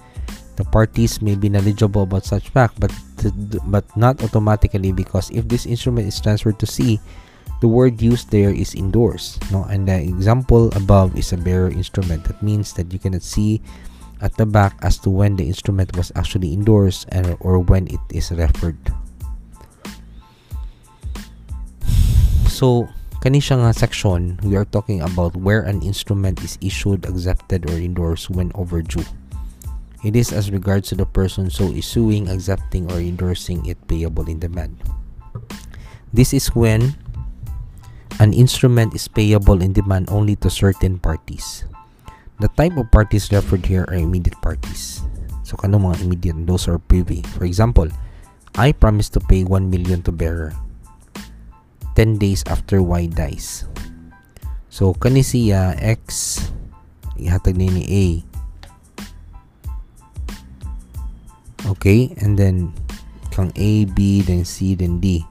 The 0.55 0.65
parties 0.65 1.21
may 1.21 1.35
be 1.35 1.49
knowledgeable 1.49 2.03
about 2.03 2.25
such 2.25 2.49
fact, 2.49 2.79
but 2.79 2.93
but 3.69 3.85
not 3.97 4.21
automatically 4.23 4.91
because 4.91 5.29
if 5.29 5.47
this 5.47 5.65
instrument 5.65 6.07
is 6.09 6.19
transferred 6.19 6.57
to 6.59 6.69
C, 6.69 6.97
the 7.61 7.69
word 7.69 8.01
used 8.01 8.29
there 8.29 8.51
is 8.51 8.75
endorsed. 8.75 9.39
No, 9.49 9.63
and 9.69 9.87
the 9.87 10.01
example 10.01 10.69
above 10.75 11.17
is 11.17 11.31
a 11.33 11.37
bearer 11.37 11.69
instrument. 11.69 12.25
That 12.25 12.41
means 12.41 12.73
that 12.73 12.91
you 12.91 12.99
cannot 12.99 13.23
see 13.23 13.61
at 14.24 14.34
the 14.39 14.47
back 14.47 14.80
as 14.82 14.97
to 15.03 15.11
when 15.11 15.36
the 15.36 15.43
instrument 15.43 15.91
was 15.99 16.11
actually 16.15 16.55
endorsed 16.55 17.05
and 17.11 17.36
or 17.43 17.59
when 17.59 17.91
it 17.91 17.99
is 18.09 18.32
referred. 18.32 18.80
So 22.47 22.88
Kani 23.24 23.39
siya 23.39 23.55
nga 23.55 23.71
section, 23.71 24.36
we 24.43 24.59
are 24.59 24.67
talking 24.67 24.99
about 24.99 25.32
where 25.39 25.63
an 25.63 25.80
instrument 25.80 26.43
is 26.43 26.59
issued, 26.59 27.07
accepted, 27.07 27.63
or 27.71 27.80
endorsed 27.80 28.28
when 28.28 28.51
overdue. 28.51 29.07
It 30.03 30.19
is 30.19 30.36
as 30.36 30.51
regards 30.51 30.91
to 30.91 30.99
the 30.99 31.07
person 31.07 31.47
so 31.47 31.71
issuing, 31.71 32.28
accepting, 32.28 32.91
or 32.91 32.99
endorsing 32.99 33.63
it 33.63 33.80
payable 33.88 34.28
in 34.28 34.43
demand. 34.43 34.76
This 36.11 36.36
is 36.36 36.51
when 36.51 36.99
an 38.19 38.36
instrument 38.36 38.91
is 38.91 39.07
payable 39.07 39.63
in 39.63 39.71
demand 39.71 40.11
only 40.11 40.36
to 40.43 40.51
certain 40.51 40.99
parties. 40.99 41.63
The 42.39 42.49
type 42.57 42.77
of 42.77 42.89
parties 42.89 43.29
referred 43.29 43.65
here 43.65 43.86
are 43.88 43.99
immediate 43.99 44.39
parties. 44.41 45.05
So, 45.43 45.57
kano 45.59 45.77
mga 45.77 46.01
immediate? 46.01 46.39
Those 46.47 46.65
are 46.71 46.79
privy. 46.79 47.21
For 47.38 47.45
example, 47.45 47.91
I 48.57 48.71
promise 48.73 49.09
to 49.13 49.19
pay 49.19 49.43
1 49.43 49.69
million 49.69 50.01
to 50.05 50.11
bearer 50.11 50.53
10 51.95 52.17
days 52.17 52.41
after 52.49 52.81
Y 52.81 53.05
dies. 53.05 53.65
So, 54.73 54.97
kani 54.97 55.21
siya 55.21 55.77
X 55.77 56.41
ihatag 57.17 57.53
ni 57.53 57.69
ni 57.69 57.84
A. 57.86 58.05
Okay, 61.69 62.11
and 62.19 62.36
then 62.36 62.73
kang 63.29 63.53
A, 63.55 63.86
B, 63.86 64.21
then 64.21 64.43
C, 64.43 64.75
then 64.75 64.99
D. 64.99 65.23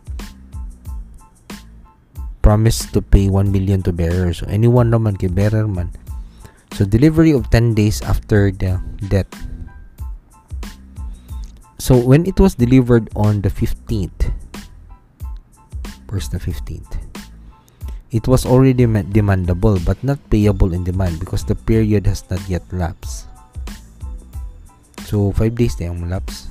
Promise 2.42 2.90
to 2.94 3.03
pay 3.03 3.30
1 3.30 3.50
million 3.50 3.82
to 3.86 3.92
bearer. 3.94 4.34
So, 4.34 4.46
anyone 4.50 4.90
naman 4.90 5.18
kay 5.18 5.30
bearer 5.30 5.66
man. 5.66 5.90
So, 6.73 6.89
delivery 6.89 7.37
of 7.37 7.53
10 7.53 7.75
days 7.77 8.01
after 8.01 8.51
the 8.51 8.81
death. 9.09 9.29
So, 11.77 11.99
when 11.99 12.25
it 12.25 12.41
was 12.41 12.57
delivered 12.57 13.12
on 13.14 13.45
the 13.45 13.51
15th, 13.53 14.33
verse 16.09 16.29
the 16.29 16.41
15th. 16.41 16.97
It 18.12 18.29
was 18.29 18.45
already 18.45 18.85
demandable 18.85 19.81
but 19.85 19.97
not 20.05 20.20
payable 20.29 20.73
in 20.73 20.85
demand 20.85 21.20
because 21.20 21.45
the 21.45 21.57
period 21.57 22.05
has 22.07 22.25
not 22.29 22.45
yet 22.49 22.64
lapsed. 22.73 23.29
So, 25.09 25.33
5 25.33 25.53
days 25.57 25.77
na 25.77 25.93
yung 25.93 26.09
lapse. 26.09 26.49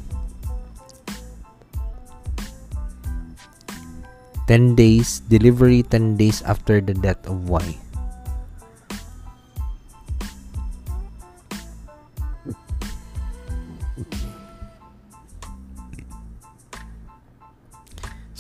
10 4.46 4.78
days, 4.78 5.26
delivery 5.26 5.82
10 5.82 6.18
days 6.18 6.46
after 6.46 6.78
the 6.78 6.94
death 6.94 7.26
of 7.26 7.50
Y. 7.50 7.81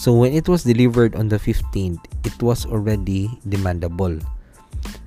So 0.02 0.18
when 0.18 0.34
it 0.34 0.49
was 0.49 0.66
delivered 0.66 1.14
on 1.14 1.30
the 1.30 1.38
15th, 1.38 2.02
it 2.26 2.34
was 2.41 2.66
already 2.66 3.30
demandable 3.45 4.18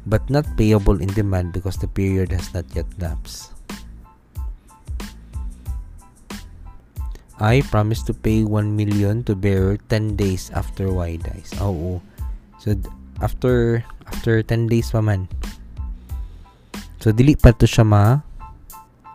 but 0.06 0.22
not 0.30 0.46
payable 0.54 1.02
in 1.02 1.10
demand 1.18 1.50
because 1.50 1.74
the 1.82 1.90
period 1.90 2.30
has 2.30 2.54
not 2.54 2.62
yet 2.78 2.86
lapsed. 3.02 3.50
I 7.42 7.66
promise 7.74 8.06
to 8.06 8.14
pay 8.14 8.46
1 8.46 8.70
million 8.70 9.26
to 9.26 9.34
bearer 9.34 9.82
10 9.90 10.14
days 10.14 10.54
after 10.54 10.86
Y 10.94 11.18
dies. 11.18 11.50
Oo. 11.58 11.98
So, 12.62 12.78
after 13.18 13.82
after 14.06 14.46
10 14.46 14.70
days 14.70 14.94
pa 14.94 15.02
man. 15.02 15.26
So, 17.02 17.10
dili 17.10 17.34
pa 17.34 17.50
to 17.50 17.66
siya 17.66 17.82
ma. 17.82 18.22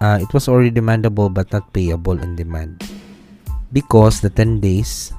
Uh, 0.03 0.19
it 0.19 0.27
was 0.36 0.51
already 0.51 0.75
demandable 0.75 1.32
but 1.32 1.47
not 1.55 1.71
payable 1.71 2.19
in 2.19 2.36
demand. 2.36 2.84
Because 3.71 4.19
the 4.19 4.27
10 4.27 4.59
days, 4.59 5.15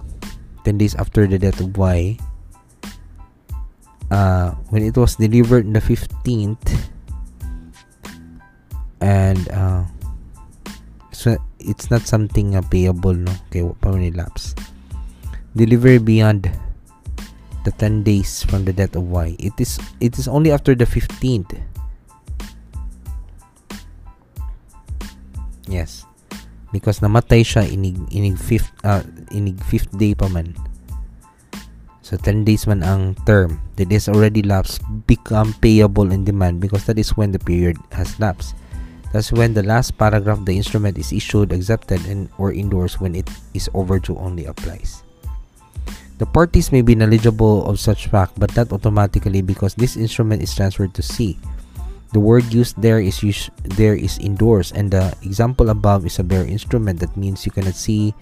10 0.65 0.79
days 0.79 0.95
after 0.95 1.27
the 1.27 1.39
death 1.39 1.61
of 1.61 1.77
Y, 1.77 2.19
uh, 4.11 4.51
when 4.71 4.83
it 4.83 4.97
was 4.97 5.17
delivered 5.17 5.67
on 5.67 5.73
the 5.73 5.81
15th, 5.81 6.91
and 9.01 9.49
uh, 9.51 9.85
so 11.13 11.37
it's 11.59 11.91
not 11.91 12.03
something 12.03 12.57
uh, 12.57 12.63
payable 12.73 13.13
no 13.13 13.33
okay 13.49 13.65
pa 13.81 13.93
lapse 13.93 14.57
delivery 15.57 15.99
beyond 15.99 16.49
the 17.65 17.73
10 17.77 18.03
days 18.03 18.43
from 18.45 18.65
the 18.65 18.73
death 18.73 18.97
of 18.97 19.05
y. 19.11 19.37
It 19.37 19.53
is 19.61 19.77
it 20.01 20.17
is 20.17 20.29
only 20.29 20.53
after 20.53 20.75
the 20.75 20.89
15th 20.89 21.61
yes 25.69 26.09
because 26.73 27.03
namatay 27.03 27.43
siya 27.43 27.67
inig 27.67 27.99
inig 28.15 28.39
fifth 28.39 28.71
uh, 28.87 29.03
inig 29.35 29.59
fifth 29.67 29.91
day 29.99 30.15
pa 30.15 30.31
man 30.31 30.55
so 32.03 32.19
10 32.19 32.43
days 32.47 32.67
man 32.67 32.83
ang 32.83 33.15
term 33.27 33.63
that 33.79 33.91
is 33.91 34.11
already 34.11 34.43
lapsed 34.43 34.83
become 35.07 35.55
payable 35.63 36.11
in 36.11 36.27
demand 36.27 36.59
because 36.59 36.87
that 36.87 36.99
is 36.99 37.15
when 37.15 37.31
the 37.31 37.43
period 37.43 37.79
has 37.95 38.19
lapsed 38.19 38.55
Thus, 39.11 39.35
when 39.35 39.55
the 39.55 39.67
last 39.67 39.99
paragraph 39.99 40.39
the 40.47 40.55
instrument 40.55 40.95
is 40.95 41.11
issued, 41.11 41.51
accepted, 41.51 41.99
and 42.07 42.31
or 42.39 42.55
endorsed 42.55 43.03
when 43.03 43.19
it 43.19 43.27
is 43.55 43.67
overdue 43.75 44.15
only 44.15 44.47
applies. 44.47 45.03
The 46.23 46.27
parties 46.27 46.71
may 46.71 46.83
be 46.83 46.95
knowledgeable 46.95 47.67
of 47.67 47.81
such 47.81 48.07
fact, 48.07 48.39
but 48.39 48.55
not 48.55 48.71
automatically 48.71 49.43
because 49.43 49.75
this 49.75 49.97
instrument 49.97 50.43
is 50.43 50.55
transferred 50.55 50.95
to 50.95 51.03
C. 51.03 51.39
The 52.13 52.21
word 52.21 52.51
used 52.53 52.81
there 52.81 52.99
is 52.99 53.23
used, 53.23 53.51
there 53.63 53.95
is 53.95 54.19
endorsed, 54.19 54.75
and 54.75 54.91
the 54.91 55.15
example 55.23 55.71
above 55.71 56.07
is 56.07 56.19
a 56.19 56.27
bare 56.27 56.45
instrument. 56.45 56.99
That 57.01 57.17
means 57.17 57.47
you 57.47 57.53
cannot 57.53 57.79
see 57.79 58.15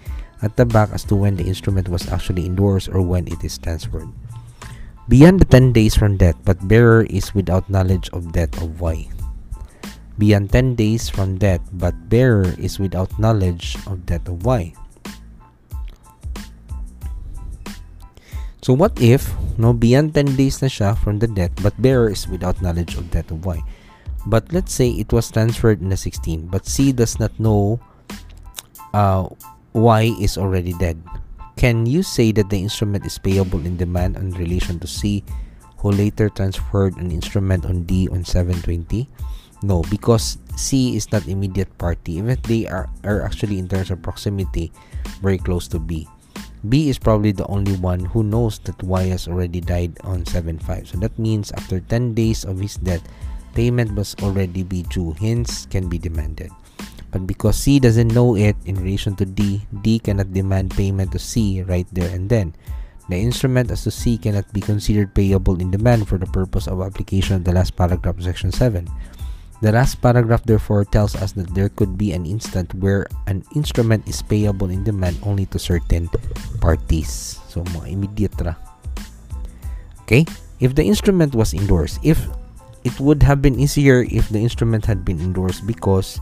at 0.42 0.56
the 0.56 0.66
back 0.66 0.92
as 0.92 1.04
to 1.08 1.16
when 1.16 1.36
the 1.36 1.48
instrument 1.48 1.88
was 1.88 2.08
actually 2.12 2.44
endorsed 2.44 2.88
or 2.92 3.00
when 3.00 3.26
it 3.26 3.42
is 3.42 3.56
transferred. 3.56 4.12
Beyond 5.08 5.40
the 5.40 5.48
10 5.48 5.72
days 5.72 5.96
from 5.96 6.20
death, 6.20 6.36
but 6.44 6.68
bearer 6.68 7.08
is 7.08 7.34
without 7.34 7.70
knowledge 7.70 8.10
of 8.12 8.32
death 8.32 8.52
of 8.60 8.80
Y 8.80 9.08
beyond 10.18 10.50
10 10.50 10.74
days 10.74 11.08
from 11.08 11.38
death, 11.38 11.62
but 11.72 11.94
bearer 12.10 12.52
is 12.58 12.78
without 12.78 13.06
knowledge 13.18 13.78
of 13.86 14.04
death 14.04 14.26
of 14.26 14.44
Y. 14.44 14.74
So 18.60 18.74
what 18.74 19.00
if 19.00 19.32
no 19.56 19.72
beyond 19.72 20.12
10 20.12 20.36
days 20.36 20.60
na 20.60 20.68
siya 20.68 20.98
from 20.98 21.22
the 21.22 21.30
death 21.30 21.54
but 21.62 21.72
bearer 21.80 22.10
is 22.10 22.28
without 22.28 22.60
knowledge 22.60 22.98
of 22.98 23.08
death 23.08 23.30
of 23.30 23.46
Y. 23.46 23.62
But 24.26 24.52
let's 24.52 24.72
say 24.72 24.90
it 24.90 25.12
was 25.12 25.30
transferred 25.30 25.80
in 25.80 25.88
the 25.88 25.96
16 25.96 26.48
but 26.48 26.66
C 26.66 26.92
does 26.92 27.18
not 27.18 27.32
know 27.38 27.80
uh, 28.92 29.28
Y 29.72 30.14
is 30.20 30.38
already 30.38 30.72
dead. 30.74 31.00
Can 31.56 31.86
you 31.86 32.02
say 32.02 32.30
that 32.32 32.50
the 32.50 32.58
instrument 32.58 33.04
is 33.06 33.18
payable 33.18 33.64
in 33.66 33.76
demand 33.76 34.16
in 34.16 34.30
relation 34.32 34.78
to 34.80 34.86
C 34.86 35.24
who 35.78 35.90
later 35.90 36.28
transferred 36.28 36.96
an 36.96 37.10
instrument 37.10 37.66
on 37.66 37.84
D 37.84 38.08
on 38.10 38.24
720? 38.24 39.08
No, 39.62 39.82
because 39.90 40.38
C 40.54 40.94
is 40.96 41.10
not 41.10 41.26
immediate 41.26 41.70
party. 41.78 42.18
Even 42.18 42.30
if 42.30 42.42
they 42.42 42.66
are, 42.66 42.88
are 43.02 43.22
actually 43.22 43.58
in 43.58 43.66
terms 43.66 43.90
of 43.90 44.02
proximity 44.02 44.70
very 45.20 45.38
close 45.38 45.66
to 45.68 45.78
B. 45.78 46.06
B 46.68 46.90
is 46.90 46.98
probably 46.98 47.30
the 47.30 47.46
only 47.46 47.74
one 47.76 48.04
who 48.04 48.22
knows 48.22 48.58
that 48.66 48.82
Y 48.82 49.04
has 49.14 49.28
already 49.28 49.60
died 49.60 49.98
on 50.02 50.24
7-5. 50.24 50.88
So 50.88 50.98
that 50.98 51.16
means 51.18 51.52
after 51.52 51.78
10 51.78 52.14
days 52.14 52.44
of 52.44 52.58
his 52.58 52.76
death, 52.76 53.02
payment 53.58 53.90
must 53.90 54.22
already 54.22 54.62
be 54.62 54.86
due, 54.86 55.18
hence 55.18 55.66
can 55.66 55.90
be 55.90 55.98
demanded. 55.98 56.54
But 57.10 57.26
because 57.26 57.58
C 57.58 57.82
doesn't 57.82 58.14
know 58.14 58.38
it 58.38 58.54
in 58.70 58.78
relation 58.78 59.18
to 59.18 59.26
D, 59.26 59.66
D 59.82 59.98
cannot 59.98 60.30
demand 60.30 60.78
payment 60.78 61.10
to 61.10 61.18
C 61.18 61.66
right 61.66 61.88
there 61.90 62.06
and 62.14 62.30
then. 62.30 62.54
The 63.10 63.18
instrument 63.18 63.74
as 63.74 63.82
to 63.82 63.90
C 63.90 64.14
cannot 64.14 64.46
be 64.52 64.60
considered 64.60 65.10
payable 65.10 65.58
in 65.58 65.74
demand 65.74 66.06
for 66.06 66.22
the 66.22 66.30
purpose 66.30 66.68
of 66.68 66.84
application 66.84 67.34
of 67.34 67.42
the 67.42 67.56
last 67.56 67.74
paragraph 67.74 68.20
of 68.20 68.22
section 68.22 68.52
7. 68.52 68.86
The 69.58 69.72
last 69.72 69.98
paragraph 69.98 70.44
therefore 70.44 70.84
tells 70.84 71.16
us 71.16 71.32
that 71.32 71.50
there 71.50 71.72
could 71.72 71.98
be 71.98 72.12
an 72.12 72.28
instant 72.28 72.70
where 72.78 73.08
an 73.26 73.42
instrument 73.58 74.06
is 74.06 74.22
payable 74.22 74.70
in 74.70 74.84
demand 74.84 75.18
only 75.26 75.50
to 75.50 75.58
certain 75.58 76.06
parties. 76.62 77.42
So, 77.48 77.64
mga 77.74 77.90
immediate 77.90 78.38
ra. 78.38 78.54
Okay? 80.06 80.28
If 80.60 80.76
the 80.76 80.84
instrument 80.84 81.34
was 81.34 81.56
endorsed, 81.56 81.98
if 82.04 82.22
it 82.84 82.98
would 83.00 83.22
have 83.22 83.42
been 83.42 83.58
easier 83.58 84.06
if 84.10 84.28
the 84.28 84.38
instrument 84.38 84.84
had 84.84 85.04
been 85.04 85.20
endorsed 85.20 85.66
because 85.66 86.20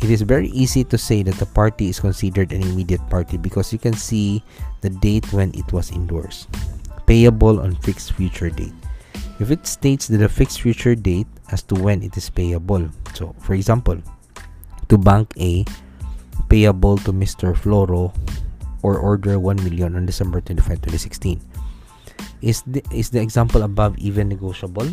it 0.00 0.10
is 0.10 0.22
very 0.22 0.48
easy 0.50 0.82
to 0.84 0.96
say 0.96 1.22
that 1.22 1.36
the 1.36 1.46
party 1.46 1.88
is 1.88 2.00
considered 2.00 2.52
an 2.52 2.62
immediate 2.62 3.04
party 3.10 3.36
because 3.36 3.72
you 3.72 3.78
can 3.78 3.92
see 3.92 4.42
the 4.80 4.88
date 4.88 5.30
when 5.32 5.52
it 5.52 5.72
was 5.72 5.92
endorsed. 5.92 6.48
Payable 7.04 7.60
on 7.60 7.76
fixed 7.84 8.12
future 8.12 8.48
date. 8.48 8.72
If 9.40 9.50
it 9.50 9.66
states 9.66 10.08
that 10.08 10.22
a 10.22 10.28
fixed 10.28 10.60
future 10.60 10.94
date 10.94 11.26
as 11.52 11.62
to 11.68 11.74
when 11.74 12.02
it 12.02 12.16
is 12.16 12.30
payable. 12.30 12.88
So, 13.14 13.34
for 13.40 13.54
example, 13.54 14.00
to 14.88 14.96
Bank 14.96 15.34
A, 15.38 15.64
payable 16.48 16.96
to 17.04 17.12
Mr. 17.12 17.52
Floro 17.56 18.14
or 18.82 18.98
order 18.98 19.38
1 19.38 19.56
million 19.64 19.96
on 19.96 20.06
December 20.06 20.40
25, 20.40 20.80
2016. 20.80 21.40
Is 22.40 22.62
the, 22.66 22.82
is 22.92 23.10
the 23.10 23.20
example 23.20 23.62
above 23.62 23.98
even 23.98 24.28
negotiable? 24.28 24.88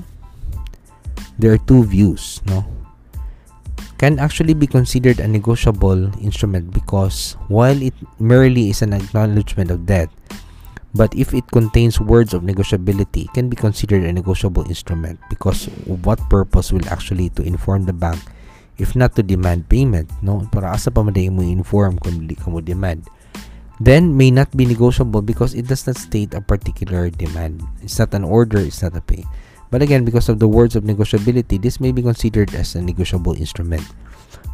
There 1.39 1.53
are 1.53 1.62
two 1.62 1.84
views, 1.84 2.41
no? 2.45 2.66
Can 3.97 4.20
actually 4.20 4.53
be 4.53 4.68
considered 4.68 5.20
a 5.20 5.28
negotiable 5.28 6.14
instrument 6.22 6.74
because 6.74 7.34
while 7.47 7.82
it 7.82 7.93
merely 8.20 8.70
is 8.70 8.82
an 8.82 8.93
acknowledgement 8.93 9.72
of 9.72 9.86
debt, 9.86 10.10
but 10.93 11.14
if 11.18 11.34
it 11.34 11.49
contains 11.49 11.99
words 11.99 12.34
of 12.34 12.43
negotiability, 12.43 13.26
it 13.26 13.34
can 13.34 13.49
be 13.49 13.58
considered 13.58 14.03
a 14.03 14.14
negotiable 14.14 14.66
instrument 14.70 15.20
because 15.30 15.66
what 15.86 16.22
purpose 16.30 16.72
will 16.72 16.88
actually 16.89 17.30
to 17.38 17.41
inform 17.41 17.86
the 17.86 17.93
bank 17.93 18.22
if 18.78 18.95
not 18.95 19.18
to 19.18 19.26
demand 19.26 19.70
payment, 19.70 20.10
no? 20.22 20.45
Para 20.53 20.78
asa 20.78 20.93
pa 20.93 21.01
mo 21.01 21.12
inform 21.12 21.97
kung 21.97 22.26
hindi 22.26 22.38
ka 22.38 22.49
mo 22.49 22.62
demand. 22.62 23.10
Then 23.78 24.18
may 24.18 24.34
not 24.34 24.49
be 24.58 24.66
negotiable 24.66 25.22
because 25.22 25.53
it 25.53 25.70
does 25.70 25.86
not 25.86 25.97
state 25.97 26.34
a 26.34 26.41
particular 26.41 27.10
demand. 27.10 27.62
It's 27.82 27.97
not 27.97 28.14
an 28.14 28.26
order, 28.26 28.58
it's 28.58 28.82
not 28.82 28.97
a 28.97 29.01
pay. 29.01 29.26
But 29.70 29.82
again, 29.82 30.05
because 30.05 30.30
of 30.30 30.39
the 30.39 30.47
words 30.47 30.76
of 30.76 30.84
negotiability, 30.84 31.61
this 31.61 31.80
may 31.80 31.91
be 31.91 32.01
considered 32.01 32.53
as 32.55 32.76
a 32.76 32.82
negotiable 32.82 33.34
instrument 33.34 33.84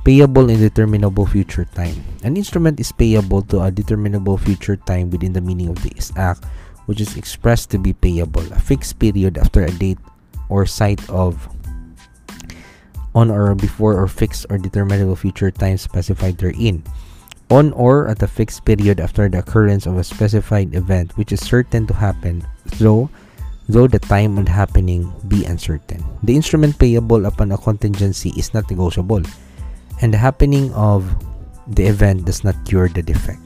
payable 0.03 0.51
in 0.51 0.59
determinable 0.59 1.25
future 1.25 1.65
time. 1.75 1.95
An 2.23 2.35
instrument 2.35 2.79
is 2.79 2.91
payable 2.91 3.41
to 3.47 3.63
a 3.63 3.71
determinable 3.71 4.37
future 4.37 4.75
time 4.75 5.09
within 5.09 5.31
the 5.31 5.41
meaning 5.41 5.69
of 5.69 5.79
this 5.81 6.11
act, 6.15 6.43
which 6.85 6.99
is 6.99 7.15
expressed 7.15 7.71
to 7.71 7.79
be 7.79 7.93
payable, 7.93 8.43
a 8.51 8.59
fixed 8.59 8.99
period 8.99 9.37
after 9.37 9.63
a 9.63 9.71
date 9.71 9.99
or 10.49 10.65
sight 10.65 10.99
of 11.09 11.47
on 13.15 13.29
or 13.29 13.55
before 13.55 13.95
or 13.95 14.07
fixed 14.07 14.45
or 14.49 14.57
determinable 14.57 15.15
future 15.15 15.51
time 15.51 15.77
specified 15.77 16.37
therein. 16.37 16.83
On 17.51 17.71
or 17.73 18.07
at 18.07 18.23
a 18.23 18.27
fixed 18.27 18.65
period 18.65 18.99
after 18.99 19.29
the 19.29 19.39
occurrence 19.39 19.85
of 19.85 19.97
a 19.97 20.03
specified 20.03 20.73
event 20.73 21.15
which 21.15 21.31
is 21.31 21.39
certain 21.39 21.85
to 21.87 21.93
happen, 21.93 22.41
though 22.79 23.09
though 23.69 23.87
the 23.87 23.99
time 23.99 24.37
of 24.37 24.47
happening 24.47 25.11
be 25.27 25.45
uncertain. 25.45 26.03
The 26.23 26.35
instrument 26.35 26.77
payable 26.77 27.25
upon 27.25 27.51
a 27.51 27.57
contingency 27.57 28.33
is 28.37 28.53
not 28.53 28.69
negotiable 28.69 29.23
and 30.01 30.13
the 30.13 30.17
happening 30.17 30.73
of 30.73 31.07
the 31.67 31.87
event 31.87 32.25
does 32.25 32.43
not 32.43 32.55
cure 32.65 32.89
the 32.89 33.01
defect. 33.01 33.39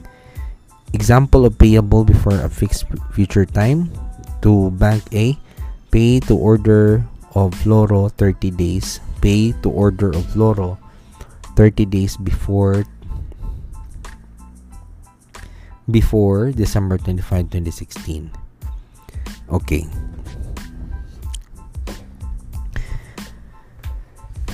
Example 0.93 1.45
of 1.45 1.57
payable 1.57 2.03
before 2.03 2.39
a 2.39 2.49
fixed 2.49 2.85
future 3.11 3.45
time 3.45 3.91
to 4.41 4.71
Bank 4.71 5.03
A, 5.13 5.37
pay 5.91 6.19
to 6.25 6.35
order 6.35 7.03
of 7.35 7.53
Loro 7.65 8.09
30 8.09 8.51
days, 8.51 8.99
pay 9.21 9.51
to 9.61 9.69
order 9.69 10.09
of 10.09 10.35
Loro 10.35 10.79
30 11.55 11.85
days 11.85 12.17
before 12.17 12.85
before 15.89 16.51
December 16.51 16.97
25, 16.97 17.49
2016. 17.51 18.31
Okay. 19.49 19.87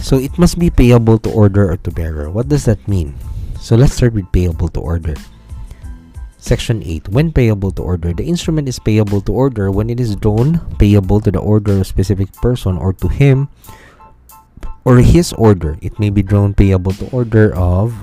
So 0.03 0.19
it 0.19 0.35
must 0.35 0.59
be 0.59 0.67
payable 0.67 1.15
to 1.23 1.31
order 1.31 1.71
or 1.71 1.79
to 1.79 1.89
bearer. 1.89 2.27
What 2.27 2.51
does 2.51 2.67
that 2.67 2.83
mean? 2.91 3.15
So 3.55 3.79
let's 3.79 3.95
start 3.95 4.11
with 4.11 4.27
payable 4.35 4.67
to 4.75 4.83
order. 4.83 5.15
Section 6.35 6.83
8. 6.83 7.07
When 7.07 7.31
payable 7.31 7.71
to 7.79 7.81
order, 7.81 8.11
the 8.11 8.27
instrument 8.27 8.67
is 8.67 8.77
payable 8.83 9.23
to 9.23 9.31
order 9.31 9.71
when 9.71 9.89
it 9.89 10.03
is 10.03 10.19
drawn 10.19 10.59
payable 10.75 11.23
to 11.23 11.31
the 11.31 11.39
order 11.39 11.79
of 11.79 11.87
specific 11.87 12.35
person 12.43 12.75
or 12.75 12.91
to 12.99 13.07
him 13.07 13.47
or 14.83 14.99
his 14.99 15.31
order. 15.39 15.79
It 15.79 15.95
may 16.03 16.11
be 16.11 16.21
drawn 16.21 16.53
payable 16.53 16.91
to 16.99 17.07
order 17.15 17.55
of 17.55 17.95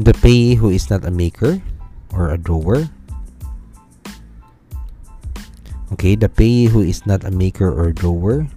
the 0.00 0.16
payee 0.16 0.56
who 0.56 0.72
is 0.72 0.88
not 0.88 1.04
a 1.04 1.12
maker 1.12 1.60
or 2.08 2.32
a 2.32 2.40
drawer. 2.40 2.88
Okay, 5.92 6.16
the 6.16 6.32
payee 6.32 6.72
who 6.72 6.80
is 6.80 7.04
not 7.04 7.22
a 7.22 7.30
maker 7.30 7.68
or 7.68 7.92
drawer. 7.92 8.48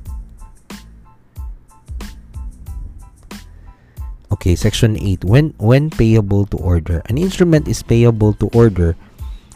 Okay, 4.39 4.55
section 4.55 4.95
8. 4.95 5.27
When 5.27 5.51
when 5.59 5.91
payable 5.91 6.47
to 6.47 6.57
order. 6.63 7.03
An 7.11 7.19
instrument 7.19 7.67
is 7.67 7.83
payable 7.83 8.31
to 8.39 8.47
order 8.55 8.95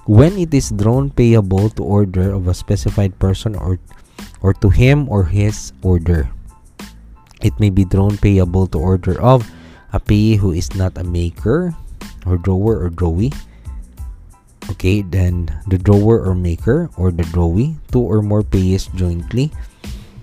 when 0.04 0.36
it 0.36 0.52
is 0.52 0.76
drawn 0.76 1.08
payable 1.08 1.72
to 1.80 1.84
order 1.88 2.36
of 2.36 2.52
a 2.52 2.54
specified 2.54 3.16
person 3.16 3.56
or 3.56 3.80
or 4.44 4.52
to 4.60 4.68
him 4.68 5.08
or 5.08 5.32
his 5.32 5.72
order. 5.88 6.28
It 7.40 7.56
may 7.64 7.72
be 7.72 7.88
drawn 7.88 8.20
payable 8.20 8.68
to 8.76 8.78
order 8.84 9.16
of 9.24 9.48
a 9.96 10.04
payee 10.04 10.36
who 10.36 10.52
is 10.52 10.76
not 10.76 11.00
a 11.00 11.08
maker 11.08 11.72
or 12.28 12.36
drawer 12.36 12.84
or 12.84 12.92
drawee. 12.92 13.32
Okay, 14.68 15.00
then 15.00 15.48
the 15.72 15.80
drawer 15.80 16.20
or 16.20 16.36
maker 16.36 16.92
or 17.00 17.16
the 17.16 17.24
drawee, 17.32 17.80
two 17.88 18.04
or 18.04 18.20
more 18.20 18.44
payees 18.44 18.92
jointly, 19.00 19.48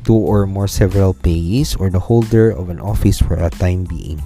two 0.05 0.21
or 0.21 0.45
more 0.45 0.69
several 0.69 1.17
payees, 1.17 1.73
or 1.81 1.89
the 1.89 2.13
holder 2.13 2.53
of 2.53 2.69
an 2.69 2.77
office 2.77 3.25
for 3.25 3.41
a 3.41 3.49
time 3.49 3.89
being. 3.89 4.21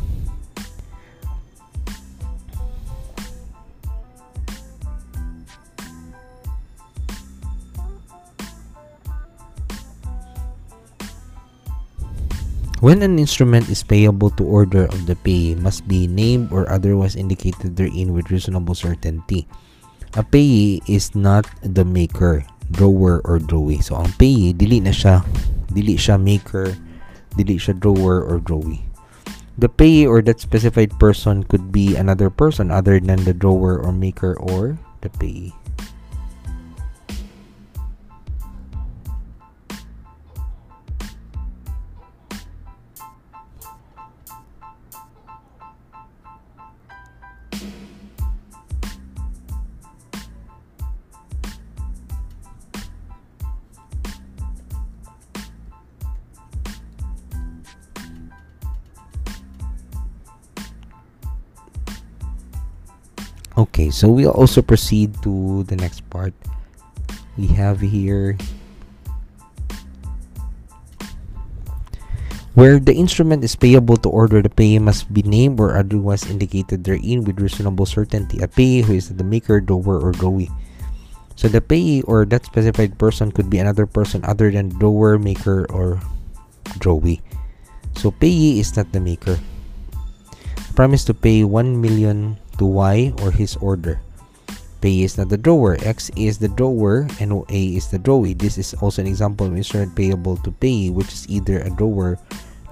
When 12.84 13.00
an 13.00 13.16
instrument 13.16 13.72
is 13.72 13.80
payable 13.80 14.28
to 14.36 14.44
order 14.44 14.84
of 14.84 15.08
the 15.08 15.16
payee 15.16 15.56
must 15.56 15.88
be 15.88 16.04
named 16.04 16.52
or 16.52 16.68
otherwise 16.68 17.16
indicated 17.16 17.80
therein 17.80 18.12
with 18.12 18.28
reasonable 18.28 18.76
certainty. 18.76 19.48
A 20.20 20.22
payee 20.22 20.84
is 20.84 21.16
not 21.16 21.48
the 21.64 21.88
maker, 21.88 22.44
drawer, 22.76 23.24
or 23.24 23.40
drawee. 23.40 23.80
So, 23.80 23.96
ang 23.96 24.12
payee, 24.20 24.52
dili 24.52 24.84
na 24.84 24.92
siya, 24.92 25.24
dili 25.72 25.96
siya 25.96 26.20
maker, 26.20 26.76
dili 27.32 27.56
siya 27.56 27.72
drawer, 27.72 28.20
or 28.20 28.36
drawee. 28.44 28.84
The 29.56 29.72
payee 29.72 30.04
or 30.04 30.20
that 30.28 30.44
specified 30.44 30.92
person 31.00 31.48
could 31.48 31.72
be 31.72 31.96
another 31.96 32.28
person 32.28 32.68
other 32.68 33.00
than 33.00 33.24
the 33.24 33.32
drawer 33.32 33.80
or 33.80 33.96
maker 33.96 34.36
or 34.36 34.76
the 35.00 35.08
payee. 35.08 35.56
Okay, 63.54 63.90
so 63.90 64.10
we'll 64.10 64.34
also 64.34 64.62
proceed 64.62 65.14
to 65.22 65.62
the 65.70 65.76
next 65.76 66.02
part. 66.10 66.34
We 67.38 67.46
have 67.54 67.78
here 67.78 68.34
where 72.54 72.78
the 72.78 72.94
instrument 72.94 73.42
is 73.42 73.54
payable 73.54 73.98
to 73.98 74.10
order, 74.10 74.42
the 74.42 74.50
payee 74.50 74.78
must 74.78 75.10
be 75.14 75.22
named 75.22 75.58
or 75.58 75.78
otherwise 75.78 76.26
indicated 76.30 76.82
therein 76.82 77.22
with 77.22 77.38
reasonable 77.38 77.86
certainty. 77.86 78.42
A 78.42 78.48
payee 78.48 78.82
who 78.82 78.94
is 78.94 79.10
the 79.10 79.26
maker, 79.26 79.60
drawer, 79.60 79.98
or 79.98 80.10
drawee. 80.10 80.50
So 81.34 81.46
the 81.46 81.60
payee 81.60 82.02
or 82.06 82.24
that 82.26 82.46
specified 82.46 82.98
person 82.98 83.30
could 83.30 83.50
be 83.50 83.58
another 83.58 83.86
person 83.86 84.24
other 84.24 84.50
than 84.50 84.70
drawer, 84.70 85.18
maker, 85.18 85.66
or 85.70 85.98
drawee. 86.78 87.22
So 87.98 88.10
payee 88.10 88.58
is 88.58 88.74
not 88.76 88.90
the 88.90 89.00
maker. 89.02 89.38
Promise 90.74 91.04
to 91.06 91.14
pay 91.14 91.42
1 91.42 91.80
million 91.80 92.38
to 92.58 92.64
Y 92.66 93.12
or 93.22 93.30
his 93.30 93.56
order. 93.56 94.00
Pay 94.84 95.00
is 95.00 95.16
not 95.16 95.32
the 95.32 95.40
drawer, 95.40 95.80
X 95.80 96.12
is 96.12 96.36
the 96.36 96.52
drawer, 96.52 97.08
and 97.16 97.32
A 97.48 97.60
is 97.72 97.88
the 97.88 97.96
drawee. 97.96 98.36
This 98.36 98.58
is 98.60 98.76
also 98.84 99.00
an 99.00 99.08
example 99.08 99.46
of 99.48 99.56
instrument 99.56 99.96
payable 99.96 100.36
to 100.44 100.52
pay, 100.52 100.90
which 100.90 101.08
is 101.08 101.24
either 101.32 101.64
a 101.64 101.72
drawer 101.72 102.20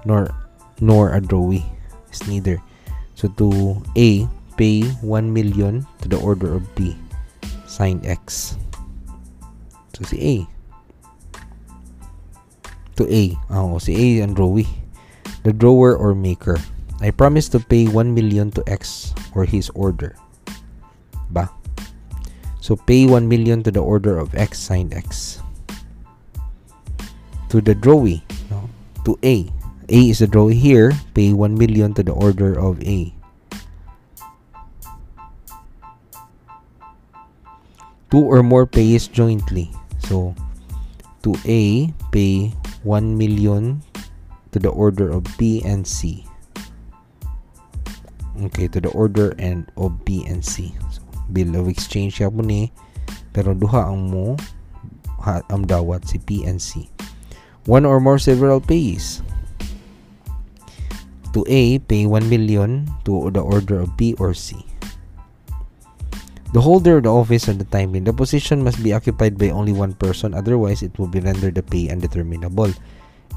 nor 0.05 0.29
nor 0.77 1.17
a 1.17 1.21
drawee. 1.21 1.65
It's 2.13 2.27
neither. 2.29 2.61
So 3.17 3.33
to 3.41 3.81
A, 3.97 4.29
pay 4.57 4.85
1 5.01 5.33
million 5.33 5.89
to 6.01 6.07
the 6.07 6.21
order 6.21 6.53
of 6.53 6.69
B. 6.77 6.93
Signed 7.65 8.05
X. 8.05 8.57
So 9.97 10.05
si 10.05 10.17
A. 10.21 10.35
To 13.01 13.09
A. 13.09 13.33
Oh, 13.49 13.81
si 13.81 13.97
A 13.97 14.21
ang 14.21 14.37
drawee. 14.37 14.69
The 15.41 15.53
drawer 15.53 15.97
or 15.97 16.13
maker. 16.13 16.61
I 17.03 17.11
promise 17.11 17.51
to 17.51 17.59
pay 17.59 17.91
1 17.91 18.15
million 18.15 18.47
to 18.55 18.63
X 18.63 19.11
or 19.35 19.43
his 19.43 19.67
order. 19.75 20.15
Ba? 21.35 21.51
So 22.63 22.79
pay 22.79 23.03
1 23.03 23.27
million 23.27 23.59
to 23.67 23.75
the 23.75 23.83
order 23.83 24.15
of 24.15 24.31
X 24.39 24.55
signed 24.55 24.95
X. 24.95 25.43
To 27.51 27.59
the 27.59 27.75
drawee, 27.75 28.23
no? 28.47 28.71
to 29.03 29.19
A. 29.19 29.51
A 29.91 29.99
is 30.15 30.23
the 30.23 30.31
drawee 30.31 30.55
here. 30.55 30.95
Pay 31.11 31.35
1 31.35 31.59
million 31.59 31.91
to 31.99 32.07
the 32.07 32.15
order 32.15 32.55
of 32.55 32.79
A. 32.87 33.11
Two 38.15 38.23
or 38.23 38.47
more 38.47 38.63
pays 38.63 39.11
jointly. 39.11 39.75
So 40.07 40.31
to 41.27 41.35
A, 41.43 41.91
pay 42.15 42.55
1 42.87 43.17
million 43.19 43.83
to 44.55 44.57
the 44.63 44.71
order 44.71 45.11
of 45.11 45.27
B 45.35 45.59
and 45.67 45.83
C 45.83 46.23
okay 48.49 48.67
to 48.67 48.81
the 48.81 48.89
order 48.91 49.35
and 49.37 49.69
of 49.77 50.05
B 50.05 50.25
and 50.25 50.43
C. 50.43 50.73
So, 50.91 51.01
bill 51.31 51.55
of 51.55 51.69
exchange 51.69 52.19
siya 52.19 52.33
ni 52.33 52.73
pero 53.33 53.57
duha 53.57 53.89
ang 53.89 54.13
mo 54.13 54.37
ha, 55.23 55.41
ang 55.49 55.65
dawat 55.65 56.05
si 56.05 56.21
P 56.21 56.45
and 56.45 56.61
C. 56.61 56.89
One 57.65 57.87
or 57.87 58.03
more 58.03 58.19
several 58.19 58.59
pays. 58.59 59.23
To 61.33 61.41
A 61.49 61.81
pay 61.81 62.05
1 62.05 62.29
million. 62.29 62.85
To 63.09 63.33
the 63.33 63.41
order 63.41 63.81
of 63.81 63.97
B 63.97 64.13
or 64.21 64.37
C. 64.37 64.59
The 66.53 66.61
holder 66.61 67.01
of 67.01 67.09
the 67.09 67.13
office 67.13 67.49
at 67.49 67.57
the 67.57 67.65
time 67.65 67.97
in 67.97 68.05
the 68.05 68.13
position 68.13 68.61
must 68.61 68.85
be 68.85 68.93
occupied 68.93 69.41
by 69.41 69.49
only 69.49 69.73
one 69.73 69.97
person 69.97 70.37
otherwise 70.37 70.85
it 70.85 70.93
will 71.01 71.09
be 71.09 71.17
rendered 71.17 71.57
the 71.57 71.65
pay 71.65 71.89
undeterminable. 71.89 72.69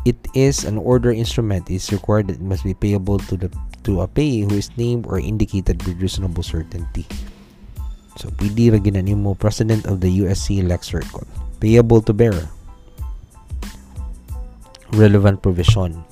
It 0.04 0.20
is 0.36 0.68
an 0.68 0.76
order 0.76 1.10
instrument. 1.10 1.72
It 1.72 1.80
is 1.80 1.90
required 1.90 2.28
that 2.28 2.38
it 2.38 2.44
must 2.44 2.62
be 2.62 2.76
payable 2.76 3.18
to 3.26 3.34
the 3.40 3.48
to 3.86 4.02
a 4.02 4.06
payee 4.10 4.42
who 4.42 4.58
is 4.58 4.74
named 4.74 5.06
or 5.06 5.22
indicated 5.22 5.78
with 5.86 6.02
reasonable 6.02 6.42
certainty. 6.42 7.06
So, 8.18 8.28
PD 8.34 8.74
ra 8.74 8.80
mo 9.14 9.38
President 9.38 9.86
of 9.86 10.02
the 10.02 10.10
USC 10.26 10.66
Lex 10.66 10.90
Circle. 10.90 11.24
Payable 11.62 12.02
to 12.02 12.12
bearer. 12.12 12.50
Relevant 14.92 15.40
provision. 15.40 16.02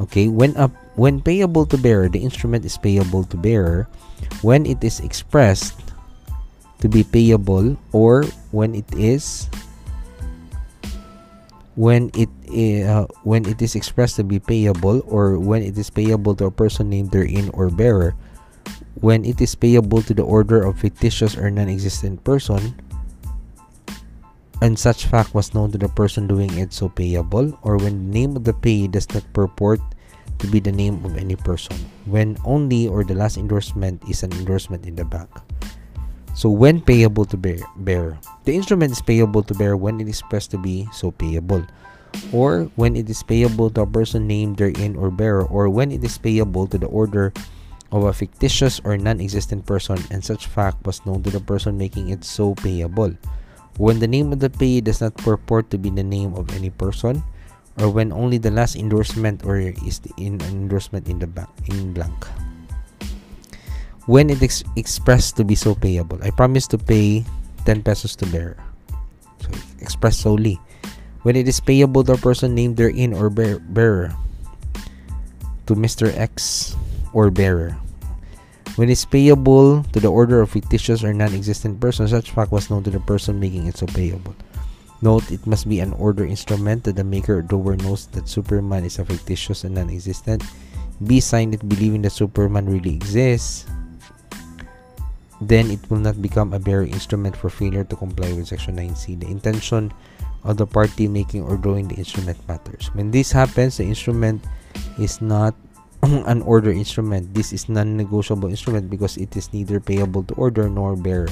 Okay, 0.00 0.26
when 0.26 0.56
up 0.56 0.72
when 0.96 1.20
payable 1.20 1.68
to 1.68 1.76
bearer, 1.76 2.08
the 2.08 2.18
instrument 2.18 2.64
is 2.64 2.80
payable 2.80 3.24
to 3.28 3.36
bearer 3.36 3.86
when 4.40 4.64
it 4.64 4.82
is 4.82 5.00
expressed 5.00 5.76
to 6.80 6.88
be 6.88 7.04
payable 7.04 7.76
or 7.92 8.24
when 8.50 8.74
it 8.74 8.88
is 8.96 9.46
when 11.76 12.10
it 12.14 12.28
uh, 12.52 13.06
when 13.24 13.48
it 13.48 13.60
is 13.60 13.74
expressed 13.74 14.16
to 14.16 14.24
be 14.24 14.38
payable 14.38 15.02
or 15.08 15.38
when 15.38 15.62
it 15.62 15.76
is 15.76 15.90
payable 15.90 16.34
to 16.36 16.46
a 16.46 16.50
person 16.50 16.90
named 16.90 17.10
therein 17.10 17.50
or 17.54 17.70
bearer. 17.70 18.14
When 19.00 19.24
it 19.24 19.40
is 19.40 19.54
payable 19.54 20.02
to 20.02 20.14
the 20.14 20.22
order 20.22 20.62
of 20.62 20.78
fictitious 20.78 21.36
or 21.36 21.50
non-existent 21.50 22.22
person 22.22 22.76
and 24.60 24.78
such 24.78 25.06
fact 25.06 25.34
was 25.34 25.54
known 25.54 25.72
to 25.72 25.78
the 25.78 25.88
person 25.88 26.28
doing 26.28 26.52
it 26.54 26.72
so 26.72 26.88
payable 26.88 27.58
or 27.62 27.78
when 27.78 27.98
the 27.98 28.12
name 28.14 28.36
of 28.36 28.44
the 28.44 28.54
payee 28.54 28.86
does 28.86 29.08
not 29.10 29.26
purport 29.32 29.80
to 30.38 30.46
be 30.46 30.60
the 30.60 30.70
name 30.70 31.02
of 31.04 31.16
any 31.16 31.34
person. 31.34 31.74
When 32.06 32.36
only 32.44 32.86
or 32.86 33.02
the 33.02 33.14
last 33.14 33.38
endorsement 33.38 34.06
is 34.08 34.22
an 34.22 34.32
endorsement 34.34 34.86
in 34.86 34.94
the 34.94 35.04
back 35.04 35.30
so 36.34 36.48
when 36.48 36.80
payable 36.80 37.24
to 37.26 37.36
bear, 37.36 37.58
bear 37.84 38.18
the 38.44 38.54
instrument 38.54 38.92
is 38.92 39.02
payable 39.02 39.42
to 39.42 39.54
bear 39.54 39.76
when 39.76 40.00
it 40.00 40.08
is 40.08 40.20
expressed 40.20 40.50
to 40.50 40.58
be 40.58 40.88
so 40.92 41.10
payable 41.10 41.64
or 42.32 42.70
when 42.76 42.96
it 42.96 43.08
is 43.08 43.22
payable 43.22 43.70
to 43.70 43.82
a 43.82 43.86
person 43.86 44.26
named 44.26 44.56
therein 44.56 44.96
or 44.96 45.10
bearer 45.10 45.44
or 45.44 45.68
when 45.68 45.90
it 45.90 46.02
is 46.04 46.18
payable 46.18 46.66
to 46.66 46.78
the 46.78 46.88
order 46.88 47.32
of 47.92 48.04
a 48.04 48.12
fictitious 48.12 48.80
or 48.84 48.96
non-existent 48.96 49.64
person 49.66 50.00
and 50.10 50.24
such 50.24 50.48
fact 50.48 50.80
was 50.86 51.04
known 51.04 51.22
to 51.22 51.30
the 51.30 51.40
person 51.40 51.76
making 51.76 52.08
it 52.08 52.24
so 52.24 52.54
payable. 52.56 53.12
When 53.76 54.00
the 54.00 54.08
name 54.08 54.32
of 54.32 54.40
the 54.40 54.50
payee 54.50 54.80
does 54.80 55.00
not 55.00 55.16
purport 55.16 55.70
to 55.70 55.78
be 55.78 55.88
the 55.88 56.04
name 56.04 56.34
of 56.34 56.52
any 56.56 56.68
person, 56.68 57.22
or 57.80 57.88
when 57.88 58.12
only 58.12 58.36
the 58.36 58.50
last 58.50 58.76
endorsement 58.76 59.44
or 59.44 59.56
is 59.56 60.00
the 60.00 60.12
endorsement 60.18 61.08
in 61.08 61.18
the 61.18 61.26
back 61.26 61.48
in 61.68 61.92
blank. 61.92 62.26
When 64.04 64.28
it 64.28 64.42
is 64.42 64.64
expressed 64.76 65.36
to 65.36 65.44
be 65.44 65.54
so 65.54 65.74
payable, 65.74 66.18
I 66.22 66.30
promise 66.30 66.66
to 66.74 66.78
pay 66.78 67.24
10 67.64 67.82
pesos 67.82 68.16
to 68.16 68.26
bearer. 68.26 68.58
So 69.40 69.48
expressed 69.80 70.20
solely. 70.20 70.60
When 71.22 71.36
it 71.36 71.46
is 71.46 71.60
payable 71.60 72.02
to 72.04 72.14
a 72.14 72.18
person 72.18 72.54
named 72.54 72.76
therein 72.76 73.14
or 73.14 73.30
bear, 73.30 73.58
bearer, 73.58 74.10
to 75.66 75.74
Mr. 75.74 76.10
X 76.10 76.74
or 77.12 77.30
bearer. 77.30 77.78
When 78.76 78.88
it's 78.88 79.04
payable 79.04 79.84
to 79.92 80.00
the 80.00 80.10
order 80.10 80.40
of 80.40 80.50
fictitious 80.50 81.04
or 81.04 81.12
non-existent 81.12 81.78
person, 81.78 82.08
such 82.08 82.30
fact 82.32 82.50
was 82.50 82.70
known 82.70 82.82
to 82.84 82.90
the 82.90 83.00
person 83.00 83.38
making 83.38 83.66
it 83.66 83.76
so 83.76 83.86
payable. 83.86 84.34
Note, 85.02 85.30
it 85.30 85.46
must 85.46 85.68
be 85.68 85.80
an 85.80 85.92
order 85.94 86.24
instrument 86.24 86.84
that 86.84 86.96
the 86.96 87.04
maker 87.04 87.38
or 87.38 87.42
doer 87.42 87.76
knows 87.76 88.06
that 88.14 88.28
Superman 88.28 88.84
is 88.84 88.98
a 88.98 89.04
fictitious 89.04 89.64
and 89.64 89.74
non-existent. 89.74 90.42
B. 91.04 91.18
Signed 91.18 91.54
it 91.54 91.68
believing 91.68 92.02
that 92.02 92.14
Superman 92.14 92.66
really 92.66 92.94
exists. 92.94 93.66
Then 95.40 95.70
it 95.70 95.82
will 95.90 95.98
not 95.98 96.22
become 96.22 96.54
a 96.54 96.60
bearer 96.62 96.86
instrument 96.86 97.36
for 97.36 97.50
failure 97.50 97.82
to 97.82 97.96
comply 97.96 98.32
with 98.32 98.46
Section 98.46 98.76
9C. 98.76 99.18
The 99.18 99.26
intention 99.26 99.92
of 100.44 100.56
the 100.56 100.66
party 100.66 101.06
making 101.06 101.42
or 101.42 101.56
drawing 101.56 101.88
the 101.88 101.96
instrument 101.96 102.38
matters. 102.48 102.90
When 102.94 103.10
this 103.10 103.30
happens, 103.30 103.76
the 103.78 103.84
instrument 103.84 104.44
is 104.98 105.22
not 105.22 105.54
an 106.02 106.42
order 106.42 106.70
instrument. 106.70 107.34
This 107.34 107.52
is 107.52 107.68
non-negotiable 107.68 108.48
instrument 108.48 108.90
because 108.90 109.16
it 109.16 109.36
is 109.36 109.52
neither 109.52 109.78
payable 109.78 110.24
to 110.24 110.34
order 110.34 110.68
nor 110.68 110.96
bearer. 110.96 111.30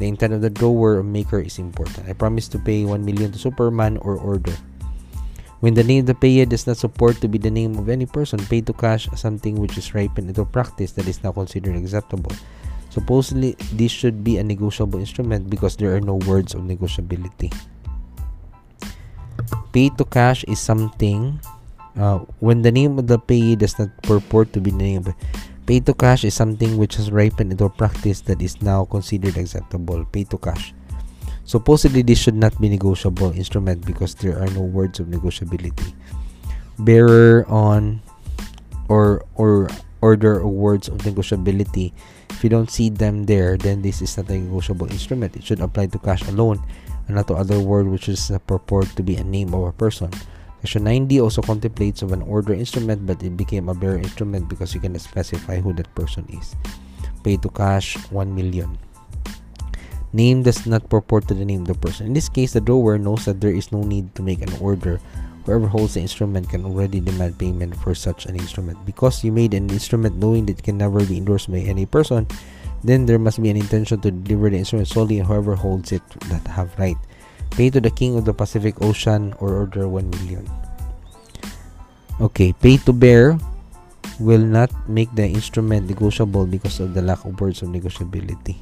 The 0.00 0.08
intent 0.08 0.32
of 0.32 0.40
the 0.40 0.48
drawer 0.48 0.96
or 0.96 1.02
maker 1.04 1.40
is 1.40 1.58
important. 1.58 2.08
I 2.08 2.14
promise 2.14 2.48
to 2.56 2.58
pay 2.58 2.84
1 2.88 3.04
million 3.04 3.32
to 3.32 3.38
Superman 3.38 3.98
or 3.98 4.16
order. 4.16 4.56
When 5.60 5.76
the 5.76 5.84
name 5.84 6.00
of 6.00 6.06
the 6.08 6.16
payer 6.16 6.48
does 6.48 6.66
not 6.66 6.80
support 6.80 7.20
to 7.20 7.28
be 7.28 7.36
the 7.36 7.52
name 7.52 7.76
of 7.76 7.92
any 7.92 8.06
person, 8.06 8.40
pay 8.40 8.64
to 8.64 8.72
cash 8.72 9.12
something 9.12 9.60
which 9.60 9.76
is 9.76 9.92
ripened 9.92 10.32
into 10.32 10.48
practice 10.48 10.92
that 10.96 11.04
is 11.04 11.20
now 11.22 11.32
considered 11.32 11.76
acceptable. 11.76 12.32
Supposedly, 12.88 13.52
this 13.76 13.92
should 13.92 14.24
be 14.24 14.38
a 14.38 14.42
negotiable 14.42 14.98
instrument 14.98 15.50
because 15.52 15.76
there 15.76 15.94
are 15.94 16.00
no 16.00 16.16
words 16.24 16.54
of 16.54 16.62
negotiability. 16.62 17.52
Pay 19.72 19.90
to 19.96 20.04
cash 20.04 20.44
is 20.44 20.58
something 20.58 21.40
uh, 21.98 22.18
when 22.40 22.62
the 22.62 22.70
name 22.70 22.98
of 22.98 23.06
the 23.06 23.18
payee 23.18 23.56
does 23.56 23.78
not 23.78 23.90
purport 24.02 24.52
to 24.52 24.60
be 24.60 24.70
named, 24.70 25.12
pay 25.66 25.80
to 25.80 25.94
cash 25.94 26.24
is 26.24 26.34
something 26.34 26.78
which 26.78 26.96
has 26.96 27.10
ripened 27.10 27.52
into 27.52 27.64
a 27.64 27.70
practice 27.70 28.20
that 28.22 28.40
is 28.40 28.62
now 28.62 28.84
considered 28.84 29.36
acceptable. 29.36 30.04
Pay 30.12 30.24
to 30.24 30.38
cash. 30.38 30.72
Supposedly, 31.44 32.02
this 32.02 32.18
should 32.18 32.38
not 32.38 32.54
be 32.60 32.68
negotiable 32.68 33.32
instrument 33.32 33.84
because 33.84 34.14
there 34.14 34.38
are 34.38 34.46
no 34.54 34.62
words 34.62 35.00
of 35.00 35.08
negotiability. 35.08 35.92
Bearer 36.78 37.44
on 37.48 38.00
or 38.88 39.26
or 39.34 39.68
order 40.00 40.40
or 40.40 40.48
words 40.48 40.88
of 40.88 40.98
negotiability. 41.02 41.92
If 42.30 42.44
you 42.44 42.50
don't 42.50 42.70
see 42.70 42.88
them 42.88 43.26
there, 43.26 43.58
then 43.58 43.82
this 43.82 44.00
is 44.00 44.16
not 44.16 44.30
a 44.30 44.38
negotiable 44.38 44.88
instrument. 44.88 45.36
It 45.36 45.44
should 45.44 45.60
apply 45.60 45.92
to 45.92 45.98
cash 45.98 46.22
alone 46.28 46.62
to 47.18 47.34
other 47.34 47.58
word 47.58 47.88
which 47.88 48.08
is 48.08 48.30
uh, 48.30 48.38
purport 48.46 48.86
to 48.96 49.02
be 49.02 49.16
a 49.16 49.24
name 49.24 49.54
of 49.54 49.64
a 49.64 49.72
person. 49.72 50.10
Section 50.60 50.84
9D 50.84 51.22
also 51.22 51.40
contemplates 51.42 52.02
of 52.02 52.12
an 52.12 52.22
order 52.22 52.52
instrument 52.52 53.06
but 53.06 53.22
it 53.22 53.36
became 53.36 53.68
a 53.68 53.74
bearer 53.74 53.98
instrument 53.98 54.48
because 54.48 54.74
you 54.74 54.80
can 54.80 54.98
specify 54.98 55.58
who 55.58 55.72
that 55.74 55.92
person 55.94 56.26
is. 56.30 56.54
Pay 57.24 57.36
to 57.38 57.48
cash 57.50 57.96
1 58.10 58.34
million. 58.34 58.78
Name 60.12 60.42
does 60.42 60.66
not 60.66 60.90
purport 60.90 61.28
to 61.28 61.34
the 61.34 61.44
name 61.44 61.62
of 61.62 61.68
the 61.68 61.78
person. 61.78 62.06
In 62.06 62.14
this 62.14 62.28
case, 62.28 62.52
the 62.52 62.60
drawer 62.60 62.98
knows 62.98 63.26
that 63.26 63.40
there 63.40 63.54
is 63.54 63.70
no 63.70 63.82
need 63.86 64.12
to 64.16 64.22
make 64.22 64.42
an 64.42 64.50
order. 64.58 64.98
Whoever 65.46 65.68
holds 65.68 65.94
the 65.94 66.00
instrument 66.00 66.50
can 66.50 66.66
already 66.66 66.98
demand 66.98 67.38
payment 67.38 67.78
for 67.78 67.94
such 67.94 68.26
an 68.26 68.34
instrument. 68.34 68.84
Because 68.84 69.22
you 69.22 69.30
made 69.30 69.54
an 69.54 69.70
instrument 69.70 70.16
knowing 70.16 70.46
that 70.46 70.58
it 70.58 70.64
can 70.64 70.78
never 70.78 71.04
be 71.06 71.16
endorsed 71.16 71.50
by 71.50 71.62
any 71.62 71.86
person, 71.86 72.26
then 72.82 73.06
there 73.06 73.18
must 73.18 73.42
be 73.42 73.50
an 73.50 73.56
intention 73.56 74.00
to 74.00 74.10
deliver 74.10 74.50
the 74.50 74.58
instrument 74.58 74.88
solely 74.88 75.18
whoever 75.18 75.54
holds 75.54 75.92
it 75.92 76.02
that 76.28 76.46
have 76.48 76.72
right. 76.78 76.96
Pay 77.50 77.70
to 77.70 77.80
the 77.80 77.90
king 77.90 78.16
of 78.16 78.24
the 78.24 78.32
Pacific 78.32 78.80
Ocean 78.80 79.34
or 79.38 79.54
order 79.54 79.88
1 79.88 80.10
million. 80.10 80.48
Okay, 82.20 82.52
pay 82.52 82.76
to 82.84 82.92
bear 82.92 83.38
will 84.20 84.44
not 84.44 84.70
make 84.88 85.08
the 85.16 85.24
instrument 85.24 85.88
negotiable 85.88 86.46
because 86.46 86.78
of 86.80 86.92
the 86.92 87.02
lack 87.02 87.24
of 87.24 87.40
words 87.40 87.62
of 87.62 87.68
negotiability. 87.68 88.56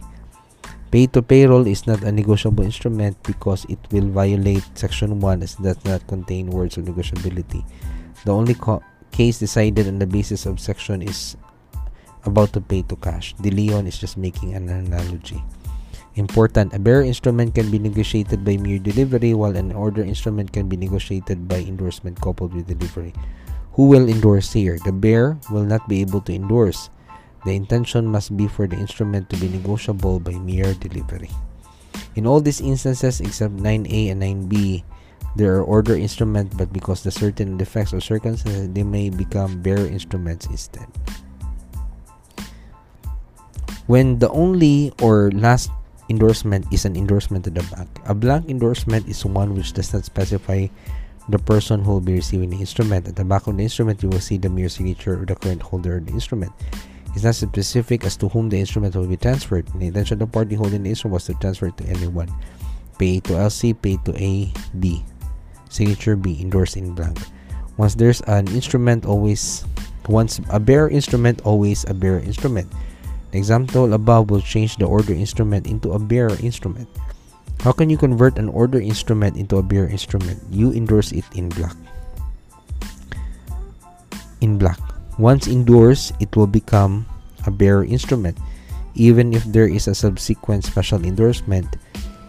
Pay 0.91 1.07
to 1.13 1.21
payroll 1.21 1.67
is 1.67 1.87
not 1.87 2.03
a 2.03 2.13
negotiable 2.13 2.65
instrument 2.65 3.19
because 3.25 3.67
it 3.69 3.79
will 3.93 4.09
violate 4.09 4.65
section 4.73 5.21
1 5.21 5.43
as 5.43 5.59
it 5.59 5.63
does 5.63 5.85
not 5.85 6.07
contain 6.07 6.49
words 6.49 6.79
of 6.79 6.87
negotiability. 6.87 7.61
The 8.25 8.33
only 8.33 8.57
case 9.13 9.39
decided 9.39 9.87
on 9.87 9.99
the 9.99 10.07
basis 10.07 10.47
of 10.47 10.61
section 10.61 11.03
is 11.03 11.37
about 12.29 12.53
to 12.53 12.61
pay 12.61 12.85
to 12.87 12.97
cash. 12.97 13.35
De 13.41 13.51
Leon 13.51 13.89
is 13.89 13.99
just 13.99 14.21
making 14.21 14.55
an 14.55 14.69
analogy. 14.69 15.43
Important, 16.19 16.75
a 16.75 16.79
bearer 16.79 17.07
instrument 17.07 17.55
can 17.55 17.71
be 17.71 17.79
negotiated 17.79 18.45
by 18.45 18.59
mere 18.59 18.79
delivery 18.79 19.35
while 19.35 19.57
an 19.57 19.71
order 19.73 20.03
instrument 20.03 20.53
can 20.53 20.69
be 20.69 20.77
negotiated 20.77 21.47
by 21.47 21.63
endorsement 21.63 22.21
coupled 22.21 22.53
with 22.53 22.67
delivery. 22.67 23.15
Who 23.79 23.87
will 23.87 24.11
endorse 24.11 24.53
here? 24.53 24.79
The 24.83 24.91
bearer 24.91 25.39
will 25.55 25.63
not 25.63 25.87
be 25.87 26.03
able 26.03 26.21
to 26.27 26.35
endorse. 26.35 26.91
The 27.47 27.55
intention 27.55 28.11
must 28.11 28.37
be 28.37 28.51
for 28.51 28.67
the 28.67 28.75
instrument 28.75 29.31
to 29.31 29.37
be 29.39 29.47
negotiable 29.47 30.19
by 30.19 30.35
mere 30.35 30.75
delivery. 30.75 31.31
In 32.19 32.27
all 32.27 32.43
these 32.43 32.61
instances 32.61 33.21
except 33.23 33.55
9a 33.55 34.11
and 34.11 34.19
9b, 34.19 34.83
there 35.39 35.55
are 35.55 35.63
order 35.63 35.95
instruments 35.95 36.59
but 36.59 36.73
because 36.73 37.07
the 37.07 37.15
certain 37.15 37.57
defects 37.57 37.95
or 37.95 38.01
circumstances 38.03 38.67
they 38.75 38.83
may 38.83 39.09
become 39.09 39.63
bearer 39.63 39.87
instruments 39.87 40.51
instead. 40.51 40.91
When 43.89 44.21
the 44.21 44.29
only 44.29 44.93
or 45.01 45.33
last 45.33 45.73
endorsement 46.13 46.69
is 46.73 46.85
an 46.85 46.97
endorsement 46.97 47.45
to 47.45 47.51
the 47.51 47.65
bank. 47.73 47.89
A 48.05 48.15
blank 48.15 48.49
endorsement 48.49 49.09
is 49.09 49.25
one 49.25 49.57
which 49.57 49.73
does 49.73 49.93
not 49.93 50.05
specify 50.05 50.69
the 51.29 51.39
person 51.39 51.85
who 51.85 51.93
will 51.93 52.05
be 52.05 52.15
receiving 52.15 52.51
the 52.51 52.61
instrument. 52.61 53.09
At 53.09 53.17
the 53.17 53.25
back 53.25 53.47
of 53.47 53.57
the 53.57 53.63
instrument, 53.63 54.03
you 54.03 54.09
will 54.09 54.21
see 54.21 54.37
the 54.37 54.49
mere 54.49 54.69
signature 54.69 55.15
of 55.15 55.27
the 55.27 55.37
current 55.37 55.63
holder 55.63 55.99
of 55.99 56.07
the 56.07 56.13
instrument. 56.13 56.53
It's 57.15 57.25
not 57.25 57.35
specific 57.35 58.05
as 58.05 58.17
to 58.19 58.29
whom 58.29 58.49
the 58.49 58.61
instrument 58.61 58.97
will 58.97 59.07
be 59.07 59.17
transferred. 59.17 59.67
The 59.73 59.89
intention 59.89 60.21
of 60.21 60.29
the 60.29 60.33
party 60.33 60.55
holding 60.55 60.83
the 60.83 60.91
instrument 60.91 61.15
was 61.15 61.27
to 61.27 61.35
transfer 61.41 61.71
to 61.71 61.85
anyone. 61.85 62.29
Pay 62.99 63.21
to 63.21 63.41
LC, 63.41 63.73
pay 63.73 63.97
to 64.05 64.13
A, 64.17 64.53
B. 64.81 65.05
Signature 65.69 66.17
B, 66.17 66.41
endorsed 66.41 66.77
in 66.77 66.95
blank. 66.95 67.19
Once 67.77 67.95
there's 67.95 68.21
an 68.23 68.49
instrument, 68.49 69.05
always 69.05 69.65
once 70.09 70.41
a 70.49 70.59
bare 70.59 70.89
instrument, 70.89 71.41
always 71.45 71.85
a 71.89 71.95
bare 71.95 72.19
instrument. 72.21 72.69
The 73.31 73.39
example 73.39 73.93
above 73.93 74.31
will 74.31 74.41
change 74.41 74.77
the 74.77 74.87
order 74.87 75.13
instrument 75.13 75.67
into 75.67 75.93
a 75.93 75.99
bearer 75.99 76.37
instrument. 76.41 76.89
How 77.61 77.73
can 77.73 77.91
you 77.91 77.99
convert 77.99 78.39
an 78.39 78.49
order 78.49 78.81
instrument 78.81 79.37
into 79.37 79.59
a 79.59 79.63
bearer 79.63 79.89
instrument? 79.89 80.41
You 80.51 80.73
endorse 80.73 81.13
it 81.13 81.25
in 81.35 81.49
black. 81.49 81.77
In 84.41 84.57
black. 84.57 84.79
Once 85.19 85.49
endorsed, 85.49 86.15
it 86.21 86.35
will 86.37 86.47
become 86.47 87.05
a 87.47 87.51
bearer 87.51 87.85
instrument. 87.85 88.39
Even 88.95 89.35
if 89.35 89.45
there 89.45 89.67
is 89.67 89.89
a 89.89 89.95
subsequent 89.95 90.65
special 90.65 91.05
endorsement, 91.05 91.67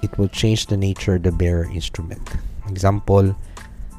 it 0.01 0.11
will 0.17 0.27
change 0.29 0.65
the 0.65 0.77
nature 0.77 1.15
of 1.15 1.23
the 1.23 1.31
bearer 1.31 1.69
instrument. 1.71 2.21
Example, 2.67 3.35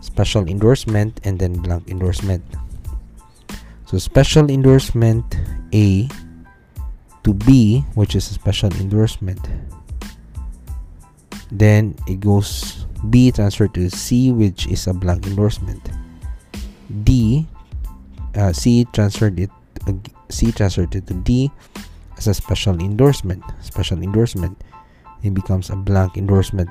special 0.01 0.47
endorsement 0.49 1.21
and 1.25 1.39
then 1.39 1.55
blank 1.55 1.89
endorsement. 1.89 2.43
So 3.87 3.99
special 3.99 4.51
endorsement 4.51 5.25
A 5.75 6.09
to 7.25 7.35
B, 7.35 7.85
which 7.95 8.15
is 8.15 8.31
a 8.31 8.35
special 8.35 8.73
endorsement. 8.77 9.41
Then 11.51 11.97
it 12.07 12.21
goes 12.21 12.87
B 13.09 13.33
transferred 13.33 13.75
to 13.75 13.91
C, 13.91 14.33
which 14.33 14.67
is 14.67 14.87
a 14.87 14.95
blank 14.95 15.27
endorsement. 15.27 15.81
D, 17.05 17.47
uh, 18.37 18.53
C 18.53 18.87
transferred 18.93 19.39
it. 19.41 19.51
Uh, 19.87 19.93
C 20.29 20.53
transferred 20.53 20.95
it 20.95 21.07
to 21.07 21.15
D 21.15 21.51
as 22.17 22.27
a 22.27 22.35
special 22.35 22.79
endorsement. 22.79 23.43
Special 23.61 24.03
endorsement. 24.03 24.57
It 25.23 25.35
becomes 25.35 25.71
a 25.71 25.77
blank 25.77 26.17
endorsement 26.17 26.71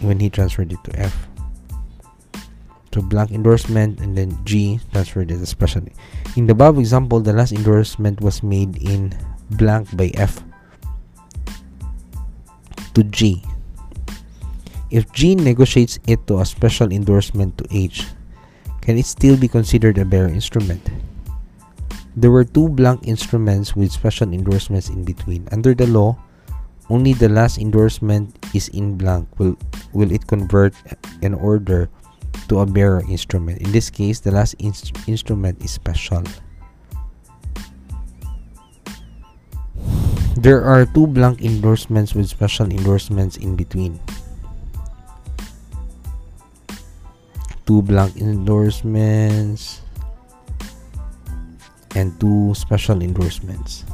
when 0.00 0.20
he 0.20 0.28
transferred 0.28 0.72
it 0.72 0.82
to 0.84 1.00
F. 1.00 1.28
So 2.96 3.02
blank 3.02 3.30
endorsement 3.30 4.00
and 4.00 4.16
then 4.16 4.32
G 4.44 4.80
transferred 4.92 5.30
it 5.30 5.36
as 5.36 5.50
special. 5.50 5.84
In 6.34 6.46
the 6.46 6.52
above 6.52 6.78
example, 6.78 7.20
the 7.20 7.32
last 7.32 7.52
endorsement 7.52 8.22
was 8.22 8.42
made 8.42 8.80
in 8.80 9.12
blank 9.50 9.94
by 9.96 10.10
F 10.14 10.42
to 12.94 13.02
G. 13.04 13.42
If 14.90 15.12
G 15.12 15.34
negotiates 15.34 15.98
it 16.06 16.26
to 16.26 16.40
a 16.40 16.46
special 16.46 16.92
endorsement 16.92 17.58
to 17.58 17.66
H, 17.70 18.06
can 18.80 18.96
it 18.96 19.06
still 19.06 19.36
be 19.36 19.48
considered 19.48 19.98
a 19.98 20.04
bearer 20.04 20.28
instrument? 20.28 20.80
There 22.16 22.30
were 22.30 22.44
two 22.44 22.68
blank 22.68 23.04
instruments 23.04 23.76
with 23.76 23.92
special 23.92 24.32
endorsements 24.32 24.88
in 24.88 25.04
between. 25.04 25.48
Under 25.52 25.74
the 25.74 25.86
law, 25.86 26.16
only 26.88 27.12
the 27.12 27.28
last 27.28 27.58
endorsement 27.58 28.38
is 28.54 28.68
in 28.68 28.96
blank 28.96 29.28
will 29.38 29.58
will 29.92 30.12
it 30.12 30.26
convert 30.26 30.72
an 31.20 31.34
order 31.34 31.90
to 32.48 32.60
a 32.60 32.66
bearer 32.66 33.02
instrument. 33.10 33.60
In 33.60 33.72
this 33.72 33.90
case, 33.90 34.20
the 34.20 34.30
last 34.30 34.54
inst 34.62 34.94
instrument 35.08 35.60
is 35.62 35.72
special. 35.72 36.22
There 40.36 40.62
are 40.62 40.86
two 40.86 41.06
blank 41.06 41.42
endorsements 41.42 42.14
with 42.14 42.28
special 42.28 42.70
endorsements 42.70 43.36
in 43.36 43.56
between. 43.56 43.98
Two 47.66 47.82
blank 47.82 48.16
endorsements 48.20 49.82
and 51.96 52.12
two 52.20 52.54
special 52.54 53.02
endorsements. 53.02 53.84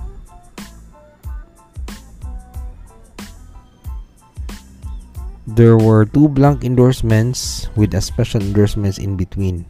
There 5.47 5.77
were 5.77 6.05
two 6.05 6.29
blank 6.29 6.65
endorsements 6.65 7.69
with 7.77 7.95
a 7.95 8.01
special 8.01 8.43
endorsements 8.43 8.99
in 8.99 9.17
between. 9.17 9.67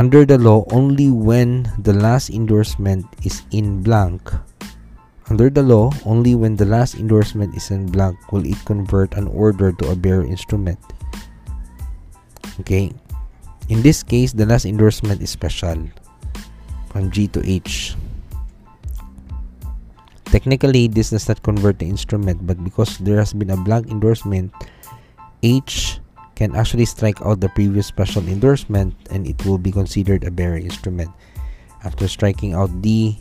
Under 0.00 0.24
the 0.24 0.40
law, 0.40 0.64
only 0.72 1.12
when 1.12 1.68
the 1.76 1.92
last 1.92 2.32
endorsement 2.32 3.04
is 3.20 3.44
in 3.52 3.84
blank. 3.84 4.32
Under 5.28 5.52
the 5.52 5.60
law, 5.60 5.92
only 6.08 6.32
when 6.32 6.56
the 6.56 6.64
last 6.64 6.96
endorsement 6.96 7.52
is 7.52 7.68
in 7.68 7.84
blank 7.84 8.16
will 8.32 8.48
it 8.48 8.56
convert 8.64 9.12
an 9.20 9.28
order 9.28 9.76
to 9.76 9.92
a 9.92 9.94
bearer 9.94 10.24
instrument. 10.24 10.80
Okay. 12.64 12.96
In 13.68 13.84
this 13.84 14.00
case, 14.00 14.32
the 14.32 14.48
last 14.48 14.64
endorsement 14.64 15.20
is 15.20 15.36
special 15.36 15.76
from 16.88 17.12
G 17.12 17.28
to 17.36 17.44
H. 17.44 17.92
Technically, 20.32 20.88
this 20.88 21.12
does 21.12 21.28
not 21.28 21.44
convert 21.44 21.76
the 21.76 21.84
instrument, 21.84 22.48
but 22.48 22.56
because 22.64 22.96
there 23.04 23.20
has 23.20 23.36
been 23.36 23.52
a 23.52 23.60
blank 23.60 23.92
endorsement, 23.92 24.48
H 25.44 25.99
can 26.40 26.56
actually 26.56 26.88
strike 26.88 27.20
out 27.20 27.44
the 27.44 27.52
previous 27.52 27.84
special 27.84 28.24
endorsement 28.24 28.96
and 29.12 29.28
it 29.28 29.36
will 29.44 29.60
be 29.60 29.68
considered 29.68 30.24
a 30.24 30.32
bearer 30.32 30.56
instrument. 30.56 31.12
After 31.84 32.08
striking 32.08 32.56
out 32.56 32.72
D, 32.80 33.20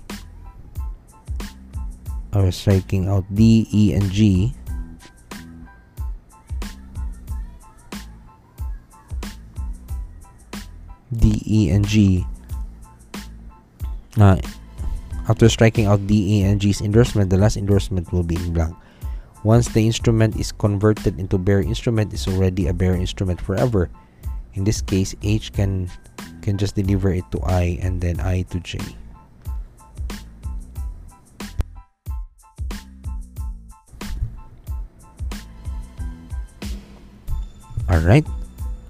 or 2.31 2.47
striking 2.55 3.11
out 3.11 3.27
D, 3.35 3.67
E, 3.75 3.91
and 3.91 4.07
G, 4.07 4.55
D, 11.11 11.43
E, 11.43 11.75
and 11.75 11.83
G, 11.83 12.23
uh, 14.15 14.39
after 15.27 15.51
striking 15.51 15.91
out 15.91 16.07
D, 16.07 16.39
E, 16.39 16.47
and 16.47 16.55
G's 16.55 16.79
endorsement, 16.79 17.29
the 17.29 17.37
last 17.37 17.59
endorsement 17.59 18.11
will 18.15 18.23
be 18.23 18.39
in 18.39 18.55
blank. 18.55 18.75
Once 19.43 19.69
the 19.71 19.85
instrument 19.85 20.35
is 20.35 20.51
converted 20.51 21.19
into 21.19 21.37
bearer 21.37 21.63
instrument, 21.63 22.11
it's 22.13 22.27
already 22.27 22.67
a 22.67 22.73
bearer 22.73 22.95
instrument 22.95 23.39
forever. 23.39 23.89
In 24.53 24.63
this 24.63 24.81
case, 24.81 25.15
H 25.23 25.53
can 25.53 25.87
can 26.41 26.57
just 26.57 26.75
deliver 26.75 27.13
it 27.13 27.23
to 27.31 27.39
I 27.47 27.79
and 27.79 28.01
then 28.01 28.19
I 28.19 28.43
to 28.51 28.59
J. 28.59 28.79
Alright. 37.89 38.27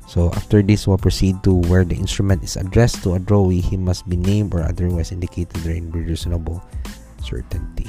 So 0.10 0.34
after 0.34 0.66
this, 0.66 0.90
we'll 0.90 0.98
proceed 0.98 1.44
to 1.46 1.54
where 1.70 1.86
the 1.86 1.96
instrument 1.96 2.44
is 2.44 2.58
addressed 2.58 3.06
to 3.06 3.14
a 3.14 3.20
drawee. 3.22 3.62
He 3.62 3.78
must 3.78 4.10
be 4.10 4.18
named 4.18 4.54
or 4.58 4.66
otherwise 4.66 5.14
indicated 5.14 5.62
therein 5.62 5.94
with 5.94 6.10
reasonable 6.10 6.66
certainty. 7.22 7.86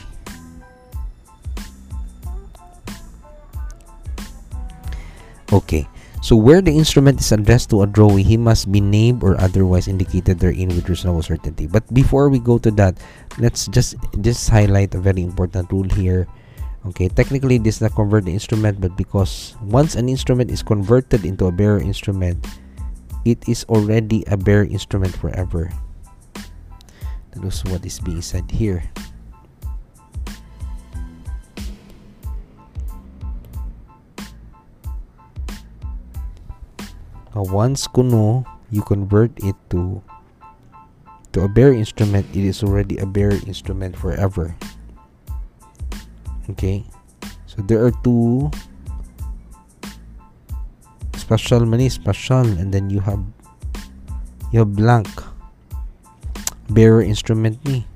Okay, 5.50 5.82
so 6.22 6.36
where 6.36 6.62
the 6.62 6.70
instrument 6.70 7.18
is 7.18 7.32
addressed 7.32 7.70
to 7.70 7.82
a 7.82 7.86
drawee, 7.86 8.22
he 8.22 8.36
must 8.36 8.70
be 8.70 8.80
named 8.80 9.24
or 9.24 9.34
otherwise 9.40 9.88
indicated 9.88 10.38
therein 10.38 10.68
with 10.68 10.88
reasonable 10.88 11.26
certainty. 11.26 11.66
But 11.66 11.82
before 11.92 12.28
we 12.30 12.38
go 12.38 12.58
to 12.62 12.70
that, 12.78 13.00
let's 13.42 13.66
just 13.66 13.98
just 14.22 14.46
highlight 14.46 14.94
a 14.94 15.02
very 15.02 15.26
important 15.26 15.72
rule 15.72 15.88
here. 15.90 16.30
Okay. 16.86 17.10
Technically 17.10 17.58
this 17.58 17.82
not 17.82 17.98
convert 17.98 18.24
the 18.24 18.32
instrument 18.32 18.80
but 18.80 18.96
because 18.96 19.52
once 19.60 19.96
an 19.96 20.08
instrument 20.08 20.48
is 20.48 20.62
converted 20.62 21.28
into 21.28 21.44
a 21.44 21.52
bearer 21.52 21.76
instrument 21.76 22.40
it 23.28 23.36
is 23.44 23.68
already 23.68 24.24
a 24.32 24.36
bearer 24.36 24.64
instrument 24.64 25.12
forever. 25.12 25.68
That 27.36 27.44
is 27.44 27.60
what 27.68 27.84
is 27.84 28.00
being 28.00 28.24
said 28.24 28.48
here 28.48 28.80
uh, 37.36 37.42
once 37.42 37.86
kuno 37.86 38.44
you 38.70 38.82
convert 38.82 39.30
it 39.42 39.56
to 39.70 40.02
to 41.32 41.42
a 41.42 41.48
bearer 41.48 41.74
instrument 41.74 42.26
it 42.34 42.42
is 42.42 42.62
already 42.62 42.98
a 42.98 43.06
bearer 43.06 43.38
instrument 43.46 43.94
forever. 43.94 44.54
Okay? 46.50 46.82
So 47.46 47.62
there 47.62 47.82
are 47.86 47.94
two 48.02 48.50
special 51.14 51.62
many 51.66 51.88
special 51.88 52.46
and 52.58 52.74
then 52.74 52.90
you 52.90 52.98
have 52.98 53.22
you 54.50 54.66
have 54.66 54.74
blank 54.74 55.06
bearer 56.70 57.02
instrument 57.02 57.58
ni. 57.66 57.86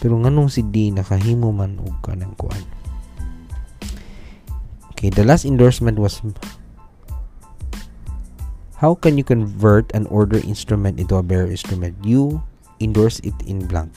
Pero 0.00 0.20
nganong 0.20 0.52
si 0.52 0.60
D 0.64 0.92
nakahimo 0.92 1.52
man 1.52 1.80
og 1.80 1.96
kanang 2.04 2.36
kuan 2.36 2.60
okay 5.04 5.12
the 5.12 5.24
last 5.24 5.44
endorsement 5.44 6.00
was 6.00 6.24
how 8.84 8.92
can 8.92 9.16
you 9.16 9.24
convert 9.24 9.88
an 9.96 10.04
order 10.12 10.36
instrument 10.44 11.00
into 11.00 11.16
a 11.16 11.24
bearer 11.24 11.48
instrument 11.48 11.96
you 12.04 12.36
endorse 12.84 13.16
it 13.24 13.32
in 13.48 13.64
blank 13.64 13.96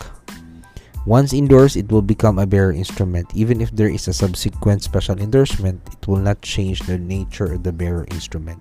once 1.08 1.32
endorsed, 1.32 1.80
it 1.80 1.88
will 1.88 2.04
become 2.04 2.36
a 2.36 2.44
bearer 2.44 2.76
instrument. 2.76 3.32
Even 3.32 3.64
if 3.64 3.72
there 3.72 3.88
is 3.88 4.10
a 4.10 4.14
subsequent 4.14 4.84
special 4.84 5.16
endorsement, 5.24 5.80
it 5.88 6.04
will 6.06 6.20
not 6.20 6.44
change 6.44 6.84
the 6.84 7.00
nature 7.00 7.56
of 7.56 7.64
the 7.64 7.72
bearer 7.72 8.04
instrument. 8.12 8.60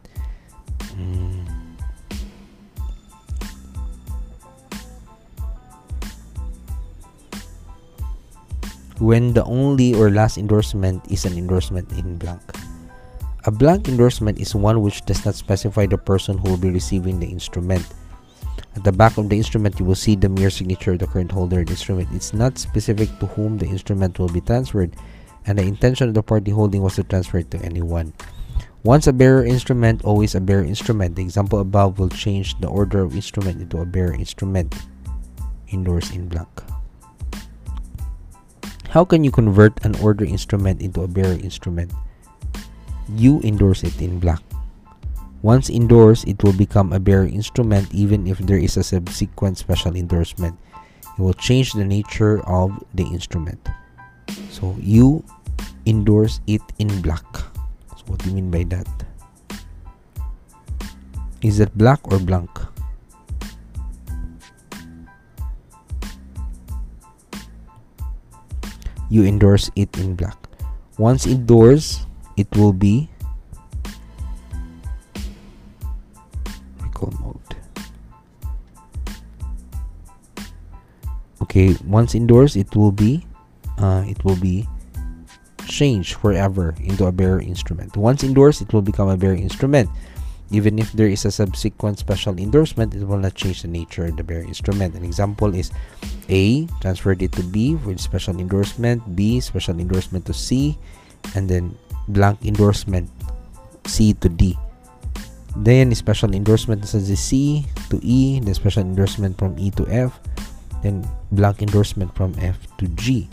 Mm. 0.94 1.42
When 9.02 9.34
the 9.34 9.42
only 9.42 9.98
or 9.98 10.14
last 10.14 10.38
endorsement 10.38 11.02
is 11.10 11.26
an 11.26 11.34
endorsement 11.34 11.90
in 11.98 12.14
blank. 12.14 12.46
A 13.46 13.50
blank 13.52 13.86
endorsement 13.86 14.40
is 14.42 14.58
one 14.58 14.82
which 14.82 15.06
does 15.06 15.24
not 15.24 15.36
specify 15.36 15.86
the 15.86 15.96
person 15.96 16.36
who 16.36 16.50
will 16.50 16.58
be 16.58 16.74
receiving 16.74 17.20
the 17.20 17.30
instrument. 17.30 17.86
At 18.74 18.82
the 18.82 18.90
back 18.90 19.18
of 19.18 19.28
the 19.30 19.36
instrument, 19.36 19.78
you 19.78 19.86
will 19.86 19.94
see 19.94 20.16
the 20.16 20.28
mere 20.28 20.50
signature 20.50 20.94
of 20.94 20.98
the 20.98 21.06
current 21.06 21.30
holder 21.30 21.60
of 21.60 21.66
the 21.66 21.78
instrument. 21.78 22.08
It's 22.12 22.34
not 22.34 22.58
specific 22.58 23.06
to 23.20 23.26
whom 23.38 23.56
the 23.56 23.66
instrument 23.66 24.18
will 24.18 24.28
be 24.28 24.40
transferred, 24.40 24.96
and 25.46 25.56
the 25.56 25.62
intention 25.62 26.08
of 26.08 26.14
the 26.14 26.24
party 26.24 26.50
holding 26.50 26.82
was 26.82 26.96
to 26.96 27.04
transfer 27.04 27.38
it 27.38 27.52
to 27.52 27.62
anyone. 27.62 28.12
Once 28.82 29.06
a 29.06 29.12
bearer 29.12 29.46
instrument, 29.46 30.02
always 30.02 30.34
a 30.34 30.40
bearer 30.40 30.64
instrument. 30.64 31.14
The 31.14 31.22
example 31.22 31.60
above 31.60 32.00
will 32.00 32.10
change 32.10 32.58
the 32.58 32.66
order 32.66 33.04
of 33.04 33.14
instrument 33.14 33.62
into 33.62 33.78
a 33.78 33.86
bearer 33.86 34.14
instrument. 34.14 34.74
Endorse 35.72 36.10
in 36.10 36.26
blank. 36.26 36.50
How 38.90 39.04
can 39.04 39.22
you 39.22 39.30
convert 39.30 39.84
an 39.84 39.94
order 40.02 40.24
instrument 40.24 40.82
into 40.82 41.02
a 41.02 41.08
bearer 41.08 41.38
instrument? 41.38 41.92
You 43.14 43.40
endorse 43.42 43.84
it 43.84 44.00
in 44.02 44.18
black. 44.18 44.42
Once 45.42 45.70
endorsed, 45.70 46.26
it 46.26 46.42
will 46.42 46.52
become 46.52 46.92
a 46.92 46.98
bearer 46.98 47.26
instrument 47.26 47.86
even 47.94 48.26
if 48.26 48.38
there 48.38 48.58
is 48.58 48.76
a 48.76 48.82
subsequent 48.82 49.58
special 49.58 49.94
endorsement. 49.94 50.58
It 51.16 51.22
will 51.22 51.34
change 51.34 51.72
the 51.72 51.84
nature 51.84 52.42
of 52.48 52.72
the 52.94 53.04
instrument. 53.04 53.60
So 54.50 54.74
you 54.80 55.22
endorse 55.86 56.40
it 56.46 56.62
in 56.78 56.88
black. 57.00 57.24
So 57.96 58.02
what 58.06 58.18
do 58.20 58.30
you 58.30 58.34
mean 58.34 58.50
by 58.50 58.64
that? 58.74 58.88
Is 61.42 61.60
it 61.60 61.76
black 61.78 62.00
or 62.10 62.18
blank? 62.18 62.50
You 69.08 69.22
endorse 69.22 69.70
it 69.76 69.96
in 69.98 70.16
black. 70.16 70.36
Once 70.98 71.26
endorsed, 71.26 72.05
it 72.36 72.48
will 72.56 72.72
be 72.72 73.08
mode. 77.20 77.36
Okay, 81.42 81.76
once 81.84 82.14
endorsed, 82.14 82.56
it 82.56 82.74
will 82.74 82.92
be 82.92 83.26
uh, 83.78 84.04
it 84.08 84.24
will 84.24 84.36
be 84.36 84.66
changed 85.68 86.16
forever 86.16 86.74
into 86.80 87.04
a 87.04 87.12
bearer 87.12 87.40
instrument. 87.40 87.96
Once 87.96 88.24
endorsed, 88.24 88.62
it 88.62 88.72
will 88.72 88.82
become 88.82 89.08
a 89.08 89.16
bearer 89.16 89.36
instrument. 89.36 89.90
Even 90.50 90.78
if 90.78 90.92
there 90.92 91.08
is 91.08 91.24
a 91.26 91.30
subsequent 91.30 91.98
special 91.98 92.38
endorsement, 92.38 92.94
it 92.94 93.02
will 93.04 93.18
not 93.18 93.34
change 93.34 93.62
the 93.62 93.68
nature 93.68 94.06
of 94.06 94.16
the 94.16 94.22
bearer 94.22 94.46
instrument. 94.46 94.94
An 94.94 95.04
example 95.04 95.52
is 95.54 95.72
A 96.30 96.66
transferred 96.80 97.20
it 97.20 97.32
to 97.32 97.42
B 97.42 97.74
with 97.74 98.00
special 98.00 98.38
endorsement, 98.38 99.02
B 99.16 99.40
special 99.40 99.78
endorsement 99.78 100.24
to 100.26 100.32
C, 100.32 100.78
and 101.34 101.50
then 101.50 101.76
blank 102.08 102.38
endorsement 102.44 103.10
C 103.86 104.14
to 104.20 104.28
D. 104.28 104.58
Then 105.56 105.94
special 105.94 106.34
endorsement 106.34 106.84
sa 106.84 107.00
C 107.00 107.64
to 107.88 107.96
E, 108.04 108.40
then 108.40 108.52
special 108.52 108.82
endorsement 108.82 109.38
from 109.38 109.56
E 109.58 109.70
to 109.80 109.88
F, 109.88 110.20
then 110.82 111.06
blank 111.32 111.62
endorsement 111.62 112.12
from 112.14 112.34
F 112.38 112.60
to 112.76 112.86
G. 112.92 113.28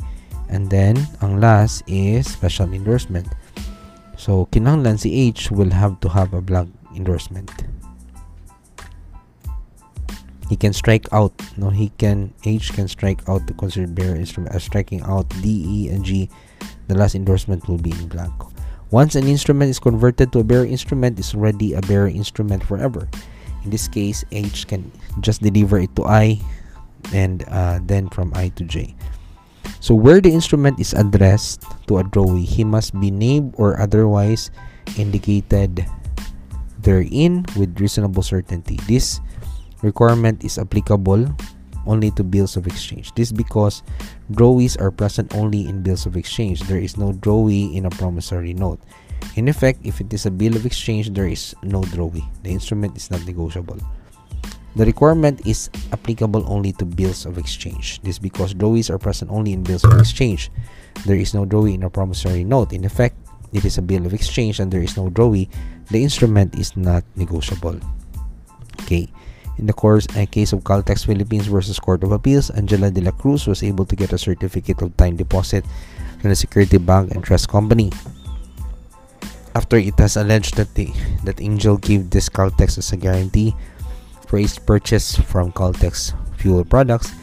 And 0.48 0.70
then 0.70 0.96
ang 1.20 1.42
last 1.42 1.84
is 1.88 2.32
special 2.32 2.72
endorsement. 2.72 3.28
So 4.16 4.48
kinahanglan 4.56 5.04
si 5.04 5.12
H 5.28 5.52
will 5.52 5.72
have 5.72 6.00
to 6.00 6.08
have 6.08 6.32
a 6.32 6.40
blank 6.40 6.72
endorsement. 6.96 7.52
He 10.48 10.56
can 10.56 10.72
strike 10.72 11.10
out. 11.12 11.34
No, 11.58 11.74
he 11.74 11.90
can 11.98 12.32
H 12.46 12.72
can 12.72 12.88
strike 12.88 13.28
out 13.28 13.48
the 13.48 13.58
considered 13.58 13.96
bearer 13.96 14.16
instrument 14.16 14.54
as 14.56 14.64
striking 14.64 15.02
out 15.02 15.28
D, 15.42 15.66
E, 15.66 15.90
and 15.90 16.06
G. 16.06 16.30
The 16.88 16.96
last 16.96 17.16
endorsement 17.16 17.68
will 17.68 17.80
be 17.80 17.92
in 17.92 18.08
blank. 18.08 18.53
Once 18.94 19.18
an 19.18 19.26
instrument 19.26 19.74
is 19.74 19.82
converted 19.82 20.30
to 20.30 20.38
a 20.38 20.46
bearer 20.46 20.70
instrument, 20.70 21.18
it's 21.18 21.34
already 21.34 21.74
a 21.74 21.82
bearer 21.89 22.06
instrument 22.06 22.62
forever. 22.62 23.10
In 23.66 23.74
this 23.74 23.89
case, 23.89 24.22
H 24.30 24.70
can 24.70 24.86
just 25.18 25.41
deliver 25.41 25.82
it 25.82 25.89
to 25.98 26.06
I, 26.06 26.38
and 27.10 27.41
uh, 27.50 27.82
then 27.89 28.06
from 28.14 28.30
I 28.38 28.54
to 28.54 28.64
J. 28.64 28.94
So 29.82 29.98
where 29.98 30.22
the 30.22 30.30
instrument 30.30 30.78
is 30.78 30.94
addressed 30.94 31.66
to 31.89 31.98
a 31.98 32.04
drawee, 32.06 32.46
he 32.46 32.62
must 32.62 32.94
be 33.02 33.10
named 33.10 33.58
or 33.58 33.82
otherwise 33.82 34.54
indicated 34.94 35.89
therein 36.86 37.50
with 37.58 37.74
reasonable 37.82 38.22
certainty. 38.22 38.78
This 38.86 39.18
requirement 39.82 40.46
is 40.46 40.62
applicable 40.62 41.34
only 41.86 42.12
to 42.12 42.24
bills 42.24 42.58
of 42.58 42.68
exchange. 42.68 43.14
This 43.16 43.32
because 43.32 43.84
drawees 44.32 44.80
are 44.80 44.92
present 44.92 45.36
only 45.36 45.68
in 45.68 45.84
bills 45.84 46.06
of 46.06 46.18
exchange. 46.18 46.62
There 46.64 46.80
is 46.80 46.98
no 46.98 47.12
drawee 47.14 47.76
in 47.76 47.86
a 47.86 47.90
promissory 47.90 48.54
note. 48.54 48.80
In 49.36 49.48
effect, 49.48 49.80
if 49.84 50.02
it 50.02 50.14
is 50.14 50.26
a 50.26 50.32
bill 50.32 50.56
of 50.56 50.66
exchange, 50.66 51.12
there 51.12 51.28
is 51.28 51.56
no 51.64 51.82
drawee. 51.82 52.24
The 52.44 52.52
instrument 52.52 52.98
is 52.98 53.10
not 53.12 53.26
negotiable. 53.26 53.80
The 54.76 54.86
requirement 54.86 55.46
is 55.46 55.70
applicable 55.92 56.44
only 56.48 56.74
to 56.74 56.86
bills 56.86 57.26
of 57.26 57.38
exchange. 57.38 58.02
This 58.02 58.18
because 58.18 58.54
drawees 58.54 58.90
are 58.90 58.98
present 58.98 59.30
only 59.30 59.54
in 59.54 59.64
bills 59.64 59.84
of 59.84 59.94
exchange. 60.00 60.50
There 61.06 61.16
is 61.16 61.34
no 61.34 61.46
drawee 61.46 61.76
in 61.76 61.84
a 61.84 61.90
promissory 61.90 62.44
note. 62.44 62.74
In 62.74 62.84
effect, 62.84 63.16
it 63.54 63.66
is 63.66 63.78
a 63.78 63.86
bill 63.86 64.06
of 64.06 64.14
exchange 64.14 64.60
and 64.60 64.72
there 64.72 64.82
is 64.82 64.98
no 64.98 65.10
drawee, 65.10 65.48
the 65.92 66.02
instrument 66.02 66.58
is 66.58 66.76
not 66.76 67.04
negotiable. 67.16 67.78
Okay. 68.82 69.08
In 69.58 69.68
the 69.68 69.74
course 69.74 70.08
a 70.16 70.26
case 70.26 70.54
of 70.54 70.64
Caltex 70.64 71.06
Philippines 71.06 71.47
versus 71.47 71.80
Court 71.80 72.04
of 72.04 72.12
Appeals, 72.12 72.49
Angela 72.49 72.89
de 72.89 73.01
la 73.01 73.12
Cruz 73.12 73.45
was 73.45 73.62
able 73.62 73.86
to 73.86 73.95
get 73.95 74.14
a 74.14 74.18
certificate 74.18 74.82
of 74.82 74.97
time 74.97 75.16
deposit 75.16 75.64
from 76.20 76.30
the 76.30 76.36
Security 76.36 76.78
Bank 76.78 77.12
and 77.12 77.24
Trust 77.24 77.49
Company. 77.49 77.91
After 79.56 79.78
it 79.78 79.93
has 79.99 80.18
alleged 80.18 80.58
that 80.58 80.74
the 80.74 80.89
that 81.24 81.39
Angel 81.39 81.78
gave 81.78 82.10
this 82.10 82.28
Caltex 82.28 82.82
as 82.82 82.91
a 82.91 82.97
guarantee 82.97 83.54
for 84.26 84.41
his 84.41 84.58
purchase 84.58 85.14
from 85.14 85.54
Caltex 85.54 86.18
fuel 86.41 86.66
products, 86.66 87.14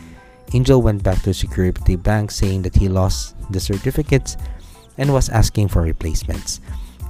Angel 0.54 0.80
went 0.80 1.02
back 1.02 1.22
to 1.22 1.34
Security 1.34 1.96
Bank 1.96 2.30
saying 2.30 2.62
that 2.62 2.76
he 2.76 2.88
lost 2.88 3.34
the 3.50 3.58
certificates 3.58 4.36
and 4.98 5.12
was 5.12 5.28
asking 5.28 5.68
for 5.68 5.82
replacements. 5.82 6.60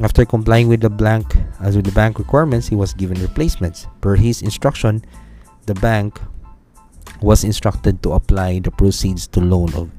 After 0.00 0.24
complying 0.24 0.68
with 0.68 0.80
the 0.80 0.88
blank 0.88 1.36
as 1.60 1.76
with 1.76 1.84
the 1.84 1.92
bank 1.92 2.18
requirements, 2.18 2.66
he 2.66 2.74
was 2.74 2.94
given 2.94 3.20
replacements. 3.20 3.86
Per 4.00 4.16
his 4.16 4.40
instruction, 4.40 5.04
the 5.66 5.74
bank 5.74 6.18
was 7.20 7.44
instructed 7.44 8.02
to 8.02 8.12
apply 8.12 8.60
the 8.60 8.70
proceeds 8.70 9.26
to 9.28 9.40
loan 9.40 9.68
of, 9.74 9.90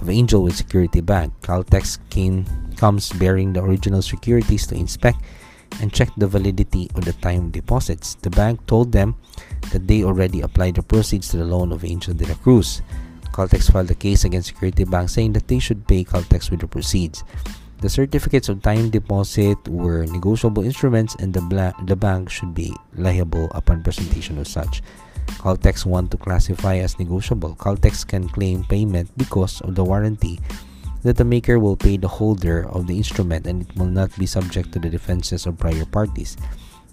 of 0.00 0.08
Angel 0.08 0.42
with 0.42 0.56
Security 0.56 1.02
Bank. 1.02 1.34
Caltex 1.42 1.98
came 2.08 2.46
comes 2.76 3.12
bearing 3.12 3.52
the 3.52 3.62
original 3.62 4.00
securities 4.00 4.66
to 4.66 4.74
inspect 4.74 5.18
and 5.80 5.92
check 5.92 6.08
the 6.16 6.26
validity 6.26 6.90
of 6.94 7.04
the 7.04 7.12
time 7.12 7.50
deposits. 7.50 8.14
The 8.22 8.30
bank 8.30 8.66
told 8.66 8.90
them 8.90 9.16
that 9.70 9.86
they 9.86 10.02
already 10.02 10.40
applied 10.40 10.76
the 10.76 10.82
proceeds 10.82 11.28
to 11.30 11.36
the 11.36 11.44
loan 11.44 11.72
of 11.72 11.84
Angel 11.84 12.14
de 12.14 12.26
la 12.26 12.34
Cruz. 12.34 12.80
Caltex 13.32 13.70
filed 13.70 13.90
a 13.90 13.94
case 13.94 14.24
against 14.24 14.48
Security 14.48 14.84
Bank 14.84 15.10
saying 15.10 15.34
that 15.34 15.48
they 15.48 15.58
should 15.58 15.86
pay 15.86 16.04
Caltex 16.04 16.50
with 16.50 16.60
the 16.60 16.66
proceeds. 16.66 17.22
The 17.82 17.90
certificates 17.90 18.48
of 18.48 18.62
time 18.62 18.94
deposit 18.94 19.58
were 19.66 20.06
negotiable 20.06 20.62
instruments 20.62 21.16
and 21.18 21.34
the, 21.34 21.42
the 21.82 21.96
bank 21.96 22.30
should 22.30 22.54
be 22.54 22.70
liable 22.94 23.50
upon 23.58 23.82
presentation 23.82 24.38
of 24.38 24.46
such. 24.46 24.86
Caltex 25.42 25.84
want 25.84 26.12
to 26.12 26.16
classify 26.16 26.76
as 26.76 26.96
negotiable. 27.00 27.56
Caltex 27.56 28.06
can 28.06 28.28
claim 28.28 28.62
payment 28.62 29.10
because 29.18 29.60
of 29.62 29.74
the 29.74 29.82
warranty 29.82 30.38
that 31.02 31.16
the 31.16 31.24
maker 31.24 31.58
will 31.58 31.76
pay 31.76 31.96
the 31.96 32.06
holder 32.06 32.70
of 32.70 32.86
the 32.86 32.96
instrument 32.96 33.48
and 33.48 33.62
it 33.66 33.74
will 33.76 33.90
not 33.90 34.14
be 34.16 34.26
subject 34.26 34.70
to 34.70 34.78
the 34.78 34.88
defenses 34.88 35.44
of 35.46 35.58
prior 35.58 35.84
parties. 35.84 36.36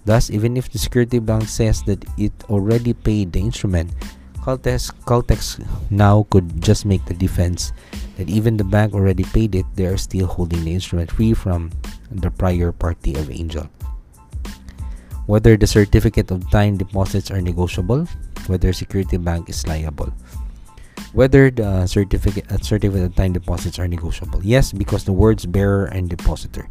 Thus, 0.04 0.28
even 0.28 0.56
if 0.56 0.72
the 0.72 0.78
security 0.78 1.20
bank 1.20 1.46
says 1.46 1.84
that 1.84 2.02
it 2.18 2.32
already 2.50 2.94
paid 2.94 3.30
the 3.30 3.38
instrument, 3.38 3.94
Caltex, 4.42 4.90
Caltex 5.06 5.62
now 5.90 6.26
could 6.30 6.60
just 6.60 6.84
make 6.84 7.04
the 7.04 7.14
defense 7.14 7.72
that 8.20 8.28
even 8.28 8.60
the 8.60 8.68
bank 8.68 8.92
already 8.92 9.24
paid 9.32 9.56
it, 9.56 9.64
they 9.80 9.88
are 9.88 9.96
still 9.96 10.28
holding 10.28 10.60
the 10.68 10.76
instrument 10.76 11.08
free 11.08 11.32
from 11.32 11.72
the 12.12 12.28
prior 12.28 12.68
party 12.68 13.16
of 13.16 13.32
Angel. 13.32 13.64
Whether 15.24 15.56
the 15.56 15.66
certificate 15.66 16.28
of 16.28 16.44
time 16.52 16.76
deposits 16.76 17.32
are 17.32 17.40
negotiable, 17.40 18.04
whether 18.44 18.76
security 18.76 19.16
bank 19.16 19.48
is 19.48 19.64
liable, 19.66 20.12
whether 21.16 21.48
the 21.48 21.88
certificate 21.88 22.44
uh, 22.52 22.60
certificate 22.60 23.08
of 23.08 23.16
time 23.16 23.32
deposits 23.32 23.80
are 23.80 23.88
negotiable. 23.88 24.44
Yes, 24.44 24.68
because 24.68 25.08
the 25.08 25.16
words 25.16 25.48
bearer 25.48 25.88
and 25.88 26.12
depositor. 26.12 26.68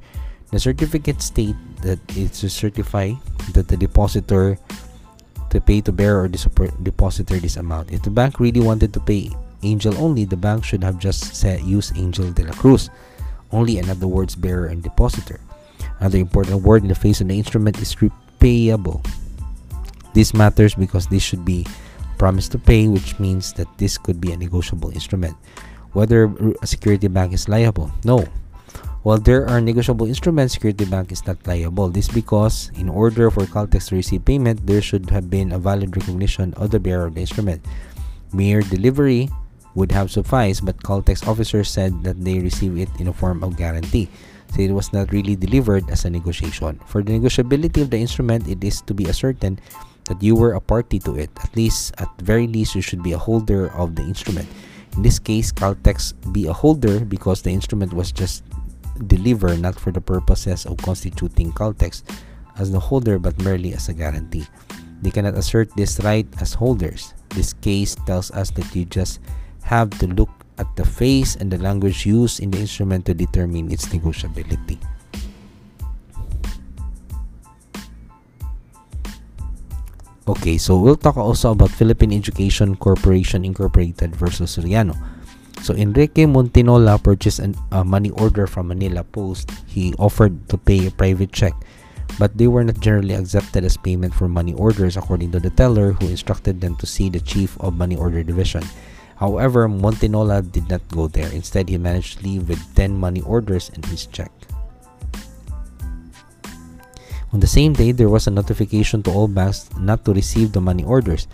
The 0.53 0.61
certificate 0.61 1.17
state 1.17 1.57
that 1.81 1.97
it's 2.13 2.45
to 2.45 2.49
certify 2.49 3.17
that 3.57 3.73
the 3.73 3.77
depositor 3.77 4.61
to 5.49 5.57
pay 5.57 5.81
to 5.81 5.91
bearer 5.91 6.25
or 6.25 6.27
the 6.29 6.37
depositor 6.83 7.41
this 7.41 7.57
amount. 7.57 7.89
If 7.89 8.05
the 8.05 8.13
bank 8.13 8.37
really 8.37 8.61
wanted 8.61 8.93
to 8.93 9.01
pay 9.01 9.33
Angel 9.63 9.95
only, 9.97 10.25
the 10.25 10.37
bank 10.37 10.63
should 10.63 10.83
have 10.83 10.99
just 10.99 11.35
said 11.35 11.61
use 11.61 11.91
Angel 11.95 12.31
de 12.31 12.45
la 12.45 12.53
Cruz 12.53 12.89
only 13.51 13.77
another 13.77 13.93
not 13.93 13.99
the 13.99 14.07
words 14.07 14.35
bearer 14.35 14.67
and 14.67 14.83
depositor. 14.83 15.39
Another 15.99 16.19
important 16.19 16.61
word 16.61 16.83
in 16.83 16.89
the 16.89 16.95
face 16.95 17.21
of 17.21 17.27
the 17.27 17.37
instrument 17.37 17.79
is 17.81 17.95
repayable. 17.95 19.05
This 20.13 20.33
matters 20.33 20.75
because 20.75 21.07
this 21.07 21.23
should 21.23 21.45
be 21.45 21.65
promise 22.17 22.47
to 22.49 22.59
pay, 22.59 22.87
which 22.87 23.19
means 23.19 23.53
that 23.53 23.67
this 23.77 23.97
could 23.97 24.19
be 24.19 24.31
a 24.31 24.37
negotiable 24.37 24.91
instrument. 24.91 25.35
Whether 25.93 26.29
a 26.61 26.67
security 26.67 27.07
bank 27.07 27.33
is 27.33 27.49
liable, 27.49 27.91
no. 28.03 28.27
While 29.01 29.17
there 29.17 29.47
are 29.47 29.61
negotiable 29.61 30.07
instruments, 30.07 30.53
security 30.53 30.83
bank 30.85 31.11
is 31.11 31.25
not 31.25 31.39
liable. 31.47 31.87
This 31.87 32.09
because 32.09 32.69
in 32.75 32.89
order 32.89 33.31
for 33.31 33.47
Caltex 33.47 33.89
to 33.89 33.95
receive 33.95 34.25
payment, 34.25 34.67
there 34.67 34.81
should 34.81 35.09
have 35.09 35.29
been 35.29 35.53
a 35.53 35.59
valid 35.59 35.95
recognition 35.95 36.53
of 36.55 36.71
the 36.71 36.79
bearer 36.79 37.07
of 37.07 37.15
the 37.15 37.21
instrument. 37.21 37.63
Mere 38.33 38.61
delivery 38.61 39.29
would 39.79 39.95
have 39.95 40.11
sufficed, 40.11 40.67
but 40.67 40.75
Caltex 40.83 41.23
officers 41.23 41.71
said 41.71 42.03
that 42.03 42.19
they 42.19 42.43
received 42.43 42.77
it 42.77 42.91
in 42.99 43.07
a 43.07 43.15
form 43.15 43.39
of 43.47 43.55
guarantee. 43.55 44.11
So 44.51 44.59
it 44.59 44.75
was 44.75 44.91
not 44.91 45.15
really 45.15 45.39
delivered 45.39 45.87
as 45.89 46.03
a 46.03 46.09
negotiation. 46.11 46.83
For 46.85 47.01
the 47.01 47.15
negotiability 47.15 47.81
of 47.81 47.89
the 47.89 47.97
instrument, 47.97 48.51
it 48.51 48.59
is 48.59 48.81
to 48.83 48.93
be 48.93 49.07
ascertained 49.07 49.61
that 50.11 50.21
you 50.21 50.35
were 50.35 50.59
a 50.59 50.61
party 50.61 50.99
to 51.07 51.15
it. 51.15 51.31
At 51.39 51.55
least, 51.55 51.95
at 51.97 52.09
very 52.19 52.47
least, 52.47 52.75
you 52.75 52.81
should 52.81 53.01
be 53.01 53.13
a 53.13 53.17
holder 53.17 53.71
of 53.77 53.95
the 53.95 54.03
instrument. 54.03 54.49
In 54.97 55.01
this 55.01 55.19
case, 55.19 55.53
Caltex 55.53 56.11
be 56.33 56.47
a 56.47 56.53
holder 56.53 57.05
because 57.05 57.41
the 57.41 57.53
instrument 57.53 57.93
was 57.93 58.11
just 58.11 58.43
delivered 59.07 59.61
not 59.61 59.79
for 59.79 59.93
the 59.93 60.01
purposes 60.01 60.65
of 60.65 60.75
constituting 60.83 61.53
Caltex 61.53 62.03
as 62.57 62.73
the 62.73 62.79
holder 62.81 63.17
but 63.17 63.39
merely 63.45 63.71
as 63.73 63.87
a 63.87 63.93
guarantee. 63.93 64.43
They 65.01 65.11
cannot 65.11 65.37
assert 65.37 65.71
this 65.77 66.01
right 66.03 66.27
as 66.41 66.53
holders. 66.53 67.13
This 67.29 67.53
case 67.53 67.95
tells 68.03 68.31
us 68.31 68.51
that 68.51 68.75
you 68.75 68.83
just 68.83 69.21
have 69.63 69.89
to 69.99 70.07
look 70.07 70.29
at 70.57 70.67
the 70.75 70.85
face 70.85 71.35
and 71.35 71.51
the 71.51 71.57
language 71.57 72.05
used 72.05 72.39
in 72.39 72.51
the 72.51 72.59
instrument 72.59 73.05
to 73.07 73.13
determine 73.13 73.71
its 73.71 73.87
negotiability. 73.87 74.77
Okay, 80.29 80.61
so 80.61 80.77
we'll 80.77 80.99
talk 80.99 81.17
also 81.17 81.57
about 81.57 81.71
Philippine 81.73 82.13
Education 82.13 82.75
Corporation 82.75 83.43
Incorporated 83.43 84.15
versus 84.15 84.53
Soriano. 84.53 84.93
So 85.65 85.73
Enrique 85.73 86.29
Montinola 86.29 87.01
purchased 87.01 87.39
an, 87.39 87.55
a 87.71 87.83
money 87.83 88.11
order 88.11 88.45
from 88.45 88.67
Manila 88.67 89.03
Post. 89.03 89.49
He 89.65 89.93
offered 89.97 90.47
to 90.49 90.57
pay 90.57 90.85
a 90.85 90.91
private 90.91 91.33
check, 91.33 91.53
but 92.19 92.37
they 92.37 92.47
were 92.47 92.63
not 92.63 92.79
generally 92.79 93.15
accepted 93.15 93.65
as 93.65 93.75
payment 93.75 94.13
for 94.13 94.29
money 94.29 94.53
orders 94.53 94.97
according 94.97 95.31
to 95.31 95.39
the 95.39 95.49
teller 95.49 95.93
who 95.93 96.07
instructed 96.07 96.61
them 96.61 96.75
to 96.77 96.85
see 96.85 97.09
the 97.09 97.19
chief 97.19 97.59
of 97.59 97.73
money 97.73 97.97
order 97.97 98.21
division. 98.21 98.61
However, 99.19 99.67
Montinola 99.67 100.39
did 100.39 100.71
not 100.71 100.79
go 100.87 101.11
there. 101.11 101.27
Instead, 101.35 101.67
he 101.67 101.77
managed 101.77 102.19
to 102.19 102.23
leave 102.23 102.47
with 102.47 102.63
10 102.75 102.95
money 102.95 103.19
orders 103.19 103.69
and 103.75 103.83
his 103.91 104.07
check. 104.07 104.31
On 107.35 107.39
the 107.43 107.47
same 107.47 107.73
day, 107.73 107.91
there 107.91 108.09
was 108.09 108.25
a 108.25 108.31
notification 108.31 109.03
to 109.03 109.11
all 109.11 109.27
banks 109.27 109.69
not 109.77 110.05
to 110.05 110.15
receive 110.15 110.51
the 110.51 110.63
money 110.63 110.83
orders. 110.87 111.27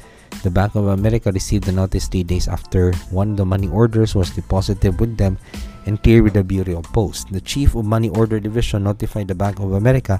The 0.43 0.49
Bank 0.49 0.75
of 0.75 0.87
America 0.87 1.31
received 1.31 1.63
the 1.63 1.71
notice 1.71 2.07
three 2.09 2.23
days 2.23 2.49
after 2.49 2.91
one 3.13 3.31
of 3.31 3.37
the 3.37 3.45
money 3.45 3.69
orders 3.69 4.15
was 4.15 4.31
deposited 4.31 4.99
with 4.99 5.15
them 5.15 5.37
and 5.85 6.01
cleared 6.01 6.23
with 6.23 6.33
the 6.33 6.43
Bureau 6.43 6.79
of 6.79 6.91
Post. 6.91 7.31
The 7.31 7.39
chief 7.39 7.75
of 7.75 7.85
Money 7.85 8.09
Order 8.09 8.41
Division 8.41 8.83
notified 8.83 9.29
the 9.29 9.35
Bank 9.35 9.59
of 9.59 9.71
America 9.73 10.19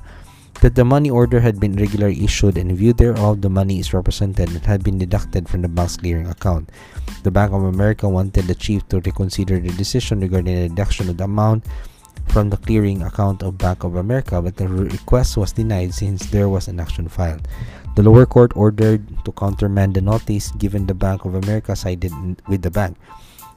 that 0.62 0.76
the 0.76 0.86
money 0.86 1.10
order 1.10 1.40
had 1.40 1.60
been 1.60 1.76
regularly 1.76 2.24
issued 2.24 2.58
and 2.58 2.72
in 2.72 2.78
view 2.78 2.94
thereof 2.94 3.42
the 3.42 3.50
money 3.50 3.80
is 3.80 3.94
represented 3.94 4.50
and 4.50 4.66
had 4.66 4.84
been 4.84 4.98
deducted 4.98 5.48
from 5.48 5.62
the 5.62 5.68
bank's 5.68 5.98
clearing 5.98 6.28
account. 6.28 6.70
The 7.24 7.32
Bank 7.32 7.52
of 7.52 7.64
America 7.64 8.08
wanted 8.08 8.46
the 8.46 8.56
chief 8.56 8.88
to 8.90 9.00
reconsider 9.02 9.60
the 9.60 9.72
decision 9.74 10.22
regarding 10.22 10.56
the 10.56 10.70
deduction 10.70 11.10
of 11.10 11.18
the 11.18 11.26
amount 11.26 11.66
from 12.30 12.50
the 12.50 12.58
clearing 12.58 13.04
account 13.04 13.44
of 13.44 13.58
Bank 13.58 13.84
of 13.84 13.96
America, 13.96 14.42
but 14.42 14.58
the 14.58 14.68
request 14.68 15.38
was 15.38 15.52
denied 15.52 15.94
since 15.94 16.26
there 16.28 16.50
was 16.50 16.68
an 16.68 16.80
action 16.80 17.08
filed. 17.08 17.48
The 17.96 18.04
lower 18.04 18.26
court 18.26 18.52
ordered 18.56 19.06
to 19.24 19.32
countermand 19.32 19.94
the 19.94 20.02
notice 20.02 20.52
given 20.52 20.86
the 20.86 20.94
Bank 20.94 21.26
of 21.26 21.36
America 21.36 21.76
sided 21.76 22.12
with 22.48 22.62
the 22.62 22.72
bank. 22.72 22.98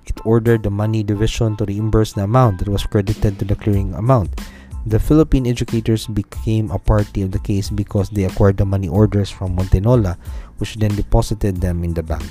It 0.07 0.21
ordered 0.25 0.63
the 0.63 0.71
money 0.71 1.03
division 1.03 1.57
to 1.57 1.65
reimburse 1.65 2.13
the 2.13 2.23
amount 2.23 2.59
that 2.61 2.69
was 2.69 2.87
credited 2.87 3.39
to 3.39 3.45
the 3.45 3.57
clearing 3.57 3.95
amount. 3.95 4.41
The 4.89 4.97
Philippine 4.97 5.45
educators 5.45 6.09
became 6.09 6.73
a 6.73 6.81
party 6.81 7.21
of 7.21 7.29
the 7.29 7.45
case 7.45 7.69
because 7.69 8.09
they 8.09 8.25
acquired 8.25 8.57
the 8.57 8.65
money 8.65 8.89
orders 8.89 9.29
from 9.29 9.53
Montinola, 9.53 10.17
which 10.57 10.81
then 10.81 10.97
deposited 10.97 11.61
them 11.61 11.85
in 11.85 11.93
the 11.93 12.03
bank. 12.03 12.25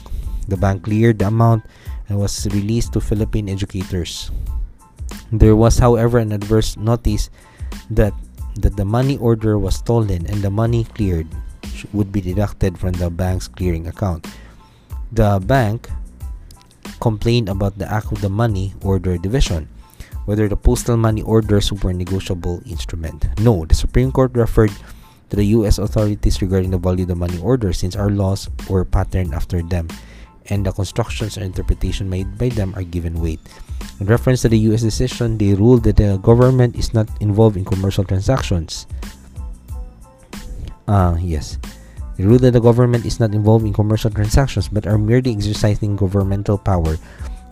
The 0.50 0.58
bank 0.58 0.82
cleared 0.90 1.22
the 1.22 1.30
amount 1.30 1.70
and 2.10 2.18
was 2.18 2.50
released 2.50 2.94
to 2.94 3.00
Philippine 3.00 3.46
educators. 3.46 4.32
There 5.30 5.54
was, 5.54 5.78
however, 5.78 6.18
an 6.18 6.34
adverse 6.34 6.74
notice 6.82 7.30
that 7.94 8.18
that 8.58 8.74
the 8.74 8.90
money 8.90 9.22
order 9.22 9.62
was 9.62 9.78
stolen 9.78 10.26
and 10.26 10.42
the 10.42 10.50
money 10.50 10.90
cleared 10.98 11.30
would 11.94 12.10
be 12.10 12.26
deducted 12.26 12.74
from 12.74 12.98
the 12.98 13.14
bank's 13.14 13.46
clearing 13.46 13.86
account. 13.86 14.26
The 15.14 15.38
bank 15.46 15.94
complained 16.98 17.54
about 17.54 17.78
the 17.78 17.86
act 17.86 18.10
of 18.10 18.26
the 18.26 18.34
money 18.34 18.74
order 18.82 19.14
division, 19.22 19.70
whether 20.28 20.52
the 20.52 20.60
postal 20.60 21.00
money 21.00 21.24
orders 21.24 21.72
were 21.72 21.92
a 21.92 21.94
negotiable 21.96 22.60
instrument. 22.68 23.32
No, 23.40 23.64
the 23.64 23.74
Supreme 23.74 24.12
Court 24.12 24.36
referred 24.36 24.76
to 25.32 25.36
the 25.40 25.56
U.S. 25.64 25.80
authorities 25.80 26.44
regarding 26.44 26.72
the 26.72 26.78
value 26.78 27.08
of 27.08 27.16
the 27.16 27.16
money 27.16 27.40
order 27.40 27.72
since 27.72 27.96
our 27.96 28.12
laws 28.12 28.52
were 28.68 28.84
patterned 28.84 29.34
after 29.34 29.64
them 29.64 29.88
and 30.52 30.66
the 30.66 30.72
constructions 30.72 31.38
or 31.38 31.44
interpretation 31.44 32.10
made 32.10 32.38
by 32.38 32.50
them 32.50 32.76
are 32.76 32.84
given 32.84 33.20
weight. 33.20 33.40
In 34.00 34.08
reference 34.08 34.42
to 34.44 34.50
the 34.50 34.60
US 34.72 34.82
decision, 34.82 35.38
they 35.38 35.56
ruled 35.56 35.84
that 35.84 35.98
the 35.98 36.18
government 36.20 36.76
is 36.76 36.94
not 36.94 37.08
involved 37.20 37.58
in 37.58 37.66
commercial 37.66 38.04
transactions. 38.04 38.88
Ah, 40.88 41.16
uh, 41.16 41.18
yes. 41.20 41.60
They 42.16 42.24
ruled 42.24 42.42
that 42.42 42.52
the 42.52 42.64
government 42.64 43.06
is 43.06 43.20
not 43.20 43.36
involved 43.36 43.66
in 43.66 43.74
commercial 43.74 44.10
transactions 44.10 44.68
but 44.68 44.88
are 44.88 44.98
merely 44.98 45.32
exercising 45.32 45.96
governmental 45.96 46.58
power 46.58 46.98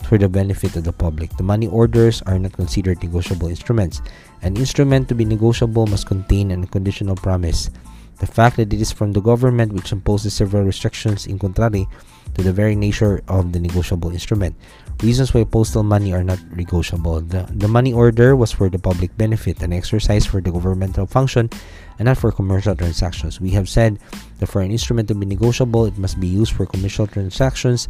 for 0.04 0.18
the 0.18 0.28
benefit 0.28 0.76
of 0.76 0.84
the 0.84 0.92
public. 0.92 1.36
The 1.36 1.42
money 1.42 1.66
orders 1.66 2.22
are 2.22 2.38
not 2.38 2.52
considered 2.52 3.02
negotiable 3.02 3.48
instruments. 3.48 4.02
An 4.42 4.56
instrument 4.56 5.08
to 5.08 5.14
be 5.14 5.24
negotiable 5.24 5.86
must 5.86 6.06
contain 6.06 6.50
an 6.50 6.62
unconditional 6.62 7.16
promise. 7.16 7.70
The 8.18 8.26
fact 8.26 8.56
that 8.56 8.72
it 8.72 8.80
is 8.80 8.92
from 8.92 9.12
the 9.12 9.20
government 9.20 9.72
which 9.72 9.92
imposes 9.92 10.32
several 10.32 10.64
restrictions 10.64 11.26
in 11.26 11.38
contrary 11.38 11.86
to 12.34 12.42
the 12.42 12.52
very 12.52 12.74
nature 12.74 13.22
of 13.28 13.52
the 13.52 13.60
negotiable 13.60 14.10
instrument. 14.10 14.56
Reasons 15.02 15.34
why 15.34 15.44
postal 15.44 15.82
money 15.82 16.12
are 16.14 16.24
not 16.24 16.40
negotiable. 16.56 17.20
The, 17.20 17.44
the 17.50 17.68
money 17.68 17.92
order 17.92 18.34
was 18.34 18.52
for 18.52 18.70
the 18.70 18.78
public 18.78 19.16
benefit, 19.18 19.60
an 19.62 19.72
exercise 19.72 20.24
for 20.24 20.40
the 20.40 20.50
governmental 20.50 21.06
function, 21.06 21.50
and 21.98 22.06
not 22.06 22.16
for 22.16 22.32
commercial 22.32 22.74
transactions. 22.74 23.40
We 23.40 23.50
have 23.50 23.68
said 23.68 23.98
that 24.38 24.46
for 24.46 24.62
an 24.62 24.70
instrument 24.70 25.08
to 25.08 25.14
be 25.14 25.26
negotiable, 25.26 25.84
it 25.84 25.98
must 25.98 26.18
be 26.18 26.26
used 26.26 26.54
for 26.54 26.64
commercial 26.64 27.06
transactions, 27.06 27.88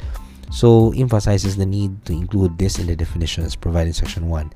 so 0.51 0.93
emphasizes 0.97 1.57
the 1.57 1.67
need 1.67 2.05
to 2.05 2.13
include 2.13 2.59
this 2.59 2.79
in 2.79 2.87
the 2.87 2.97
definitions 2.97 3.57
provided 3.57 3.89
in 3.89 3.95
section 3.95 4.29
1. 4.29 4.53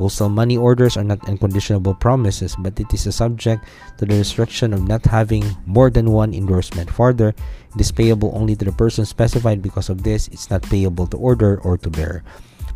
Postal 0.00 0.30
money 0.30 0.56
orders 0.56 0.96
are 0.96 1.04
not 1.04 1.20
unconditional 1.28 1.94
promises, 1.94 2.56
but 2.58 2.78
it 2.80 2.88
is 2.94 3.06
a 3.06 3.12
subject 3.12 3.66
to 3.98 4.06
the 4.06 4.16
restriction 4.16 4.72
of 4.72 4.88
not 4.88 5.04
having 5.04 5.44
more 5.66 5.90
than 5.90 6.10
one 6.10 6.32
endorsement. 6.32 6.90
Further, 6.90 7.34
it 7.74 7.80
is 7.80 7.92
payable 7.92 8.32
only 8.34 8.56
to 8.56 8.64
the 8.64 8.72
person 8.72 9.04
specified 9.04 9.60
because 9.60 9.90
of 9.90 10.02
this, 10.02 10.28
it's 10.28 10.48
not 10.48 10.62
payable 10.62 11.06
to 11.08 11.18
order 11.18 11.60
or 11.60 11.76
to 11.76 11.90
bearer. 11.90 12.24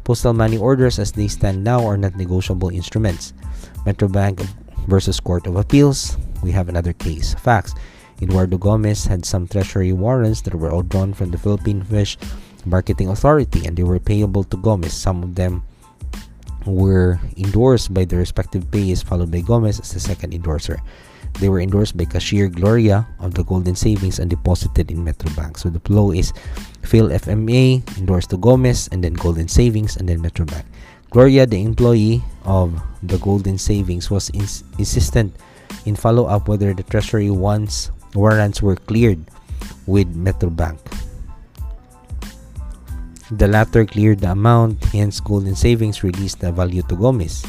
Postal 0.04 0.34
money 0.34 0.58
orders 0.58 0.98
as 0.98 1.12
they 1.12 1.28
stand 1.28 1.64
now 1.64 1.86
are 1.86 1.96
not 1.96 2.14
negotiable 2.14 2.68
instruments. 2.68 3.32
Metrobank 3.86 4.46
versus 4.86 5.18
Court 5.18 5.46
of 5.46 5.56
Appeals, 5.56 6.18
we 6.42 6.52
have 6.52 6.68
another 6.68 6.92
case. 6.92 7.32
Facts. 7.40 7.74
Eduardo 8.20 8.58
Gomez 8.58 9.06
had 9.06 9.24
some 9.24 9.48
treasury 9.48 9.92
warrants 9.92 10.42
that 10.42 10.54
were 10.54 10.70
all 10.70 10.82
drawn 10.82 11.14
from 11.14 11.30
the 11.30 11.38
Philippine 11.38 11.82
Fish 11.82 12.18
Marketing 12.66 13.08
Authority 13.08 13.66
and 13.66 13.76
they 13.76 13.82
were 13.82 14.00
payable 14.00 14.44
to 14.44 14.56
Gomez. 14.56 14.92
Some 14.92 15.22
of 15.22 15.34
them 15.34 15.62
were 16.66 17.20
endorsed 17.36 17.92
by 17.92 18.04
the 18.04 18.16
respective 18.16 18.70
payers, 18.70 19.02
followed 19.02 19.30
by 19.30 19.40
Gomez 19.40 19.80
as 19.80 19.92
the 19.92 20.00
second 20.00 20.32
endorser. 20.32 20.80
They 21.40 21.48
were 21.48 21.60
endorsed 21.60 21.96
by 21.96 22.04
cashier 22.04 22.48
Gloria 22.48 23.06
of 23.18 23.34
the 23.34 23.42
Golden 23.42 23.74
Savings 23.74 24.18
and 24.18 24.30
deposited 24.30 24.90
in 24.90 25.04
Metrobank. 25.04 25.58
So 25.58 25.68
the 25.68 25.80
flow 25.80 26.12
is 26.12 26.32
Phil 26.82 27.10
FMA 27.10 27.82
endorsed 27.98 28.30
to 28.30 28.38
Gomez 28.38 28.88
and 28.92 29.02
then 29.02 29.14
Golden 29.14 29.48
Savings 29.48 29.96
and 29.96 30.08
then 30.08 30.22
Metrobank. 30.22 30.64
Gloria, 31.10 31.46
the 31.46 31.62
employee 31.62 32.22
of 32.44 32.74
the 33.02 33.18
Golden 33.18 33.58
Savings, 33.58 34.10
was 34.10 34.30
ins- 34.30 34.64
insistent 34.78 35.34
in 35.86 35.96
follow 35.96 36.26
up 36.26 36.48
whether 36.48 36.72
the 36.72 36.82
treasury 36.82 37.30
wants 37.30 37.90
warrants 38.14 38.62
were 38.62 38.76
cleared 38.76 39.22
with 39.86 40.14
Metrobank. 40.14 40.78
The 43.34 43.48
latter 43.48 43.84
cleared 43.84 44.20
the 44.20 44.30
amount, 44.30 44.84
hence 44.94 45.18
Golden 45.18 45.56
Savings 45.56 46.04
released 46.04 46.38
the 46.38 46.52
value 46.52 46.82
to 46.86 46.94
Gomez. 46.94 47.42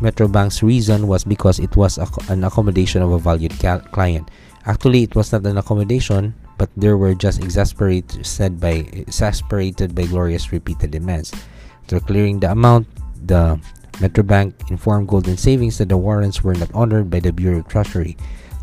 Metrobank's 0.00 0.62
reason 0.62 1.06
was 1.06 1.24
because 1.24 1.58
it 1.58 1.76
was 1.76 1.98
an 2.30 2.44
accommodation 2.44 3.02
of 3.02 3.12
a 3.12 3.18
valued 3.18 3.52
client. 3.92 4.30
Actually, 4.64 5.02
it 5.02 5.14
was 5.14 5.32
not 5.32 5.44
an 5.44 5.58
accommodation, 5.58 6.32
but 6.56 6.70
they 6.76 6.92
were 6.92 7.14
just 7.14 7.44
exasperated 7.44 8.24
said 8.24 8.58
by 8.58 8.88
exasperated 8.96 9.94
by 9.94 10.06
Gloria's 10.06 10.50
repeated 10.50 10.90
demands. 10.90 11.34
After 11.82 12.00
clearing 12.00 12.40
the 12.40 12.52
amount, 12.52 12.86
the 13.20 13.60
Metrobank 14.00 14.70
informed 14.70 15.08
Golden 15.08 15.36
Savings 15.36 15.76
that 15.78 15.88
the 15.90 15.96
warrants 15.96 16.42
were 16.42 16.54
not 16.54 16.72
honored 16.72 17.10
by 17.10 17.20
the 17.20 17.32
Bureau 17.32 17.60
of 17.60 17.68
Treasury. 17.68 18.16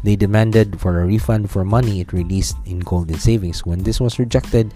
They 0.05 0.15
demanded 0.15 0.79
for 0.79 1.01
a 1.01 1.05
refund 1.09 1.49
for 1.49 1.65
money 1.65 1.99
it 1.99 2.13
released 2.13 2.57
in 2.69 2.77
Golden 2.77 3.17
Savings. 3.17 3.65
When 3.65 3.81
this 3.81 3.99
was 3.99 4.19
rejected, 4.19 4.71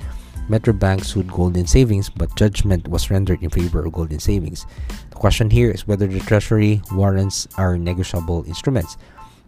Metrobank 0.49 1.05
sued 1.05 1.29
Golden 1.29 1.67
Savings, 1.67 2.09
but 2.09 2.33
judgment 2.33 2.87
was 2.87 3.11
rendered 3.11 3.43
in 3.43 3.51
favor 3.51 3.85
of 3.85 3.93
Golden 3.93 4.17
Savings. 4.17 4.65
The 5.11 5.21
question 5.21 5.51
here 5.51 5.69
is 5.69 5.85
whether 5.85 6.07
the 6.07 6.19
Treasury 6.21 6.81
warrants 6.91 7.47
are 7.61 7.77
negotiable 7.77 8.43
instruments. 8.47 8.97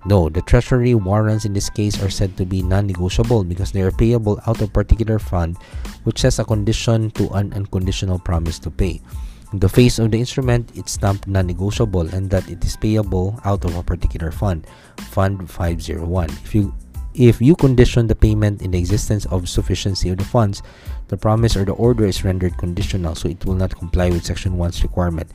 No, 0.06 0.30
the 0.30 0.44
Treasury 0.44 0.94
warrants 0.94 1.46
in 1.46 1.54
this 1.54 1.72
case 1.72 1.98
are 2.04 2.14
said 2.14 2.38
to 2.38 2.46
be 2.46 2.62
non 2.62 2.86
negotiable 2.86 3.44
because 3.44 3.72
they 3.72 3.82
are 3.82 3.90
payable 3.90 4.40
out 4.46 4.62
of 4.62 4.72
particular 4.74 5.18
fund, 5.18 5.58
which 6.04 6.22
has 6.22 6.38
a 6.38 6.46
condition 6.46 7.10
to 7.18 7.28
an 7.34 7.54
unconditional 7.54 8.20
promise 8.20 8.60
to 8.60 8.70
pay 8.70 9.02
the 9.54 9.70
face 9.70 10.00
of 10.00 10.12
the 10.12 10.20
instrument 10.20 10.72
it's 10.76 10.94
stamped 10.94 11.28
non-negotiable 11.28 12.08
and 12.16 12.30
that 12.30 12.48
it 12.50 12.64
is 12.64 12.78
payable 12.78 13.40
out 13.44 13.64
of 13.66 13.76
a 13.76 13.84
particular 13.84 14.32
fund 14.32 14.66
fund 15.12 15.50
501 15.50 16.30
if 16.30 16.56
you 16.56 16.74
if 17.14 17.42
you 17.42 17.56
condition 17.58 18.08
the 18.08 18.16
payment 18.16 18.62
in 18.62 18.72
the 18.72 18.80
existence 18.80 19.26
of 19.26 19.50
sufficiency 19.50 20.10
of 20.10 20.18
the 20.18 20.24
funds 20.24 20.64
the 21.12 21.18
promise 21.18 21.58
or 21.58 21.66
the 21.66 21.76
order 21.76 22.06
is 22.06 22.24
rendered 22.24 22.58
conditional 22.58 23.16
so 23.16 23.28
it 23.28 23.44
will 23.46 23.54
not 23.54 23.76
comply 23.76 24.10
with 24.10 24.24
section 24.24 24.56
1's 24.56 24.82
requirement. 24.82 25.30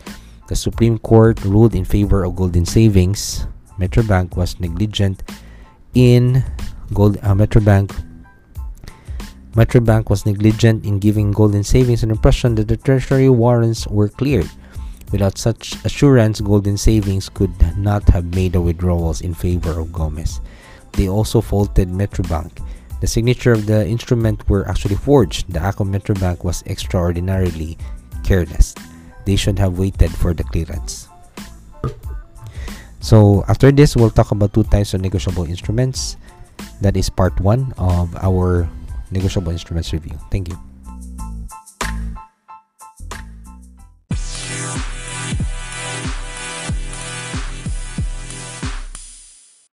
The 0.49 0.57
supreme 0.57 0.99
court 0.99 1.45
ruled 1.45 1.75
in 1.75 1.85
favor 1.85 2.25
of 2.25 2.35
golden 2.35 2.65
savings. 2.65 3.47
Metrobank 3.79 4.37
was 4.37 4.59
negligent 4.59 5.23
in 5.93 6.43
gold 6.95 7.19
uh, 7.19 7.35
metrobank 7.35 7.93
Metrobank 9.57 10.11
was 10.11 10.27
negligent 10.27 10.85
in 10.85 11.01
giving 11.01 11.33
Golden 11.33 11.65
Savings 11.65 12.03
an 12.03 12.11
impression 12.11 12.55
that 12.57 12.69
the 12.69 12.77
treasury 12.77 13.31
warrants 13.31 13.87
were 13.89 14.13
cleared. 14.13 14.51
Without 15.11 15.39
such 15.39 15.73
assurance, 15.83 16.43
Golden 16.43 16.77
Savings 16.77 17.31
could 17.31 17.57
not 17.79 18.05
have 18.11 18.37
made 18.37 18.53
the 18.53 18.61
withdrawals 18.61 19.23
in 19.23 19.33
favor 19.33 19.81
of 19.81 19.93
Gomez. 19.97 20.43
They 20.93 21.09
also 21.09 21.41
faulted 21.41 21.89
Metrobank. 21.89 22.53
The 23.01 23.07
signature 23.07 23.53
of 23.53 23.65
the 23.65 23.89
instrument 23.89 24.47
were 24.47 24.69
actually 24.69 24.97
forged. 24.97 25.49
The 25.49 25.61
act 25.61 25.81
of 25.81 25.89
Metrobank 25.89 26.45
was 26.45 26.63
extraordinarily 26.67 27.79
careless. 28.25 28.75
They 29.25 29.37
should 29.37 29.59
have 29.59 29.79
waited 29.79 30.13
for 30.13 30.35
the 30.35 30.45
clearance. 30.45 31.09
So 33.01 33.43
after 33.49 33.73
this, 33.73 33.97
we'll 33.97 34.11
talk 34.11 34.33
about 34.33 34.53
two 34.53 34.65
types 34.65 34.93
of 34.93 35.01
negotiable 35.01 35.45
instruments. 35.45 36.17
That 36.83 36.97
is 36.97 37.09
part 37.09 37.41
one 37.41 37.73
of 37.79 38.15
our 38.17 38.69
negotiable 39.11 39.53
instruments 39.53 39.93
review. 39.93 40.19
Thank 40.31 40.49
you. 40.49 40.76